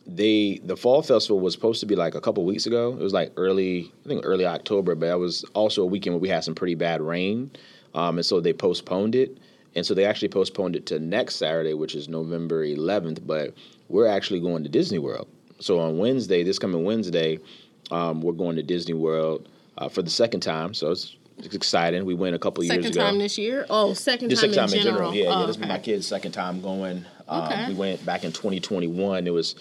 they 0.06 0.60
the 0.64 0.76
fall 0.76 1.02
festival 1.02 1.40
was 1.40 1.52
supposed 1.54 1.80
to 1.80 1.86
be 1.86 1.96
like 1.96 2.14
a 2.14 2.20
couple 2.20 2.44
weeks 2.44 2.66
ago. 2.66 2.92
It 2.92 3.02
was 3.02 3.12
like 3.12 3.32
early 3.36 3.92
I 4.04 4.08
think 4.08 4.22
early 4.24 4.46
October, 4.46 4.94
but 4.94 5.06
that 5.06 5.18
was 5.18 5.44
also 5.54 5.82
a 5.82 5.86
weekend 5.86 6.14
where 6.14 6.20
we 6.20 6.28
had 6.28 6.44
some 6.44 6.54
pretty 6.54 6.74
bad 6.74 7.00
rain, 7.00 7.50
um, 7.94 8.18
and 8.18 8.26
so 8.26 8.40
they 8.40 8.52
postponed 8.52 9.14
it. 9.14 9.38
And 9.74 9.84
so 9.84 9.94
they 9.94 10.06
actually 10.06 10.28
postponed 10.28 10.76
it 10.76 10.86
to 10.86 10.98
next 10.98 11.36
Saturday, 11.36 11.74
which 11.74 11.94
is 11.94 12.08
November 12.08 12.64
11th. 12.64 13.24
But 13.26 13.54
we're 13.88 14.08
actually 14.08 14.40
going 14.40 14.62
to 14.64 14.68
Disney 14.68 14.98
World. 14.98 15.28
So 15.60 15.78
on 15.78 15.98
Wednesday, 15.98 16.42
this 16.42 16.58
coming 16.58 16.84
Wednesday, 16.84 17.38
um, 17.90 18.22
we're 18.22 18.32
going 18.32 18.56
to 18.56 18.62
Disney 18.62 18.94
World 18.94 19.48
uh, 19.76 19.88
for 19.88 20.02
the 20.02 20.10
second 20.10 20.40
time. 20.40 20.74
So 20.74 20.90
it's, 20.90 21.16
it's 21.38 21.54
exciting. 21.54 22.04
We 22.04 22.14
went 22.14 22.34
a 22.34 22.38
couple 22.38 22.64
years 22.64 22.76
ago. 22.76 22.82
Second 22.88 23.00
time 23.00 23.18
this 23.18 23.38
year? 23.38 23.66
Oh, 23.70 23.92
second 23.94 24.28
The 24.28 24.36
time, 24.36 24.52
second 24.52 24.68
time 24.68 24.78
in 24.78 24.82
general. 24.84 25.14
Yeah, 25.14 25.26
oh, 25.26 25.40
yeah. 25.40 25.46
This 25.46 25.56
is 25.56 25.62
my 25.62 25.78
kid's 25.78 26.06
second 26.06 26.32
time 26.32 26.60
going. 26.60 27.04
Um, 27.28 27.42
Okay. 27.44 27.68
We 27.68 27.74
went 27.74 28.04
back 28.04 28.24
in 28.24 28.32
2021. 28.32 29.26
It 29.26 29.30
was 29.30 29.54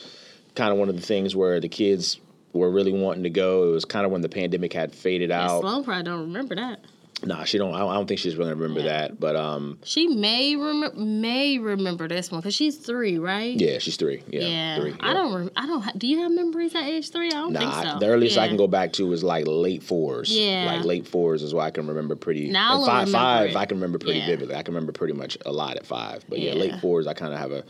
kind 0.56 0.72
of 0.72 0.78
one 0.78 0.90
of 0.90 0.96
the 0.96 1.02
things 1.02 1.36
where 1.36 1.60
the 1.60 1.70
kids 1.70 2.20
were 2.54 2.72
really 2.72 2.92
wanting 2.92 3.24
to 3.24 3.30
go. 3.30 3.70
It 3.70 3.72
was 3.72 3.86
kind 3.86 4.06
of 4.06 4.12
when 4.12 4.22
the 4.22 4.30
pandemic 4.30 4.74
had 4.74 4.94
faded 4.94 5.32
out. 5.32 5.62
Sloan 5.62 5.84
probably 5.84 6.04
don't 6.04 6.22
remember 6.22 6.56
that. 6.56 6.80
Nah, 7.26 7.46
she 7.46 7.58
don't. 7.58 7.74
I 7.74 7.80
don't, 7.80 8.06
think 8.06 8.20
she's 8.20 8.36
really 8.36 8.52
gonna 8.52 8.62
remember 8.62 8.82
Yeah. 8.82 9.08
that. 9.08 9.20
But 9.20 9.36
um, 9.36 9.80
She 9.84 10.08
may 10.08 10.56
remember 10.56 10.96
may 11.00 11.58
remember 11.58 12.08
this 12.08 12.30
one 12.32 12.42
because 12.42 12.54
she's 12.54 12.78
three, 12.78 13.18
right? 13.18 13.60
yeah, 13.60 13.80
she's 13.80 13.96
three. 13.96 14.22
Yeah, 14.30 14.42
Yeah. 14.42 14.80
three. 14.80 14.96
I 15.00 15.14
don't. 15.14 15.34
Rem- 15.34 15.50
I 15.58 15.66
don't. 15.66 15.82
Ha- 15.82 15.94
do 15.98 16.06
you 16.08 16.20
have 16.20 16.32
memories 16.32 16.76
at 16.76 16.84
age 16.84 17.10
three? 17.10 17.28
I 17.30 17.32
don't 17.32 17.54
Nah, 17.54 17.60
think 17.60 17.74
I- 17.74 17.94
so. 17.94 18.00
the 18.00 18.08
earliest 18.08 18.38
I 18.38 18.48
can 18.48 18.56
go 18.56 18.68
back 18.68 18.94
to 18.94 19.12
is 19.14 19.24
like 19.24 19.46
late 19.48 19.82
fours. 19.82 20.30
Yeah. 20.32 20.66
like 20.76 20.86
late 20.86 21.08
fours 21.08 21.42
is 21.42 21.56
what 21.56 21.64
I 21.64 21.72
can 21.72 21.88
remember 21.88 22.16
pretty. 22.16 22.52
Now 22.52 22.86
five, 22.86 23.10
five 23.10 23.50
it. 23.50 23.56
I 23.56 23.66
can 23.66 23.78
remember 23.78 23.98
pretty 23.98 24.20
Yeah. 24.20 24.28
vividly. 24.28 24.54
I 24.56 24.62
can 24.62 24.76
remember 24.76 24.92
pretty 24.92 25.14
much 25.14 25.40
a 25.44 25.52
lot 25.52 25.76
at 25.78 25.88
five. 25.88 26.24
But 26.30 26.38
yeah, 26.40 26.54
Yeah. 26.54 26.60
late 26.62 26.80
fours 26.82 27.08
I 27.08 27.14
kind 27.14 27.34
of 27.34 27.40
have 27.40 27.52
a, 27.52 27.64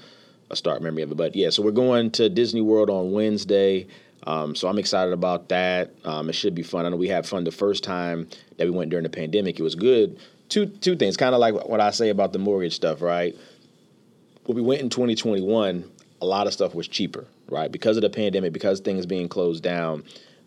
a 0.51 0.57
start 0.57 0.81
memory 0.81 1.03
of 1.03 1.11
it. 1.11 1.15
But 1.15 1.37
yeah, 1.37 1.51
so 1.51 1.61
we're 1.63 1.71
going 1.71 2.11
to 2.11 2.27
Disney 2.27 2.61
World 2.61 2.89
on 2.89 3.11
Wednesday. 3.13 3.87
Um, 4.27 4.55
so 4.55 4.67
I'm 4.67 4.77
excited 4.77 5.13
about 5.13 5.49
that. 5.49 5.91
Um, 6.03 6.29
it 6.29 6.33
should 6.33 6.53
be 6.53 6.63
fun. 6.63 6.85
I 6.85 6.89
know 6.89 6.97
we 6.97 7.07
had 7.07 7.25
fun 7.25 7.43
the 7.45 7.51
first 7.51 7.83
time 7.83 8.27
that 8.57 8.65
we 8.65 8.71
went 8.71 8.89
during 8.89 9.03
the 9.03 9.09
pandemic. 9.09 9.59
It 9.59 9.63
was 9.63 9.75
good. 9.75 10.19
Two 10.49 10.65
two 10.65 10.95
things, 10.95 11.17
kind 11.17 11.33
of 11.33 11.39
like 11.39 11.53
what 11.67 11.79
I 11.81 11.91
say 11.91 12.09
about 12.09 12.33
the 12.33 12.39
mortgage 12.39 12.73
stuff, 12.75 13.01
right? 13.01 13.35
when 14.47 14.55
we 14.55 14.61
went 14.61 14.81
in 14.81 14.89
2021, 14.89 15.83
a 16.21 16.25
lot 16.25 16.47
of 16.47 16.53
stuff 16.53 16.73
was 16.73 16.87
cheaper, 16.87 17.25
right? 17.49 17.71
Because 17.71 17.97
of 17.97 18.01
the 18.01 18.09
pandemic, 18.09 18.53
because 18.53 18.79
things 18.79 19.05
being 19.05 19.27
closed 19.27 19.61
down, 19.63 20.03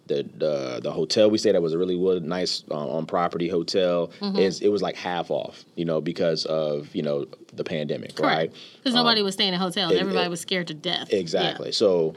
the 0.07 0.23
the, 0.39 0.81
the 0.83 0.91
hotel 0.91 1.31
we 1.31 1.39
stayed 1.39 1.55
at 1.55 1.63
was 1.63 1.75
a 1.75 1.79
really 1.79 2.21
nice 2.21 2.65
uh, 2.71 2.89
on 2.97 3.07
property 3.07 3.49
hotel. 3.49 4.11
Mm-hmm. 4.21 4.39
Is 4.39 4.61
it 4.63 4.69
was 4.69 4.83
like 4.83 4.97
half 4.97 5.31
off, 5.31 5.65
you 5.77 5.85
know, 5.85 6.01
because 6.01 6.47
of 6.47 6.95
you 6.95 7.03
know 7.03 7.27
the 7.53 7.63
pandemic, 7.65 8.19
right? 8.19 8.51
Because 8.79 8.95
nobody 8.95 9.23
was 9.23 9.35
staying 9.35 9.53
in 9.53 9.61
hotels. 9.61 9.93
it- 9.93 9.99
Everybody 10.01 10.27
it- 10.27 10.31
was 10.31 10.41
scared 10.41 10.69
to 10.69 10.75
death. 10.75 11.13
Exactly. 11.13 11.71
So 11.73 12.17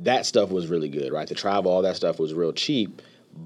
that 0.00 0.26
stuff 0.26 0.50
was 0.50 0.68
really 0.68 0.88
good, 0.88 1.12
right? 1.12 1.28
The 1.28 1.34
travel, 1.34 1.70
all 1.70 1.82
that 1.82 1.96
stuff 1.96 2.18
was 2.18 2.34
real 2.34 2.52
cheap, 2.52 3.00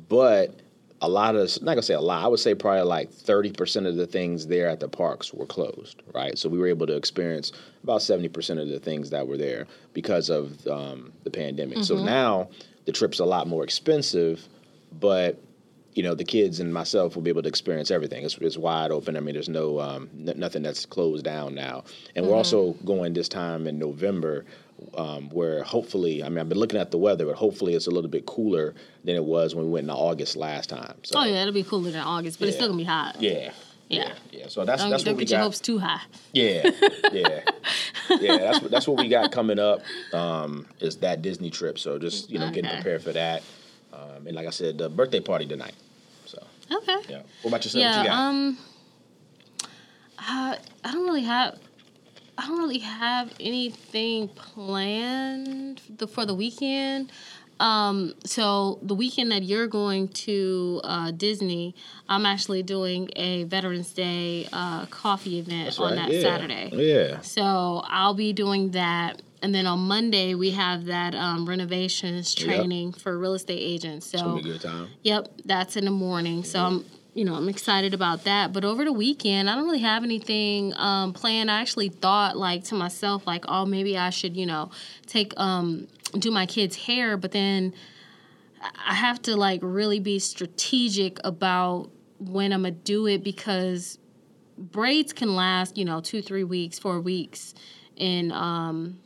but 0.09 0.59
a 1.01 1.09
lot 1.09 1.37
of 1.37 1.51
not 1.63 1.73
gonna 1.73 1.83
say 1.83 1.95
a 1.95 2.01
lot. 2.01 2.25
I 2.25 2.29
would 2.29 2.41
say 2.41 2.55
probably 2.55 2.83
like 2.83 3.11
thirty 3.11 3.53
percent 3.53 3.87
of 3.87 3.97
the 3.97 4.07
things 4.07 4.47
there 4.47 4.69
at 4.69 4.81
the 4.81 4.89
parks 4.89 5.33
were 5.33 5.47
closed, 5.47 6.03
right? 6.15 6.37
So 6.37 6.49
we 6.49 6.59
were 6.59 6.67
able 6.67 6.87
to 6.89 6.97
experience 6.97 7.53
about 7.83 8.03
seventy 8.03 8.29
percent 8.29 8.59
of 8.59 8.69
the 8.69 8.81
things 8.81 9.11
that 9.11 9.27
were 9.29 9.37
there 9.37 9.67
because 9.93 10.29
of 10.29 10.67
um, 10.67 11.13
the 11.25 11.31
pandemic. 11.31 11.85
So 11.85 11.97
now 12.05 12.49
the 12.87 12.93
trip's 12.93 13.21
a 13.21 13.25
lot 13.25 13.47
more 13.47 13.63
expensive, 13.63 14.49
but 14.99 15.41
you 15.95 16.03
know 16.03 16.15
the 16.15 16.25
kids 16.25 16.59
and 16.61 16.73
myself 16.73 17.15
will 17.15 17.23
be 17.23 17.31
able 17.31 17.43
to 17.43 17.49
experience 17.49 17.91
everything. 17.91 18.25
It's, 18.25 18.37
it's 18.39 18.57
wide 18.59 18.91
open. 18.91 19.17
I 19.17 19.21
mean, 19.21 19.35
there's 19.35 19.49
no 19.49 19.81
um, 19.81 20.11
n- 20.27 20.39
nothing 20.39 20.63
that's 20.63 20.85
closed 20.87 21.25
down 21.25 21.55
now, 21.55 21.85
and 22.17 22.27
we're 22.27 22.35
also 22.35 22.73
going 22.85 23.13
this 23.15 23.29
time 23.29 23.67
in 23.67 23.79
November, 23.79 24.45
um, 24.97 25.29
where 25.31 25.63
hopefully, 25.63 26.23
I 26.23 26.29
mean, 26.29 26.39
I've 26.39 26.49
been 26.49 26.59
looking 26.59 26.79
at 26.81 26.91
the 26.91 26.99
weather, 26.99 27.27
but 27.27 27.37
hopefully 27.37 27.75
it's 27.75 27.87
a 27.87 27.91
little 27.91 28.11
bit 28.11 28.27
cooler 28.27 28.75
than 29.05 29.17
it 29.17 29.25
was 29.25 29.55
when 29.55 29.65
we 29.67 29.71
went 29.73 29.85
in 29.85 29.91
August 29.91 30.37
last 30.37 30.69
time. 30.71 30.95
So, 31.03 31.19
Oh 31.21 31.25
yeah, 31.25 31.43
it'll 31.43 31.53
be 31.55 31.63
cooler 31.65 31.91
than 31.91 32.01
August, 32.03 32.39
but 32.39 32.49
it's 32.49 32.57
still 32.57 32.69
gonna 32.69 32.79
be 32.79 32.85
hot. 32.85 33.17
yeah, 33.21 33.53
Yeah. 33.89 34.13
yeah. 34.31 34.47
So 34.49 34.65
that's 34.65 34.83
Don't, 34.83 34.91
that's 34.91 35.03
don't 35.05 35.15
what 35.15 35.19
we 35.19 35.25
get 35.25 35.31
your 35.33 35.39
got. 35.41 35.45
hopes 35.45 35.61
too 35.61 35.79
high. 35.79 36.01
Yeah, 36.33 36.71
yeah, 37.13 37.41
yeah. 38.21 38.37
That's 38.39 38.61
that's 38.61 38.89
what 38.89 38.99
we 38.99 39.09
got 39.09 39.33
coming 39.33 39.59
up. 39.59 39.83
Um, 40.13 40.67
is 40.81 40.97
that 40.99 41.23
Disney 41.23 41.51
trip? 41.51 41.79
So 41.79 41.99
just 41.99 42.31
you 42.31 42.39
know, 42.39 42.51
getting 42.51 42.71
prepared 42.71 43.03
for 43.03 43.13
that. 43.13 43.43
Um, 43.93 44.27
and 44.27 44.37
like 44.37 44.47
I 44.47 44.51
said, 44.51 44.79
the 44.79 44.89
birthday 44.89 45.21
party 45.21 45.47
tonight. 45.47 45.75
So 46.27 46.39
Okay. 46.71 46.97
yeah. 47.09 47.23
What 47.43 47.51
about 47.51 47.65
yourself? 47.65 47.75
what 47.75 47.81
Yeah. 47.81 48.03
you 48.03 48.09
got? 48.09 48.19
Um. 48.19 48.59
I 50.19 50.59
I 50.85 50.93
don't 50.93 51.05
really 51.07 51.23
have. 51.25 51.59
I 52.39 52.47
don't 52.47 52.59
really 52.59 52.79
have 52.79 53.33
anything 53.41 54.29
planned 54.29 55.81
for 56.09 56.25
the 56.25 56.35
weekend. 56.35 57.11
Um, 57.61 58.15
so 58.25 58.79
the 58.83 58.95
weekend 58.95 59.33
that 59.33 59.43
you're 59.43 59.67
going 59.67 60.07
to 60.09 60.81
uh, 60.85 61.11
Disney, 61.11 61.75
I'm 62.09 62.25
actually 62.25 62.63
doing 62.63 63.11
a 63.17 63.43
Veterans 63.45 63.93
Day 63.93 64.49
uh, 64.53 64.87
coffee 64.87 65.41
event 65.41 65.65
That's 65.65 65.79
on 65.81 65.97
right. 65.97 66.09
that 66.09 66.13
yeah. 66.13 66.23
Saturday. 66.23 66.71
Yeah. 66.73 67.21
So 67.23 67.83
I'll 67.89 68.15
be 68.15 68.33
doing 68.33 68.71
that. 68.71 69.21
And 69.43 69.53
then 69.53 69.67
on 69.67 69.81
Monday, 69.81 70.35
we 70.37 70.53
have 70.53 70.85
that 70.87 71.17
um, 71.17 71.49
renovations 71.49 72.37
Yep. 72.39 72.47
training 72.47 72.93
for 72.93 73.19
real 73.19 73.35
estate 73.35 73.59
agents. 73.61 74.07
So 74.07 74.19
It's 74.19 74.23
gonna 74.23 74.43
be 74.43 74.51
a 74.51 74.53
good 74.53 74.63
time. 74.63 74.89
Yep, 75.03 75.29
that's 75.45 75.77
in 75.77 75.85
the 75.85 75.91
morning. 75.91 76.45
So 76.45 76.61
I'm, 76.61 76.85
you 77.19 77.25
know, 77.25 77.35
I'm 77.35 77.49
excited 77.49 77.95
about 77.95 78.23
that. 78.25 78.53
But 78.53 78.65
over 78.65 78.85
the 78.85 78.93
weekend, 78.93 79.51
I 79.51 79.57
don't 79.57 79.65
really 79.65 79.81
have 79.81 80.05
anything 80.05 80.73
um, 80.77 81.13
planned. 81.13 81.51
I 81.51 81.61
actually 81.61 81.89
thought, 81.89 82.37
like, 82.37 82.63
to 82.65 82.77
myself, 82.77 83.27
like, 83.27 83.45
oh, 83.49 83.67
maybe 83.67 83.99
I 83.99 84.11
should, 84.11 84.37
you 84.37 84.47
know, 84.47 84.71
take, 85.07 85.33
um, 85.37 85.89
do 86.17 86.31
my 86.31 86.47
kids' 86.47 86.77
hair. 86.77 87.17
But 87.17 87.33
then 87.33 87.75
I 88.63 88.95
have 88.95 89.21
to, 89.23 89.35
like, 89.35 89.59
really 89.65 89.99
be 89.99 90.21
strategic 90.21 91.19
about 91.25 91.91
when 92.21 92.53
I'm 92.53 92.63
gonna 92.63 92.71
do 92.71 93.09
it 93.09 93.25
because 93.25 93.99
braids 94.57 95.13
can 95.13 95.35
last, 95.35 95.77
you 95.77 95.85
know, 95.85 96.01
two, 96.01 96.23
three 96.23 96.45
weeks, 96.45 96.79
four 96.79 97.01
weeks 97.01 97.53
in 97.97 98.31
um 98.31 99.01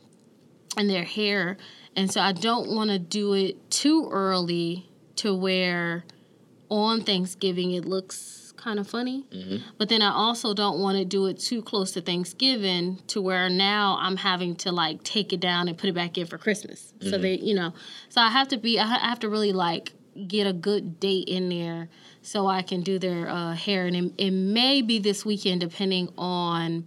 in 0.77 0.87
their 0.87 1.03
hair. 1.03 1.57
And 1.95 2.11
so 2.11 2.21
I 2.21 2.31
don't 2.31 2.75
want 2.75 2.89
to 2.91 2.99
do 2.99 3.33
it 3.33 3.71
too 3.71 4.07
early 4.11 4.87
to 5.17 5.35
where 5.35 6.05
on 6.69 7.01
Thanksgiving 7.01 7.71
it 7.71 7.85
looks 7.85 8.53
kind 8.57 8.79
of 8.79 8.87
funny. 8.87 9.25
But 9.77 9.89
then 9.89 10.01
I 10.01 10.11
also 10.13 10.53
don't 10.53 10.79
want 10.79 10.97
to 10.97 11.03
do 11.05 11.25
it 11.25 11.37
too 11.39 11.61
close 11.61 11.91
to 11.93 12.01
Thanksgiving 12.01 13.01
to 13.07 13.21
where 13.21 13.49
now 13.49 13.97
I'm 13.99 14.15
having 14.17 14.55
to 14.57 14.71
like 14.71 15.03
take 15.03 15.33
it 15.33 15.39
down 15.41 15.67
and 15.67 15.77
put 15.77 15.89
it 15.89 15.95
back 15.95 16.17
in 16.17 16.25
for 16.27 16.37
Christmas. 16.37 16.93
So 17.01 17.17
they, 17.17 17.35
you 17.35 17.55
know, 17.55 17.73
so 18.09 18.21
I 18.21 18.29
have 18.29 18.47
to 18.49 18.57
be, 18.57 18.79
I 18.79 18.85
have 18.85 19.19
to 19.19 19.29
really 19.29 19.51
like 19.51 19.91
get 20.27 20.47
a 20.47 20.53
good 20.53 20.99
date 20.99 21.27
in 21.27 21.49
there 21.49 21.89
so 22.21 22.47
I 22.47 22.61
can 22.61 22.81
do 22.81 22.97
their 22.99 23.27
uh, 23.27 23.53
hair. 23.53 23.85
And 23.85 23.95
it, 23.97 24.13
it 24.17 24.31
may 24.31 24.81
be 24.81 24.97
this 24.99 25.25
weekend 25.25 25.59
depending 25.59 26.07
on 26.17 26.85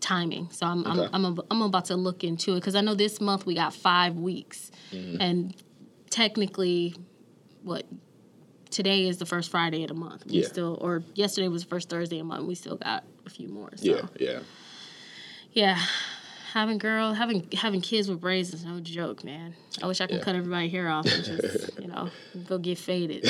timing. 0.00 0.48
So 0.50 0.66
I'm 0.66 0.86
Okay. 0.86 1.08
I'm, 1.12 1.24
I'm 1.26 1.40
I'm 1.50 1.62
about 1.62 1.86
to 1.86 1.96
look 1.96 2.24
into 2.24 2.52
it 2.52 2.60
because 2.60 2.74
I 2.74 2.80
know 2.80 2.94
this 2.94 3.20
month 3.20 3.44
we 3.46 3.54
got 3.54 3.74
five 3.74 4.16
weeks, 4.16 4.70
Mm-hmm. 4.92 5.20
and 5.20 5.54
technically, 6.10 6.94
what 7.66 7.84
today 8.70 9.08
is 9.08 9.18
the 9.18 9.26
first 9.26 9.50
Friday 9.50 9.82
of 9.82 9.88
the 9.88 9.94
month. 9.94 10.24
We 10.26 10.40
Yeah. 10.40 10.46
still 10.46 10.78
or 10.80 11.02
yesterday 11.14 11.48
was 11.48 11.64
the 11.64 11.68
first 11.68 11.88
Thursday 11.90 12.16
of 12.20 12.26
the 12.26 12.28
month. 12.28 12.46
We 12.46 12.54
still 12.54 12.76
got 12.76 13.04
a 13.26 13.30
few 13.30 13.48
more. 13.48 13.70
So. 13.76 13.84
Yeah, 13.84 14.06
yeah. 14.18 14.38
yeah. 15.52 15.82
Having 16.52 16.78
girl, 16.78 17.12
having 17.12 17.48
having 17.54 17.80
kids 17.80 18.08
with 18.08 18.20
braids 18.20 18.54
is 18.54 18.64
no 18.64 18.80
joke, 18.80 19.24
man. 19.24 19.54
I 19.82 19.86
wish 19.86 20.00
I 20.00 20.06
could 20.06 20.16
Yeah. 20.18 20.22
cut 20.22 20.36
everybody 20.36 20.68
hair 20.68 20.88
off 20.88 21.04
and 21.06 21.24
just, 21.24 21.78
you 21.80 21.88
know, 21.88 22.08
go 22.46 22.56
get 22.58 22.78
faded. 22.78 23.24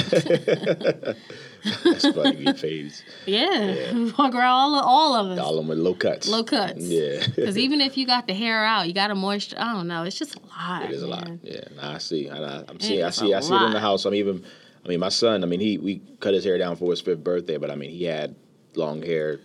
That's 1.85 2.09
funny. 2.15 2.45
Get 2.45 2.59
fades. 2.59 3.03
yeah, 3.27 3.93
walk 4.19 4.35
around 4.35 4.45
all 4.45 4.75
all 4.81 5.15
of 5.15 5.31
us. 5.33 5.39
All 5.39 5.53
of 5.53 5.57
them 5.57 5.69
with 5.69 5.79
low 5.79 5.95
cuts. 5.95 6.29
Low 6.29 6.45
cuts. 6.45 6.85
Yeah. 6.85 7.27
Because 7.35 7.59
even 7.59 7.81
if 7.81 7.97
you 7.97 8.07
got 8.07 8.27
the 8.27 8.35
hair 8.35 8.65
out, 8.65 8.87
you 8.87 8.93
got 8.95 9.11
a 9.11 9.15
moisture. 9.15 9.57
I 9.59 9.73
don't 9.73 9.89
know. 9.89 10.05
It's 10.05 10.19
just 10.19 10.37
a 10.37 10.41
lot. 10.47 10.85
It 10.85 10.91
is 10.93 11.03
a 11.03 11.07
lot. 11.07 11.29
Yeah, 11.43 11.61
nah, 11.75 11.95
I 11.95 11.99
see. 11.99 12.29
I, 12.31 12.37
I'm 12.69 12.79
seeing. 12.81 13.03
I 13.03 13.11
see. 13.11 13.33
I 13.35 13.41
see 13.41 13.55
it 13.55 13.63
in 13.63 13.73
the 13.73 13.81
house. 13.81 14.05
I'm 14.05 14.15
even. 14.15 14.45
I 14.85 14.89
mean, 14.89 15.01
my 15.01 15.09
son. 15.09 15.43
I 15.43 15.47
mean, 15.47 15.61
he 15.61 15.79
we 15.79 16.01
cut 16.21 16.35
his 16.35 16.45
hair 16.45 16.59
down 16.59 16.77
for 16.77 16.91
his 16.91 17.01
fifth 17.01 17.25
birthday, 17.25 17.57
but 17.57 17.71
I 17.71 17.75
mean, 17.77 17.91
he 17.91 18.05
had 18.05 18.37
long 18.77 19.03
hair, 19.03 19.41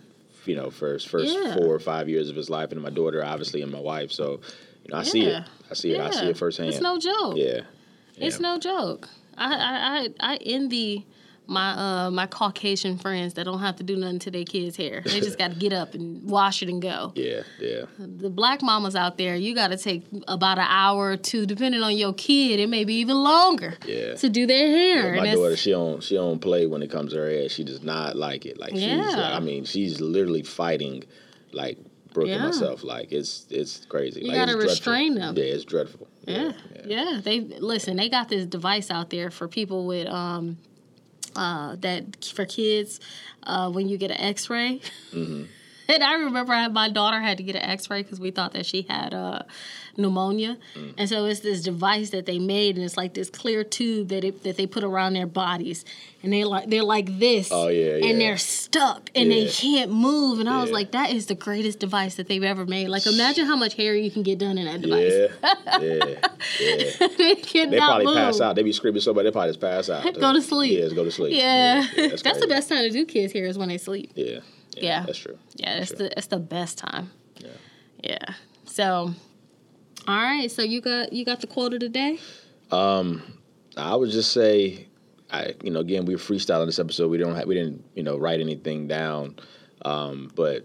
you 0.46 0.56
know, 0.56 0.70
his 0.70 1.04
first 1.04 1.32
Yeah. 1.32 1.56
four 1.56 1.74
or 1.74 1.78
five 1.80 2.08
years 2.08 2.28
of 2.28 2.36
his 2.36 2.50
life, 2.50 2.72
and 2.72 2.80
my 2.82 2.90
daughter, 2.90 3.24
obviously, 3.24 3.62
and 3.62 3.70
my 3.72 3.80
wife. 3.80 4.12
So, 4.12 4.40
you 4.84 4.92
know, 4.92 4.98
I 4.98 5.02
see 5.02 5.22
it. 5.26 5.42
I 5.70 5.74
see 5.74 5.92
it. 5.94 6.00
I 6.00 6.10
see 6.10 6.26
it 6.26 6.36
firsthand. 6.36 6.70
It's 6.70 6.80
no 6.80 6.98
joke. 6.98 7.36
Yeah. 7.36 7.60
It's 8.16 8.40
no 8.40 8.58
joke. 8.58 9.08
I 9.36 9.54
I 9.54 9.98
I, 10.28 10.34
I 10.34 10.36
envy 10.36 11.06
my 11.46 11.70
uh 12.06 12.10
my 12.10 12.26
Caucasian 12.26 12.96
friends 12.98 13.34
that 13.34 13.44
don't 13.44 13.58
have 13.60 13.76
to 13.76 13.82
do 13.82 13.96
nothing 13.96 14.18
to 14.20 14.30
their 14.30 14.44
kids' 14.44 14.76
hair. 14.76 15.02
They 15.04 15.20
just 15.20 15.36
got 15.38 15.52
to 15.52 15.56
get 15.58 15.72
up 15.72 15.94
and 15.94 16.22
wash 16.28 16.62
it 16.62 16.68
and 16.68 16.80
go. 16.80 17.12
Yeah. 17.22 17.42
Yeah. 17.60 17.82
The 17.98 18.30
black 18.30 18.62
mamas 18.62 18.94
out 18.96 19.18
there, 19.18 19.34
you 19.36 19.54
got 19.54 19.68
to 19.68 19.76
take 19.76 20.04
about 20.28 20.58
an 20.58 20.66
hour 20.68 21.10
or 21.10 21.16
two, 21.16 21.44
depending 21.46 21.82
on 21.82 21.96
your 21.96 22.12
kid. 22.14 22.60
It 22.60 22.68
may 22.68 22.84
be 22.84 22.94
even 22.96 23.16
longer 23.22 23.74
Yeah. 23.86 24.14
to 24.14 24.28
do 24.28 24.46
their 24.46 24.68
hair. 24.68 25.14
My 25.16 25.26
and 25.26 25.36
daughter, 25.36 25.56
she 25.56 25.70
don't 25.70 26.02
she 26.02 26.14
don't 26.14 26.40
play 26.40 26.66
when 26.66 26.82
it 26.82 26.90
comes 26.90 27.12
to 27.12 27.18
her 27.18 27.28
hair. 27.28 27.48
She 27.48 27.64
does 27.64 27.82
not 27.82 28.16
like 28.16 28.46
it. 28.46 28.58
Like 28.58 28.70
she's, 28.70 28.82
Yeah. 28.82 29.00
like, 29.08 29.34
I 29.34 29.40
mean, 29.40 29.64
she's 29.64 30.00
literally 30.00 30.42
fighting, 30.42 31.04
like 31.52 31.78
Brooke 32.14 32.28
and 32.28 32.42
myself. 32.42 32.84
Like 32.84 33.10
it's 33.12 33.46
it's 33.50 33.84
crazy. 33.86 34.20
You 34.20 34.28
like, 34.28 34.36
gotta 34.36 34.52
it's 34.52 34.60
dreadful. 34.64 34.92
restrain 34.92 35.14
them. 35.14 35.36
Yeah, 35.36 35.44
it's 35.44 35.64
dreadful. 35.64 36.08
Yeah, 36.26 36.52
yeah. 36.86 37.20
They 37.22 37.40
listen. 37.40 37.96
They 37.96 38.08
got 38.08 38.28
this 38.28 38.46
device 38.46 38.90
out 38.90 39.10
there 39.10 39.30
for 39.30 39.48
people 39.48 39.86
with 39.86 40.06
um, 40.08 40.56
uh, 41.36 41.76
that 41.80 42.24
for 42.24 42.44
kids 42.44 43.00
uh, 43.44 43.70
when 43.70 43.88
you 43.88 43.96
get 43.98 44.10
an 44.10 44.18
X-ray. 44.18 44.80
Mm-hmm. 45.12 45.44
And 45.88 46.02
I 46.02 46.14
remember 46.14 46.52
I, 46.52 46.68
my 46.68 46.88
daughter 46.88 47.20
had 47.20 47.36
to 47.38 47.42
get 47.42 47.56
an 47.56 47.62
X-ray 47.62 48.02
because 48.02 48.20
we 48.20 48.30
thought 48.30 48.52
that 48.52 48.64
she 48.66 48.82
had 48.82 49.12
uh, 49.12 49.42
pneumonia, 49.96 50.56
Mm. 50.76 50.94
and 50.96 51.08
so 51.08 51.24
it's 51.26 51.40
this 51.40 51.62
device 51.62 52.10
that 52.10 52.24
they 52.24 52.38
made, 52.38 52.76
and 52.76 52.84
it's 52.84 52.96
like 52.96 53.14
this 53.14 53.28
clear 53.28 53.62
tube 53.64 54.08
that 54.08 54.24
it, 54.24 54.42
that 54.44 54.56
they 54.56 54.66
put 54.66 54.84
around 54.84 55.12
their 55.14 55.26
bodies, 55.26 55.84
and 56.22 56.32
they 56.32 56.44
like 56.44 56.70
they're 56.70 56.84
like 56.84 57.18
this, 57.18 57.50
Oh, 57.52 57.68
yeah, 57.68 57.96
yeah. 57.96 58.06
and 58.06 58.20
they're 58.20 58.38
stuck, 58.38 59.10
and 59.14 59.30
they 59.30 59.46
can't 59.48 59.90
move, 59.92 60.40
and 60.40 60.48
I 60.48 60.62
was 60.62 60.70
like, 60.70 60.92
that 60.92 61.10
is 61.10 61.26
the 61.26 61.34
greatest 61.34 61.78
device 61.80 62.14
that 62.14 62.26
they've 62.28 62.42
ever 62.42 62.64
made. 62.64 62.88
Like, 62.88 63.06
imagine 63.06 63.44
how 63.46 63.56
much 63.56 63.74
hair 63.74 63.94
you 63.94 64.10
can 64.10 64.22
get 64.22 64.38
done 64.38 64.56
in 64.58 64.64
that 64.66 64.80
device. 64.80 65.12
Yeah, 65.12 65.54
yeah, 65.80 66.04
yeah. 66.60 67.08
they 67.18 67.34
cannot 67.34 67.70
They 67.70 67.78
probably 67.78 68.04
move. 68.06 68.14
pass 68.16 68.40
out. 68.40 68.56
They 68.56 68.62
be 68.62 68.72
screaming 68.72 69.00
so 69.02 69.12
much. 69.12 69.24
They 69.24 69.30
probably 69.30 69.50
just 69.50 69.60
pass 69.60 69.90
out. 69.90 70.04
Go 70.20 70.32
to 70.32 70.40
sleep. 70.42 70.78
Yeah, 70.80 70.94
go 70.94 71.04
to 71.04 71.10
sleep. 71.10 71.34
Yeah, 71.36 71.86
that's, 71.96 72.22
that's, 72.22 72.40
the 72.40 72.46
best 72.46 72.68
time 72.68 72.78
to 72.84 72.90
do 72.90 73.04
kids' 73.04 73.32
hair 73.32 73.46
is 73.46 73.58
when 73.58 73.68
they 73.68 73.78
sleep. 73.78 74.12
Yeah, 74.14 74.38
Yeah. 74.76 75.04
that's 75.06 75.18
true. 75.18 75.38
Yeah, 75.56 75.78
it's 75.78 75.88
Sure. 75.88 75.98
the 75.98 76.18
it's 76.18 76.26
the 76.28 76.38
best 76.38 76.78
time. 76.78 77.10
Yeah. 77.38 77.48
Yeah. 78.02 78.34
So, 78.64 79.14
all 80.08 80.16
right. 80.16 80.50
So 80.50 80.62
you 80.62 80.80
got 80.80 81.12
you 81.12 81.24
got 81.24 81.40
the 81.40 81.46
quote 81.46 81.74
of 81.74 81.80
the 81.80 81.88
day. 81.88 82.18
Um, 82.70 83.22
I 83.76 83.94
would 83.94 84.10
just 84.10 84.32
say, 84.32 84.86
I 85.30 85.54
you 85.62 85.70
know 85.70 85.80
again 85.80 86.04
we 86.04 86.14
were 86.14 86.20
freestyling 86.20 86.66
this 86.66 86.78
episode. 86.78 87.08
We 87.10 87.18
don't 87.18 87.34
have, 87.36 87.46
we 87.46 87.54
didn't 87.54 87.84
you 87.94 88.02
know 88.02 88.16
write 88.18 88.40
anything 88.40 88.88
down, 88.88 89.36
um, 89.84 90.30
but 90.34 90.64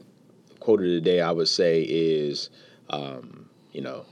quote 0.59 0.79
of 0.81 0.85
the 0.87 1.01
day 1.01 1.21
I 1.21 1.31
would 1.31 1.47
say 1.47 1.81
is, 1.83 2.49
um, 2.89 3.49
you 3.71 3.81
know, 3.81 4.05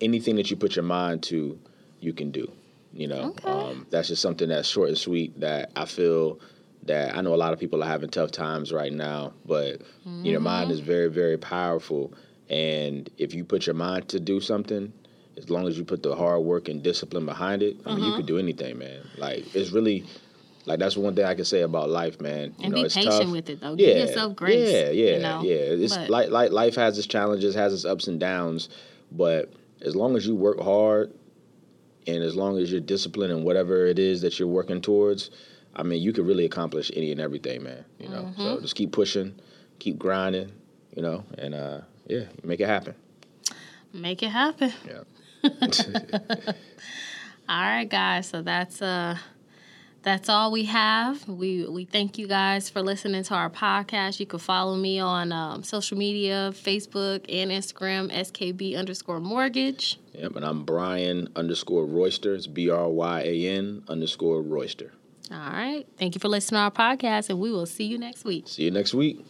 anything 0.00 0.36
that 0.36 0.50
you 0.50 0.56
put 0.56 0.76
your 0.76 0.84
mind 0.84 1.22
to, 1.24 1.58
you 2.00 2.12
can 2.12 2.30
do. 2.30 2.50
You 2.92 3.08
know, 3.08 3.30
Okay. 3.30 3.48
um, 3.48 3.86
that's 3.90 4.06
just 4.08 4.22
something 4.22 4.48
that's 4.48 4.68
short 4.68 4.88
and 4.88 4.96
sweet 4.98 5.40
that 5.40 5.72
I 5.74 5.84
feel 5.84 6.38
that 6.86 7.16
I 7.16 7.20
know 7.20 7.34
a 7.34 7.36
lot 7.36 7.52
of 7.52 7.60
people 7.60 7.82
are 7.82 7.88
having 7.88 8.10
tough 8.10 8.30
times 8.30 8.72
right 8.72 8.92
now, 8.92 9.32
but 9.46 9.82
your 10.22 10.40
mind 10.40 10.70
is 10.70 10.80
mm-hmm. 10.80 10.86
very 10.86 11.10
very 11.10 11.38
powerful, 11.38 12.12
and 12.48 13.08
if 13.18 13.34
you 13.34 13.44
put 13.44 13.66
your 13.66 13.74
mind 13.74 14.08
to 14.08 14.20
do 14.20 14.40
something, 14.40 14.92
as 15.36 15.50
long 15.50 15.66
as 15.66 15.76
you 15.78 15.84
put 15.84 16.02
the 16.02 16.14
hard 16.14 16.42
work 16.42 16.68
and 16.68 16.82
discipline 16.82 17.26
behind 17.26 17.62
it, 17.62 17.76
I 17.84 17.94
mean, 17.94 18.04
you 18.04 18.12
could 18.12 18.20
mm-hmm. 18.20 18.26
do 18.26 18.38
anything, 18.38 18.78
man. 18.78 19.02
Like 19.18 19.54
it's 19.54 19.70
really, 19.70 20.04
like 20.66 20.78
that's 20.78 20.96
one 20.96 21.14
thing 21.14 21.24
I 21.24 21.34
can 21.34 21.44
say 21.44 21.62
about 21.62 21.90
life, 21.90 22.20
man. 22.20 22.54
You 22.58 22.64
And 22.64 22.74
know, 22.74 22.82
be 22.82 22.88
patient 22.88 23.06
tough. 23.06 23.30
with 23.30 23.50
it, 23.50 23.60
though. 23.60 23.76
Give 23.76 23.96
yourself 23.96 24.36
grace, 24.36 24.70
Yeah, 24.70 24.90
yeah, 24.90 25.16
you 25.16 25.22
know? 25.22 25.42
yeah. 25.42 25.54
It's 25.84 25.96
But- 25.96 26.10
like 26.10 26.30
like 26.30 26.52
life 26.52 26.76
has 26.76 26.98
its 26.98 27.06
challenges, 27.06 27.54
has 27.54 27.72
its 27.72 27.84
ups 27.84 28.06
and 28.06 28.20
downs, 28.20 28.68
but 29.10 29.52
as 29.80 29.96
long 29.96 30.16
as 30.16 30.26
you 30.26 30.34
work 30.34 30.60
hard, 30.60 31.12
and 32.06 32.22
as 32.22 32.36
long 32.36 32.58
as 32.58 32.70
you're 32.70 32.80
disciplined 32.80 33.32
in 33.32 33.44
whatever 33.44 33.86
it 33.86 33.98
is 33.98 34.20
that 34.22 34.38
you're 34.38 34.48
working 34.48 34.80
towards, 34.80 35.30
I 35.76 35.82
mean, 35.82 36.02
you 36.02 36.12
can 36.12 36.26
really 36.26 36.44
accomplish 36.44 36.90
any 36.94 37.10
and 37.12 37.20
everything, 37.20 37.62
man. 37.62 37.84
You 37.98 38.08
know, 38.08 38.22
Mm-hmm. 38.22 38.40
so 38.42 38.60
just 38.60 38.74
keep 38.74 38.92
pushing, 38.92 39.34
keep 39.78 39.98
grinding, 39.98 40.52
you 40.94 41.02
know, 41.02 41.24
and 41.38 41.54
uh, 41.54 41.80
yeah, 42.06 42.24
make 42.42 42.60
it 42.60 42.66
happen. 42.68 42.94
Make 43.92 44.22
it 44.22 44.30
happen. 44.30 44.72
Yeah. 44.86 45.02
All 47.48 47.60
right, 47.60 47.88
guys. 47.88 48.28
So 48.28 48.42
that's 48.42 48.80
uh 48.82 49.16
that's 50.02 50.28
all 50.28 50.50
we 50.52 50.64
have. 50.64 51.26
We 51.28 51.66
we 51.66 51.84
thank 51.86 52.18
you 52.18 52.26
guys 52.26 52.68
for 52.68 52.82
listening 52.82 53.22
to 53.24 53.34
our 53.34 53.48
podcast. 53.50 54.20
You 54.20 54.26
can 54.26 54.38
follow 54.38 54.76
me 54.76 54.98
on 54.98 55.32
um, 55.32 55.62
social 55.62 55.96
media, 55.96 56.50
Facebook 56.54 57.24
and 57.28 57.50
Instagram, 57.50 58.12
SKB 58.12 58.76
underscore 58.76 59.20
mortgage. 59.20 59.98
Yep, 60.12 60.36
and 60.36 60.44
I'm 60.44 60.64
Bryan 60.64 61.28
underscore 61.36 61.86
Royster. 61.86 62.34
It's 62.34 62.46
B 62.46 62.68
R 62.70 62.88
Y 62.88 63.20
A 63.22 63.48
N 63.48 63.82
underscore 63.88 64.42
Royster. 64.42 64.92
All 65.30 65.38
right. 65.38 65.86
Thank 65.98 66.14
you 66.14 66.18
for 66.18 66.28
listening 66.28 66.58
to 66.58 66.62
our 66.64 66.70
podcast, 66.70 67.30
and 67.30 67.38
we 67.38 67.50
will 67.50 67.66
see 67.66 67.84
you 67.84 67.98
next 67.98 68.24
week. 68.24 68.48
See 68.48 68.64
you 68.64 68.70
next 68.70 68.94
week. 68.94 69.24